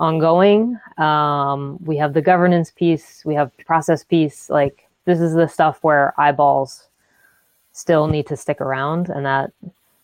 ongoing. 0.00 0.78
Um, 0.98 1.78
we 1.84 1.96
have 1.96 2.12
the 2.12 2.20
governance 2.20 2.70
piece, 2.70 3.24
we 3.24 3.34
have 3.34 3.50
process 3.66 4.02
piece. 4.02 4.50
Like 4.50 4.88
this 5.04 5.20
is 5.20 5.34
the 5.34 5.46
stuff 5.46 5.78
where 5.82 6.12
eyeballs 6.18 6.88
still 7.76 8.06
need 8.06 8.26
to 8.26 8.36
stick 8.36 8.60
around, 8.60 9.10
and 9.10 9.26
that, 9.26 9.52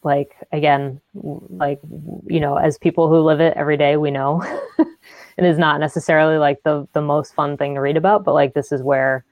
like 0.02 0.36
again, 0.52 1.00
like 1.14 1.80
you 2.26 2.38
know, 2.38 2.56
as 2.56 2.78
people 2.78 3.08
who 3.08 3.20
live 3.20 3.40
it 3.40 3.56
every 3.56 3.76
day, 3.76 3.96
we 3.96 4.10
know 4.10 4.42
it 4.78 5.44
is 5.44 5.58
not 5.58 5.80
necessarily 5.80 6.36
like 6.38 6.62
the 6.62 6.86
the 6.92 7.00
most 7.00 7.34
fun 7.34 7.56
thing 7.56 7.74
to 7.74 7.80
read 7.80 7.96
about, 7.96 8.24
but 8.24 8.34
like 8.34 8.54
this 8.54 8.72
is 8.72 8.82
where 8.82 9.24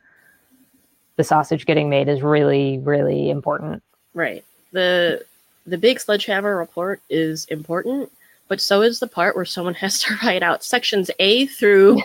the 1.17 1.25
sausage 1.25 1.67
getting 1.67 1.91
made 1.91 2.09
is 2.09 2.23
really 2.23 2.79
really 2.79 3.31
important. 3.31 3.83
Right. 4.15 4.45
The 4.73 5.25
the 5.67 5.79
big 5.79 6.01
sledgehammer 6.01 6.57
report 6.57 7.03
is 7.11 7.45
important, 7.47 8.11
but 8.49 8.61
so 8.61 8.81
is 8.81 9.01
the 9.01 9.07
part 9.07 9.37
where 9.37 9.45
someone 9.45 9.75
has 9.85 10.01
to 10.01 10.17
write 10.23 10.43
out 10.43 10.65
sections 10.65 11.11
A 11.19 11.47
through 11.47 12.01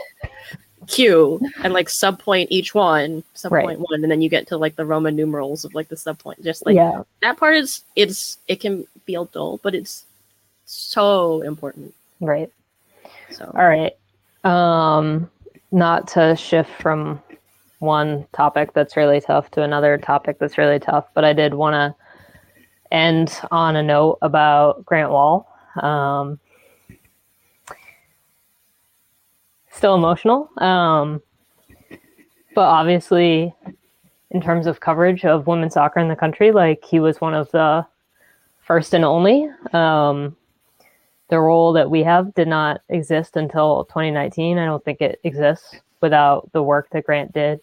Q 0.88 1.39
and 1.63 1.73
like 1.73 1.88
subpoint 1.88 2.47
each 2.49 2.73
one, 2.73 3.23
subpoint 3.36 3.51
Right. 3.51 3.79
one, 3.79 4.03
and 4.03 4.11
then 4.11 4.21
you 4.21 4.29
get 4.29 4.47
to 4.47 4.57
like 4.57 4.75
the 4.75 4.86
Roman 4.86 5.15
numerals 5.15 5.65
of 5.65 5.73
like 5.73 5.88
the 5.89 5.95
subpoint. 5.95 6.43
Just 6.43 6.65
like 6.65 6.75
Yeah. 6.75 7.03
that 7.21 7.38
part 7.38 7.55
is 7.55 7.81
it's 7.95 8.38
it 8.47 8.59
can 8.59 8.86
feel 9.05 9.25
dull, 9.25 9.59
but 9.63 9.75
it's 9.75 10.05
so 10.65 11.41
important. 11.41 11.93
Right. 12.21 12.51
So 13.31 13.45
All 13.55 13.67
right. 13.67 13.93
Um, 14.43 15.29
not 15.71 16.07
to 16.09 16.36
shift 16.36 16.69
from 16.81 17.21
one 17.79 18.25
topic 18.33 18.73
that's 18.73 18.95
really 18.95 19.19
tough 19.21 19.51
to 19.51 19.63
another 19.63 19.97
topic 19.97 20.38
that's 20.39 20.57
really 20.57 20.79
tough, 20.79 21.05
but 21.13 21.25
I 21.25 21.33
did 21.33 21.53
want 21.53 21.73
to 21.73 21.95
end 22.91 23.39
on 23.51 23.75
a 23.75 23.83
note 23.83 24.17
about 24.21 24.86
Grant 24.86 25.11
Wahl. 25.11 25.47
Um, 25.81 26.39
still 29.76 29.95
emotional. 29.95 30.49
Um, 30.57 31.21
but 32.53 32.61
obviously, 32.61 33.53
in 34.32 34.41
terms 34.41 34.67
of 34.67 34.80
coverage 34.80 35.26
of 35.26 35.47
women's 35.47 35.73
soccer 35.73 35.99
in 35.99 36.07
the 36.07 36.15
country, 36.15 36.51
like 36.51 36.84
he 36.84 36.99
was 36.99 37.21
one 37.21 37.34
of 37.34 37.51
the 37.51 37.86
first 38.61 38.93
and 38.93 39.05
only. 39.05 39.49
Um, 39.73 40.36
the 41.30 41.39
role 41.39 41.73
that 41.73 41.89
we 41.89 42.03
have 42.03 42.34
did 42.36 42.47
not 42.47 42.82
exist 42.89 43.36
until 43.36 43.86
2019. 43.86 44.57
I 44.57 44.65
don't 44.65 44.84
think 44.84 45.01
it 45.01 45.19
exists 45.23 45.76
without 46.01 46.51
the 46.51 46.61
work 46.61 46.89
that 46.91 47.05
Grant 47.05 47.34
did 47.34 47.59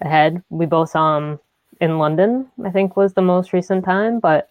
ahead. 0.00 0.42
We 0.50 0.66
both 0.66 0.90
saw 0.90 1.16
him 1.16 1.38
in 1.80 1.98
London, 1.98 2.48
I 2.64 2.70
think 2.70 2.96
was 2.96 3.14
the 3.14 3.22
most 3.22 3.52
recent 3.52 3.84
time, 3.84 4.20
but 4.20 4.50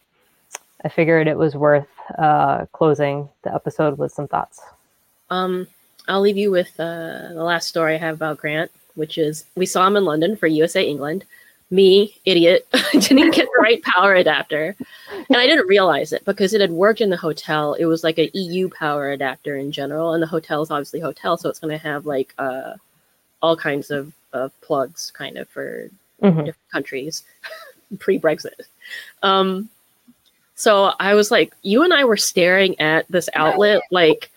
I 0.84 0.90
figured 0.90 1.28
it 1.28 1.38
was 1.38 1.56
worth 1.56 1.88
uh, 2.18 2.66
closing 2.72 3.30
the 3.44 3.54
episode 3.54 3.98
with 3.98 4.12
some 4.12 4.28
thoughts. 4.28 4.62
Um, 5.30 5.68
I'll 6.08 6.22
leave 6.22 6.38
you 6.38 6.52
with 6.52 6.72
uh, 6.80 7.30
the 7.34 7.44
last 7.44 7.68
story 7.68 7.96
I 7.96 7.98
have 7.98 8.16
about 8.16 8.38
Grant, 8.38 8.72
which 8.96 9.18
is 9.18 9.46
we 9.56 9.66
saw 9.66 9.88
him 9.88 9.96
in 9.96 10.06
London 10.06 10.36
for 10.36 10.48
USA 10.48 10.84
England. 10.86 11.26
me, 11.72 12.16
idiot, 12.26 12.68
didn't 12.92 13.32
get 13.34 13.46
the 13.48 13.60
right 13.62 13.82
power 13.84 14.14
adapter. 14.16 14.76
And 15.12 15.38
I 15.38 15.48
didn't 15.48 15.68
realize 15.68 16.14
it 16.14 16.24
because 16.26 16.54
it 16.54 16.62
had 16.62 16.72
worked 16.72 17.02
in 17.02 17.10
the 17.10 17.18
hotel. 17.18 17.74
It 17.74 17.86
was 17.86 18.04
like 18.04 18.18
an 18.20 18.30
EU 18.34 18.70
power 18.70 19.12
adapter 19.12 19.56
in 19.58 19.72
general. 19.72 20.14
And 20.14 20.22
the 20.22 20.28
hotel 20.28 20.62
is 20.62 20.70
obviously 20.70 21.00
hotel. 21.00 21.36
So 21.38 21.50
it's 21.50 21.60
going 21.60 21.72
to 21.72 21.84
have 21.84 22.06
like 22.06 22.34
uh, 22.38 22.74
all 23.42 23.56
kinds 23.58 23.90
of, 23.90 24.14
of 24.34 24.52
plugs 24.62 25.12
kind 25.12 25.38
of 25.38 25.48
for 25.50 25.90
Mhm. 26.22 26.46
different 26.46 26.72
countries 26.72 27.24
pre 28.00 28.18
Brexit. 28.20 28.62
Um, 29.24 29.68
so 30.56 30.94
I 31.00 31.16
was 31.16 31.32
like, 31.32 31.54
you 31.64 31.84
and 31.84 31.94
I 31.94 32.06
were 32.06 32.16
staring 32.18 32.80
at 32.80 33.06
this 33.10 33.30
outlet 33.34 33.82
like 33.92 34.30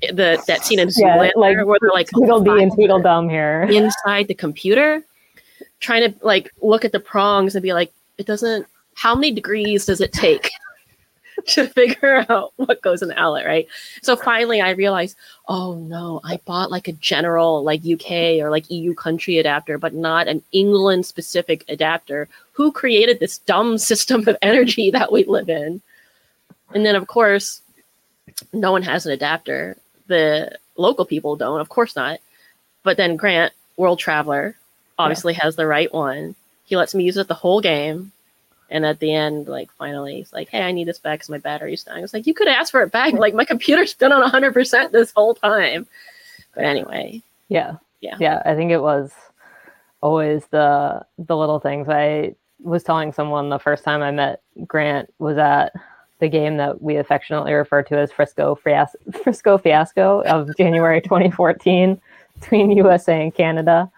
the 0.00 0.42
that 0.46 0.64
scene 0.64 0.78
in 0.78 0.88
Yeah, 0.96 1.16
Zoolander 1.18 1.32
like 1.36 1.66
where 1.66 1.78
they're 1.80 1.90
like 1.90 2.08
Tweedledee 2.10 2.62
and 2.62 2.72
Tweedledum 2.72 3.28
here. 3.28 3.62
inside 3.70 4.28
the 4.28 4.34
computer, 4.34 5.02
trying 5.80 6.12
to 6.12 6.24
like 6.24 6.52
look 6.60 6.84
at 6.84 6.92
the 6.92 7.00
prongs 7.00 7.54
and 7.54 7.62
be 7.62 7.72
like, 7.72 7.92
it 8.18 8.26
doesn't. 8.26 8.66
How 8.94 9.14
many 9.14 9.30
degrees 9.32 9.86
does 9.86 10.00
it 10.00 10.12
take 10.12 10.50
to 11.48 11.66
figure 11.68 12.24
out 12.30 12.52
what 12.56 12.80
goes 12.82 13.02
in 13.02 13.08
the 13.08 13.18
outlet, 13.18 13.46
right? 13.46 13.68
So 14.02 14.16
finally, 14.16 14.60
I 14.60 14.70
realized, 14.70 15.16
oh 15.48 15.74
no, 15.74 16.20
I 16.24 16.38
bought 16.46 16.70
like 16.70 16.88
a 16.88 16.92
general, 16.92 17.62
like 17.62 17.80
UK 17.86 18.40
or 18.40 18.50
like 18.50 18.70
EU 18.70 18.94
country 18.94 19.38
adapter, 19.38 19.76
but 19.78 19.94
not 19.94 20.28
an 20.28 20.42
England 20.52 21.04
specific 21.06 21.64
adapter. 21.68 22.28
Who 22.52 22.72
created 22.72 23.20
this 23.20 23.38
dumb 23.38 23.78
system 23.90 24.26
of 24.28 24.36
energy 24.42 24.90
that 24.90 25.12
we 25.12 25.24
live 25.24 25.48
in? 25.48 25.80
And 26.74 26.84
then, 26.84 26.96
of 26.96 27.06
course, 27.06 27.62
no 28.52 28.72
one 28.72 28.82
has 28.82 29.06
an 29.06 29.12
adapter. 29.12 29.76
The 30.06 30.58
local 30.76 31.04
people 31.04 31.36
don't, 31.36 31.60
of 31.60 31.68
course 31.68 31.96
not. 31.96 32.20
But 32.82 32.96
then 32.96 33.16
Grant, 33.16 33.52
world 33.76 33.98
traveler, 33.98 34.56
obviously 34.98 35.34
has 35.34 35.56
the 35.56 35.66
right 35.66 35.92
one. 35.92 36.34
He 36.64 36.76
lets 36.76 36.94
me 36.94 37.04
use 37.04 37.16
it 37.16 37.28
the 37.28 37.34
whole 37.34 37.60
game. 37.60 38.12
And 38.68 38.84
at 38.84 38.98
the 38.98 39.12
end, 39.12 39.46
like 39.48 39.70
finally, 39.72 40.16
he's 40.16 40.32
like, 40.32 40.48
"Hey, 40.48 40.60
I 40.62 40.72
need 40.72 40.88
this 40.88 40.98
back 40.98 41.20
because 41.20 41.30
my 41.30 41.38
battery's 41.38 41.84
dying." 41.84 41.98
I 41.98 42.02
was 42.02 42.12
like, 42.12 42.26
"You 42.26 42.34
could 42.34 42.48
ask 42.48 42.72
for 42.72 42.82
it 42.82 42.90
back. 42.90 43.12
Like 43.26 43.34
my 43.34 43.44
computer's 43.44 43.94
been 43.94 44.10
on 44.12 44.22
100 44.22 44.52
percent 44.52 44.92
this 44.92 45.12
whole 45.12 45.34
time." 45.34 45.86
But 46.54 46.64
anyway, 46.64 47.22
Yeah. 47.48 47.76
Yeah. 48.00 48.16
Yeah. 48.18 48.42
I 48.44 48.54
think 48.54 48.72
it 48.72 48.82
was 48.82 49.12
always 50.00 50.44
the 50.46 51.04
the 51.18 51.36
little 51.36 51.60
things. 51.60 51.88
I 51.88 52.34
was 52.60 52.82
telling 52.82 53.12
someone 53.12 53.50
the 53.50 53.58
first 53.58 53.84
time 53.84 54.02
I 54.02 54.10
met 54.10 54.40
Grant 54.66 55.12
was 55.18 55.38
at 55.38 55.72
the 56.18 56.28
game 56.28 56.56
that 56.56 56.80
we 56.80 56.96
affectionately 56.96 57.52
refer 57.52 57.82
to 57.82 57.98
as 57.98 58.10
Frisco 58.10 58.54
Fiasco, 58.54 58.98
Frisco 59.22 59.58
Fiasco 59.58 60.22
of 60.22 60.56
January 60.56 61.00
2014 61.02 62.00
between 62.40 62.70
USA 62.72 63.22
and 63.22 63.34
Canada. 63.34 63.90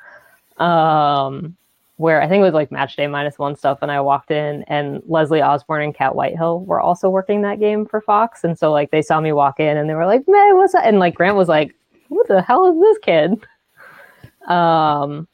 Um, 0.59 1.57
where 1.99 2.23
I 2.23 2.29
think 2.29 2.41
it 2.41 2.45
was 2.45 2.55
like 2.55 2.71
match 2.71 2.95
day 2.97 3.09
minus 3.09 3.39
one 3.39 3.57
stuff, 3.57 3.81
and 3.83 3.91
I 3.91 4.01
walked 4.01 4.31
in, 4.31 4.62
and 4.69 5.03
Leslie 5.07 5.43
Osborne 5.43 5.83
and 5.83 5.95
Cat 5.95 6.14
Whitehill 6.14 6.61
were 6.64 6.81
also 6.81 7.11
working 7.11 7.43
that 7.43 7.59
game 7.59 7.87
for 7.87 8.01
Fox, 8.01 8.45
and 8.45 8.57
so 8.57 8.71
like 8.73 8.93
they 8.93 9.03
saw 9.03 9.21
me 9.21 9.33
walk 9.33 9.59
in, 9.59 9.77
and 9.77 9.91
they 9.91 9.95
were 9.95 10.07
like, 10.07 10.27
"Man, 10.29 10.57
what's 10.57 10.73
that?" 10.75 10.87
And 10.87 11.01
like 11.01 11.14
Grant 11.14 11.37
was 11.37 11.49
like, 11.49 11.75
"Who 12.09 12.25
the 12.29 12.41
hell 12.41 12.66
is 12.73 12.81
this 12.81 12.99
kid?" 12.99 13.45
Um, 14.49 15.27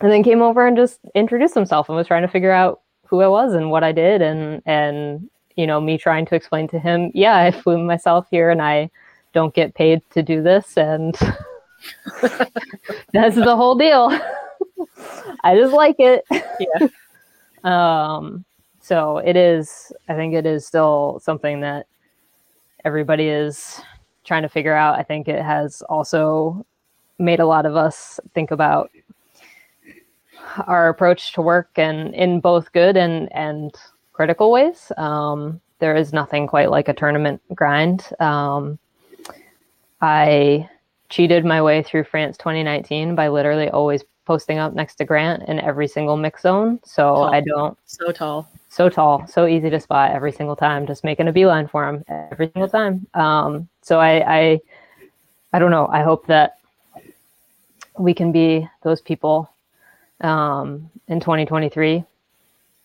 and 0.00 0.12
then 0.12 0.22
came 0.22 0.42
over 0.42 0.66
and 0.66 0.76
just 0.76 1.00
introduced 1.14 1.54
himself 1.54 1.88
and 1.88 1.96
was 1.96 2.06
trying 2.06 2.22
to 2.22 2.28
figure 2.28 2.52
out 2.52 2.82
who 3.06 3.22
I 3.22 3.28
was 3.28 3.54
and 3.54 3.70
what 3.70 3.82
I 3.82 3.92
did, 3.92 4.20
and 4.20 4.62
and 4.66 5.30
you 5.58 5.66
know 5.66 5.80
me 5.80 5.98
trying 5.98 6.24
to 6.26 6.36
explain 6.36 6.68
to 6.68 6.78
him, 6.78 7.10
yeah, 7.14 7.36
I 7.36 7.50
flew 7.50 7.82
myself 7.82 8.28
here, 8.30 8.48
and 8.48 8.62
I 8.62 8.90
don't 9.34 9.52
get 9.52 9.74
paid 9.74 10.00
to 10.10 10.22
do 10.22 10.40
this, 10.40 10.76
and 10.76 11.14
that's 13.12 13.34
the 13.34 13.56
whole 13.56 13.74
deal. 13.74 14.08
I 15.44 15.56
just 15.56 15.74
like 15.74 15.96
it. 15.98 16.24
Yeah. 16.30 16.88
um, 17.64 18.44
so 18.80 19.18
it 19.18 19.36
is, 19.36 19.92
I 20.08 20.14
think 20.14 20.32
it 20.34 20.46
is 20.46 20.64
still 20.64 21.20
something 21.22 21.60
that 21.60 21.86
everybody 22.84 23.28
is 23.28 23.80
trying 24.24 24.42
to 24.42 24.48
figure 24.48 24.74
out. 24.74 24.96
I 24.96 25.02
think 25.02 25.26
it 25.26 25.42
has 25.42 25.82
also 25.82 26.64
made 27.18 27.40
a 27.40 27.46
lot 27.46 27.66
of 27.66 27.74
us 27.74 28.20
think 28.32 28.52
about 28.52 28.90
our 30.68 30.88
approach 30.88 31.32
to 31.32 31.42
work 31.42 31.70
and 31.76 32.14
in 32.14 32.38
both 32.38 32.72
good 32.72 32.96
and, 32.96 33.30
and 33.32 33.74
critical 34.18 34.50
ways. 34.50 34.90
Um, 34.96 35.60
there 35.78 35.94
is 35.94 36.12
nothing 36.12 36.48
quite 36.48 36.72
like 36.72 36.88
a 36.88 36.92
tournament 36.92 37.40
grind. 37.54 38.04
Um, 38.18 38.76
I 40.00 40.68
cheated 41.08 41.44
my 41.44 41.62
way 41.62 41.84
through 41.84 42.02
France 42.02 42.36
2019 42.36 43.14
by 43.14 43.28
literally 43.28 43.70
always 43.70 44.02
posting 44.24 44.58
up 44.58 44.74
next 44.74 44.96
to 44.96 45.04
Grant 45.04 45.44
in 45.48 45.60
every 45.60 45.86
single 45.86 46.16
mix 46.16 46.42
zone. 46.42 46.80
So 46.82 47.02
Tall. 47.04 47.32
I 47.32 47.40
don't 47.40 47.78
so 47.86 48.10
tall. 48.10 48.50
so 48.68 48.88
tall, 48.88 49.24
so 49.28 49.46
easy 49.46 49.70
to 49.70 49.78
spot 49.78 50.10
every 50.10 50.32
single 50.32 50.56
time, 50.56 50.84
just 50.84 51.04
making 51.04 51.28
a 51.28 51.32
beeline 51.32 51.68
for 51.68 51.88
him 51.88 52.04
every 52.08 52.50
single 52.52 52.68
time. 52.68 53.06
Um, 53.14 53.68
so 53.82 54.00
I, 54.00 54.38
I, 54.38 54.60
I 55.52 55.60
don't 55.60 55.70
know. 55.70 55.86
I 55.92 56.02
hope 56.02 56.26
that 56.26 56.58
we 57.96 58.14
can 58.14 58.32
be 58.32 58.68
those 58.82 59.00
people 59.00 59.48
um, 60.22 60.90
in 61.06 61.20
2023. 61.20 62.02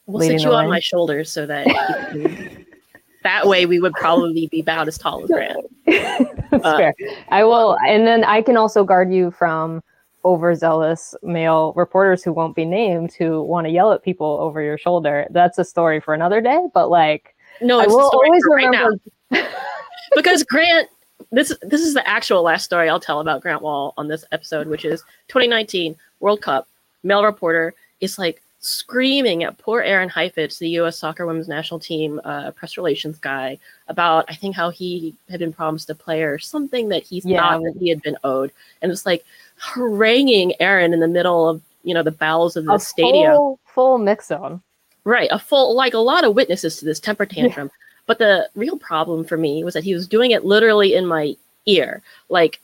We'll 0.05 0.27
sit 0.27 0.41
you 0.41 0.51
on 0.51 0.69
my 0.69 0.79
shoulders 0.79 1.31
so 1.31 1.45
that 1.45 1.65
can, 2.11 2.65
that 3.23 3.47
way 3.47 3.65
we 3.65 3.79
would 3.79 3.93
probably 3.93 4.47
be 4.47 4.59
about 4.59 4.87
as 4.87 4.97
tall 4.97 5.23
as 5.23 5.29
Grant. 5.29 5.57
That's 5.85 6.65
Uh, 6.65 6.77
fair. 6.77 6.93
I 7.29 7.43
will, 7.43 7.77
and 7.87 8.05
then 8.05 8.23
I 8.23 8.41
can 8.41 8.57
also 8.57 8.83
guard 8.83 9.11
you 9.13 9.31
from 9.31 9.81
overzealous 10.25 11.15
male 11.23 11.73
reporters 11.75 12.23
who 12.23 12.31
won't 12.31 12.55
be 12.55 12.63
named 12.65 13.13
who 13.13 13.41
want 13.43 13.65
to 13.65 13.71
yell 13.71 13.91
at 13.91 14.03
people 14.03 14.37
over 14.39 14.61
your 14.61 14.77
shoulder. 14.77 15.25
That's 15.31 15.57
a 15.57 15.65
story 15.65 15.99
for 15.99 16.13
another 16.13 16.41
day. 16.41 16.59
But 16.73 16.89
like, 16.89 17.35
No, 17.61 17.79
I 17.79 17.87
will 17.87 18.09
always 18.13 18.43
for 18.45 18.55
right 18.55 18.65
remember. 18.65 18.99
now. 19.31 19.45
because 20.15 20.43
Grant, 20.43 20.89
this 21.31 21.55
this 21.63 21.81
is 21.81 21.93
the 21.93 22.07
actual 22.07 22.43
last 22.43 22.65
story 22.65 22.89
I'll 22.89 22.99
tell 22.99 23.19
about 23.19 23.41
Grant 23.41 23.61
Wahl 23.61 23.93
on 23.97 24.07
this 24.09 24.23
episode, 24.31 24.67
which 24.67 24.85
is 24.85 25.01
2019 25.29 25.95
World 26.19 26.41
Cup. 26.41 26.67
Male 27.03 27.23
reporter 27.23 27.73
is 27.99 28.19
like 28.19 28.41
screaming 28.63 29.43
at 29.43 29.57
poor 29.57 29.81
Aaron 29.81 30.07
Heifetz, 30.07 30.57
the 30.57 30.69
U.S. 30.69 30.97
Soccer 30.97 31.25
Women's 31.25 31.49
National 31.49 31.79
Team 31.79 32.21
uh, 32.23 32.51
press 32.51 32.77
relations 32.77 33.19
guy, 33.19 33.59
about 33.89 34.25
I 34.29 34.35
think 34.35 34.55
how 34.55 34.69
he 34.69 35.13
had 35.29 35.39
been 35.39 35.51
promised 35.53 35.89
a 35.89 35.95
player, 35.95 36.39
something 36.39 36.87
that 36.89 37.03
he 37.03 37.21
Yeah. 37.25 37.41
thought 37.41 37.61
that 37.63 37.75
he 37.79 37.89
had 37.89 38.01
been 38.01 38.17
owed, 38.23 38.51
and 38.81 38.91
it's 38.91 39.05
like 39.05 39.25
haranguing 39.59 40.53
Aaron 40.61 40.93
in 40.93 40.99
the 41.01 41.07
middle 41.07 41.47
of 41.49 41.61
you 41.83 41.93
know 41.93 42.03
the 42.03 42.11
bowels 42.11 42.55
of 42.55 42.65
the 42.65 42.77
stadium. 42.79 43.33
full, 43.35 43.59
full 43.65 43.97
mix 43.97 44.27
zone. 44.27 44.61
Right, 45.03 45.27
a 45.31 45.37
full 45.39 45.75
like 45.75 45.93
a 45.93 45.99
lot 45.99 46.23
of 46.23 46.33
witnesses 46.33 46.77
to 46.77 46.85
this 46.85 46.99
temper 47.01 47.25
tantrum. 47.25 47.69
But 48.05 48.17
the 48.19 48.49
real 48.55 48.77
problem 48.77 49.23
for 49.25 49.37
me 49.37 49.63
was 49.63 49.73
that 49.73 49.83
he 49.83 49.93
was 49.93 50.07
doing 50.07 50.31
it 50.31 50.45
literally 50.45 50.93
in 50.95 51.05
my 51.05 51.35
ear. 51.65 52.01
Like 52.29 52.59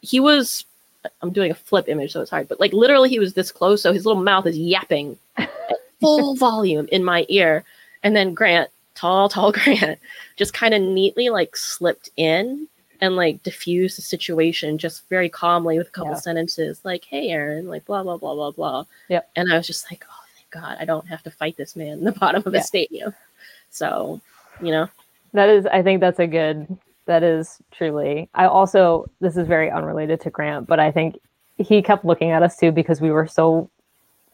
he 0.00 0.18
was 0.18 0.64
I'm 1.22 1.32
doing 1.32 1.50
a 1.50 1.54
flip 1.54 1.88
image 1.88 2.12
so 2.12 2.20
it's 2.20 2.30
hard, 2.30 2.48
but 2.48 2.60
like 2.60 2.72
literally 2.72 3.08
he 3.08 3.18
was 3.18 3.34
this 3.34 3.52
close 3.52 3.82
so 3.82 3.92
his 3.92 4.06
little 4.06 4.22
mouth 4.22 4.46
is 4.46 4.56
yapping 4.58 5.18
full 6.00 6.34
volume 6.36 6.88
in 6.92 7.04
my 7.04 7.26
ear. 7.28 7.64
And 8.02 8.14
then 8.14 8.34
Grant, 8.34 8.70
tall 8.94 9.28
tall 9.28 9.52
Grant, 9.58 9.98
just 10.36 10.52
kind 10.54 10.74
of 10.74 10.82
neatly 10.82 11.30
like 11.30 11.56
slipped 11.56 12.10
in 12.16 12.68
and 13.00 13.16
like 13.16 13.42
diffused 13.42 13.98
the 13.98 14.02
situation 14.02 14.78
just 14.78 15.08
very 15.08 15.28
calmly 15.28 15.78
with 15.78 15.88
a 15.88 15.90
couple 15.90 16.12
Yeah. 16.12 16.18
sentences 16.20 16.80
like, 16.84 17.04
"Hey 17.04 17.28
Aaron," 17.30 17.66
like 17.68 17.84
blah 17.86 18.02
blah 18.02 18.16
blah 18.16 18.34
blah 18.34 18.50
blah. 18.52 18.84
Yep. 19.08 19.30
And 19.36 19.52
I 19.52 19.56
was 19.56 19.66
just 19.66 19.90
like, 19.90 20.04
"Oh, 20.08 20.24
thank 20.36 20.50
God, 20.50 20.76
I 20.80 20.84
don't 20.84 21.06
have 21.08 21.22
to 21.24 21.30
fight 21.30 21.56
this 21.56 21.74
man 21.76 21.98
in 21.98 22.04
the 22.04 22.12
bottom 22.12 22.42
of 22.46 22.54
Yeah. 22.54 22.60
a 22.60 22.62
stadium." 22.62 23.14
So, 23.70 24.20
you 24.60 24.70
know, 24.70 24.88
That 25.32 25.48
is, 25.48 25.66
I 25.66 25.82
think 25.82 26.00
that's 26.00 26.20
a 26.20 26.28
good, 26.28 26.68
that 27.06 27.22
is 27.22 27.58
truly. 27.70 28.28
I 28.34 28.46
also, 28.46 29.06
this 29.20 29.36
is 29.36 29.46
very 29.46 29.70
unrelated 29.70 30.20
to 30.22 30.30
Grant, 30.30 30.66
but 30.66 30.80
I 30.80 30.90
think 30.90 31.18
he 31.58 31.82
kept 31.82 32.04
looking 32.04 32.30
at 32.30 32.42
us 32.42 32.56
too 32.56 32.72
because 32.72 33.00
we 33.00 33.10
were 33.10 33.26
so 33.26 33.70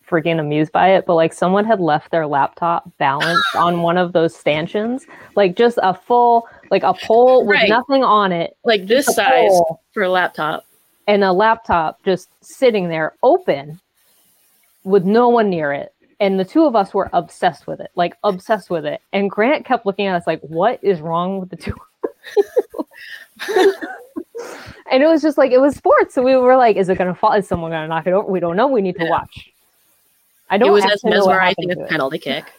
freaking 0.09 0.41
amused 0.41 0.73
by 0.73 0.89
it. 0.95 1.07
But 1.07 1.15
like 1.15 1.33
someone 1.33 1.65
had 1.65 1.81
left 1.81 2.11
their 2.11 2.27
laptop 2.27 2.91
balanced 2.99 3.55
on 3.57 3.83
one 3.83 3.97
of 3.97 4.13
those 4.13 4.35
stanchions, 4.35 5.07
like 5.37 5.57
just 5.57 5.79
a 5.83 5.95
full, 5.95 6.49
like 6.71 6.83
a 6.83 6.95
pole 6.95 7.47
with 7.47 7.57
Right. 7.57 7.69
nothing 7.69 8.03
on 8.03 8.33
it 8.33 8.57
like 8.65 8.87
this 8.87 9.07
size 9.07 9.61
for 9.93 10.03
a 10.03 10.09
laptop. 10.11 10.65
and 11.07 11.23
a 11.25 11.33
laptop 11.33 12.03
just 12.05 12.29
sitting 12.43 12.89
there 12.89 13.15
open 13.23 13.81
with 14.85 15.05
no 15.05 15.29
one 15.29 15.51
near 15.51 15.73
it. 15.73 15.93
And 16.21 16.39
the 16.39 16.45
two 16.45 16.65
of 16.65 16.77
us 16.77 16.93
were 16.93 17.09
obsessed 17.13 17.67
with 17.67 17.81
it, 17.81 17.91
like 17.95 18.15
obsessed 18.25 18.69
with 18.69 18.85
it. 18.85 19.01
And 19.13 19.31
Grant 19.31 19.65
kept 19.65 19.87
looking 19.87 20.07
at 20.07 20.17
us 20.17 20.27
like, 20.27 20.41
what 20.43 20.79
is 20.83 21.01
wrong 21.01 21.41
with 21.41 21.49
the 21.51 21.57
two? 21.57 21.75
Of 22.37 22.87
you?" 23.49 23.75
and 24.91 25.03
it 25.03 25.07
was 25.07 25.23
just 25.23 25.39
like, 25.39 25.53
it 25.53 25.61
was 25.61 25.77
sports. 25.77 26.15
So 26.15 26.23
we 26.23 26.37
were 26.37 26.57
like, 26.57 26.77
is 26.77 26.89
it 26.89 26.99
going 26.99 27.13
to 27.13 27.19
fall? 27.19 27.33
Is 27.33 27.47
someone 27.47 27.71
going 27.71 27.83
to 27.83 27.89
knock 27.89 28.07
it 28.07 28.13
over? 28.13 28.31
We 28.31 28.41
don't 28.41 28.57
know. 28.57 28.67
We 28.67 28.83
need 28.83 28.97
to 28.97 29.07
watch. 29.07 29.51
I 30.49 30.59
don't 30.59 30.69
It 30.69 30.73
was 30.73 30.85
as 30.85 31.05
mesmerizing 31.05 31.71
as 31.71 31.89
penalty 31.89 32.19
kick. 32.19 32.53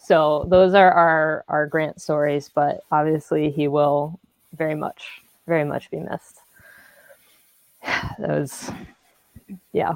So 0.00 0.46
those 0.48 0.74
are 0.74 0.90
our, 0.90 1.44
our 1.48 1.66
Grant 1.66 2.00
stories, 2.00 2.50
but 2.52 2.82
obviously 2.90 3.50
he 3.50 3.68
will 3.68 4.18
very 4.56 4.74
much, 4.74 5.22
very 5.46 5.64
much 5.64 5.90
be 5.90 5.98
missed. 5.98 6.40
That 8.18 8.28
was, 8.28 8.70
yeah. 9.72 9.94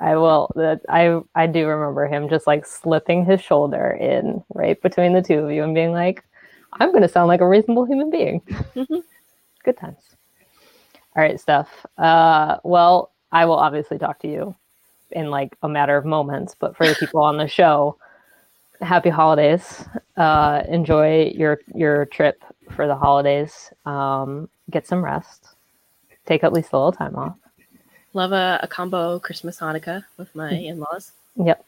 I 0.00 0.16
will. 0.16 0.50
That 0.56 0.80
I 0.88 1.20
I 1.34 1.46
do 1.46 1.66
remember 1.66 2.06
him 2.06 2.30
just 2.30 2.46
like 2.46 2.64
slipping 2.64 3.26
his 3.26 3.42
shoulder 3.42 3.90
in 3.90 4.42
right 4.54 4.80
between 4.80 5.12
the 5.12 5.20
two 5.20 5.40
of 5.40 5.50
you 5.50 5.62
and 5.62 5.74
being 5.74 5.92
like, 5.92 6.24
"I'm 6.80 6.90
going 6.90 7.02
to 7.02 7.08
sound 7.08 7.28
like 7.28 7.40
a 7.40 7.48
reasonable 7.48 7.84
human 7.84 8.10
being." 8.10 8.42
Good 9.64 9.76
times. 9.78 9.98
All 11.16 11.22
right, 11.22 11.38
Steph. 11.40 11.68
Uh, 11.96 12.58
well, 12.64 13.10
I 13.32 13.44
will 13.46 13.56
obviously 13.58 13.98
talk 13.98 14.18
to 14.20 14.28
you 14.28 14.54
in 15.12 15.30
like 15.30 15.56
a 15.62 15.68
matter 15.68 15.96
of 15.96 16.04
moments, 16.04 16.54
but 16.58 16.76
for 16.76 16.86
the 16.86 16.94
people 17.00 17.22
on 17.22 17.38
the 17.38 17.46
show, 17.48 17.96
happy 18.80 19.10
holidays. 19.10 19.84
Uh, 20.16 20.62
enjoy 20.68 21.32
your 21.34 21.60
your 21.74 22.06
trip 22.06 22.42
for 22.72 22.86
the 22.86 22.96
holidays. 22.96 23.72
Um, 23.86 24.48
get 24.70 24.86
some 24.86 25.04
rest. 25.04 25.48
Take 26.26 26.42
at 26.44 26.52
least 26.52 26.72
a 26.72 26.76
little 26.76 26.92
time 26.92 27.16
off. 27.16 27.36
Love 28.12 28.32
a, 28.32 28.60
a 28.62 28.68
combo 28.68 29.18
Christmas 29.18 29.58
Hanukkah 29.60 30.04
with 30.16 30.34
my 30.34 30.52
Mm. 30.52 30.66
in 30.66 30.78
laws. 30.80 31.12
Yep. 31.36 31.64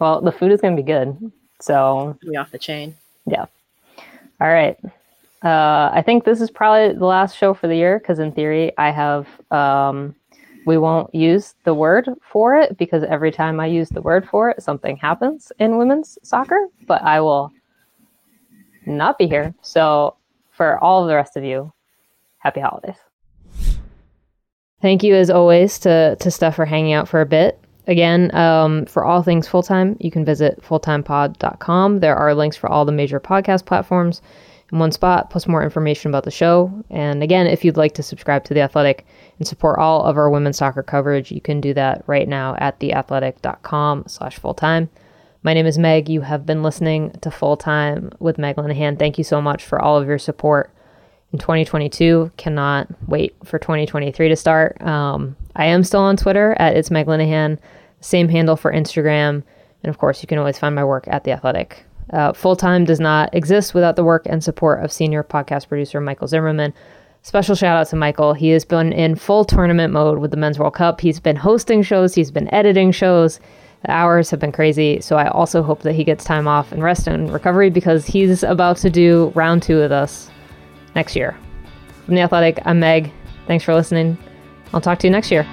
Well, 0.00 0.20
the 0.20 0.32
food 0.32 0.50
is 0.52 0.60
going 0.60 0.76
to 0.76 0.82
be 0.82 0.86
good. 0.86 1.32
So, 1.60 2.18
We 2.26 2.36
off 2.36 2.50
the 2.50 2.58
chain. 2.58 2.96
yeah. 3.26 3.46
All 4.40 4.48
right. 4.48 4.78
Uh, 5.44 5.90
I 5.92 6.02
think 6.04 6.24
this 6.24 6.40
is 6.40 6.50
probably 6.50 6.98
the 6.98 7.06
last 7.06 7.36
show 7.36 7.54
for 7.54 7.68
the 7.68 7.76
year 7.76 7.98
because, 7.98 8.18
in 8.18 8.32
theory, 8.32 8.72
I 8.78 8.90
have. 8.90 9.26
Um, 9.50 10.14
we 10.66 10.78
won't 10.78 11.14
use 11.14 11.54
the 11.62 11.74
word 11.74 12.08
for 12.20 12.56
it 12.56 12.76
because 12.76 13.04
every 13.04 13.30
time 13.30 13.60
I 13.60 13.66
use 13.66 13.88
the 13.88 14.02
word 14.02 14.28
for 14.28 14.50
it, 14.50 14.60
something 14.60 14.96
happens 14.96 15.52
in 15.60 15.78
women's 15.78 16.18
soccer. 16.24 16.66
But 16.88 17.02
I 17.02 17.20
will 17.20 17.52
not 18.84 19.16
be 19.16 19.28
here. 19.28 19.54
So, 19.62 20.16
for 20.50 20.82
all 20.82 21.02
of 21.02 21.08
the 21.08 21.14
rest 21.14 21.36
of 21.36 21.44
you, 21.44 21.72
happy 22.38 22.60
holidays. 22.60 22.96
Thank 24.82 25.02
you, 25.02 25.14
as 25.14 25.30
always, 25.30 25.78
to, 25.80 26.16
to 26.16 26.30
Steph 26.30 26.56
for 26.56 26.66
hanging 26.66 26.92
out 26.92 27.08
for 27.08 27.20
a 27.20 27.26
bit. 27.26 27.60
Again, 27.86 28.34
um, 28.34 28.86
for 28.86 29.04
all 29.04 29.22
things 29.22 29.46
full 29.46 29.62
time, 29.62 29.96
you 30.00 30.10
can 30.10 30.24
visit 30.24 30.60
fulltimepod.com. 30.62 32.00
There 32.00 32.16
are 32.16 32.34
links 32.34 32.56
for 32.56 32.70
all 32.70 32.84
the 32.84 32.92
major 32.92 33.20
podcast 33.20 33.64
platforms 33.64 34.22
in 34.72 34.78
one 34.80 34.90
spot, 34.90 35.30
plus 35.30 35.46
more 35.46 35.62
information 35.62 36.10
about 36.10 36.24
the 36.24 36.30
show. 36.30 36.72
And 36.90 37.22
again, 37.22 37.46
if 37.46 37.64
you'd 37.64 37.76
like 37.76 37.94
to 37.94 38.02
subscribe 38.02 38.44
to 38.44 38.54
The 38.54 38.60
Athletic 38.60 39.06
and 39.38 39.46
support 39.46 39.78
all 39.78 40.02
of 40.02 40.16
our 40.16 40.28
women's 40.28 40.58
soccer 40.58 40.82
coverage, 40.82 41.30
you 41.30 41.40
can 41.40 41.60
do 41.60 41.72
that 41.74 42.02
right 42.06 42.28
now 42.28 42.56
at 42.58 42.80
theathletic.com 42.80 44.04
slash 44.08 44.36
full-time. 44.36 44.88
My 45.44 45.54
name 45.54 45.66
is 45.66 45.78
Meg. 45.78 46.08
You 46.08 46.22
have 46.22 46.44
been 46.44 46.64
listening 46.64 47.12
to 47.20 47.30
Full 47.30 47.56
Time 47.56 48.10
with 48.18 48.36
Meg 48.36 48.56
Linehan. 48.56 48.98
Thank 48.98 49.16
you 49.16 49.22
so 49.22 49.40
much 49.40 49.64
for 49.64 49.80
all 49.80 49.96
of 49.96 50.08
your 50.08 50.18
support 50.18 50.72
in 51.32 51.38
2022. 51.38 52.32
Cannot 52.36 52.88
wait 53.06 53.36
for 53.44 53.60
2023 53.60 54.28
to 54.28 54.34
start. 54.34 54.82
Um, 54.82 55.36
I 55.56 55.64
am 55.66 55.82
still 55.82 56.00
on 56.00 56.16
Twitter 56.16 56.54
at 56.58 56.76
It's 56.76 56.90
Meg 56.90 57.06
Linehan, 57.06 57.58
same 58.00 58.28
handle 58.28 58.56
for 58.56 58.72
Instagram. 58.72 59.42
And 59.82 59.90
of 59.90 59.98
course, 59.98 60.22
you 60.22 60.26
can 60.26 60.38
always 60.38 60.58
find 60.58 60.74
my 60.74 60.84
work 60.84 61.08
at 61.08 61.24
The 61.24 61.32
Athletic. 61.32 61.84
Uh, 62.12 62.32
Full 62.32 62.56
Time 62.56 62.84
does 62.84 63.00
not 63.00 63.34
exist 63.34 63.74
without 63.74 63.96
the 63.96 64.04
work 64.04 64.22
and 64.26 64.44
support 64.44 64.84
of 64.84 64.92
senior 64.92 65.24
podcast 65.24 65.68
producer 65.68 66.00
Michael 66.00 66.28
Zimmerman. 66.28 66.72
Special 67.22 67.56
shout 67.56 67.76
out 67.76 67.88
to 67.88 67.96
Michael. 67.96 68.34
He 68.34 68.50
has 68.50 68.64
been 68.64 68.92
in 68.92 69.16
full 69.16 69.44
tournament 69.44 69.92
mode 69.92 70.18
with 70.18 70.30
the 70.30 70.36
Men's 70.36 70.58
World 70.58 70.74
Cup. 70.74 71.00
He's 71.00 71.18
been 71.18 71.36
hosting 71.36 71.82
shows, 71.82 72.14
he's 72.14 72.30
been 72.30 72.52
editing 72.54 72.92
shows. 72.92 73.40
The 73.82 73.90
hours 73.90 74.30
have 74.30 74.40
been 74.40 74.52
crazy. 74.52 75.00
So 75.00 75.16
I 75.16 75.28
also 75.28 75.62
hope 75.62 75.82
that 75.82 75.94
he 75.94 76.04
gets 76.04 76.24
time 76.24 76.46
off 76.46 76.70
and 76.70 76.82
rest 76.82 77.06
and 77.06 77.32
recovery 77.32 77.70
because 77.70 78.06
he's 78.06 78.42
about 78.42 78.76
to 78.78 78.90
do 78.90 79.32
round 79.34 79.62
two 79.62 79.78
with 79.78 79.92
us 79.92 80.30
next 80.94 81.16
year. 81.16 81.36
From 82.04 82.14
The 82.14 82.20
Athletic, 82.20 82.60
I'm 82.64 82.78
Meg. 82.78 83.12
Thanks 83.46 83.64
for 83.64 83.74
listening. 83.74 84.16
I'll 84.74 84.80
talk 84.80 84.98
to 85.00 85.06
you 85.06 85.10
next 85.10 85.30
year. 85.30 85.46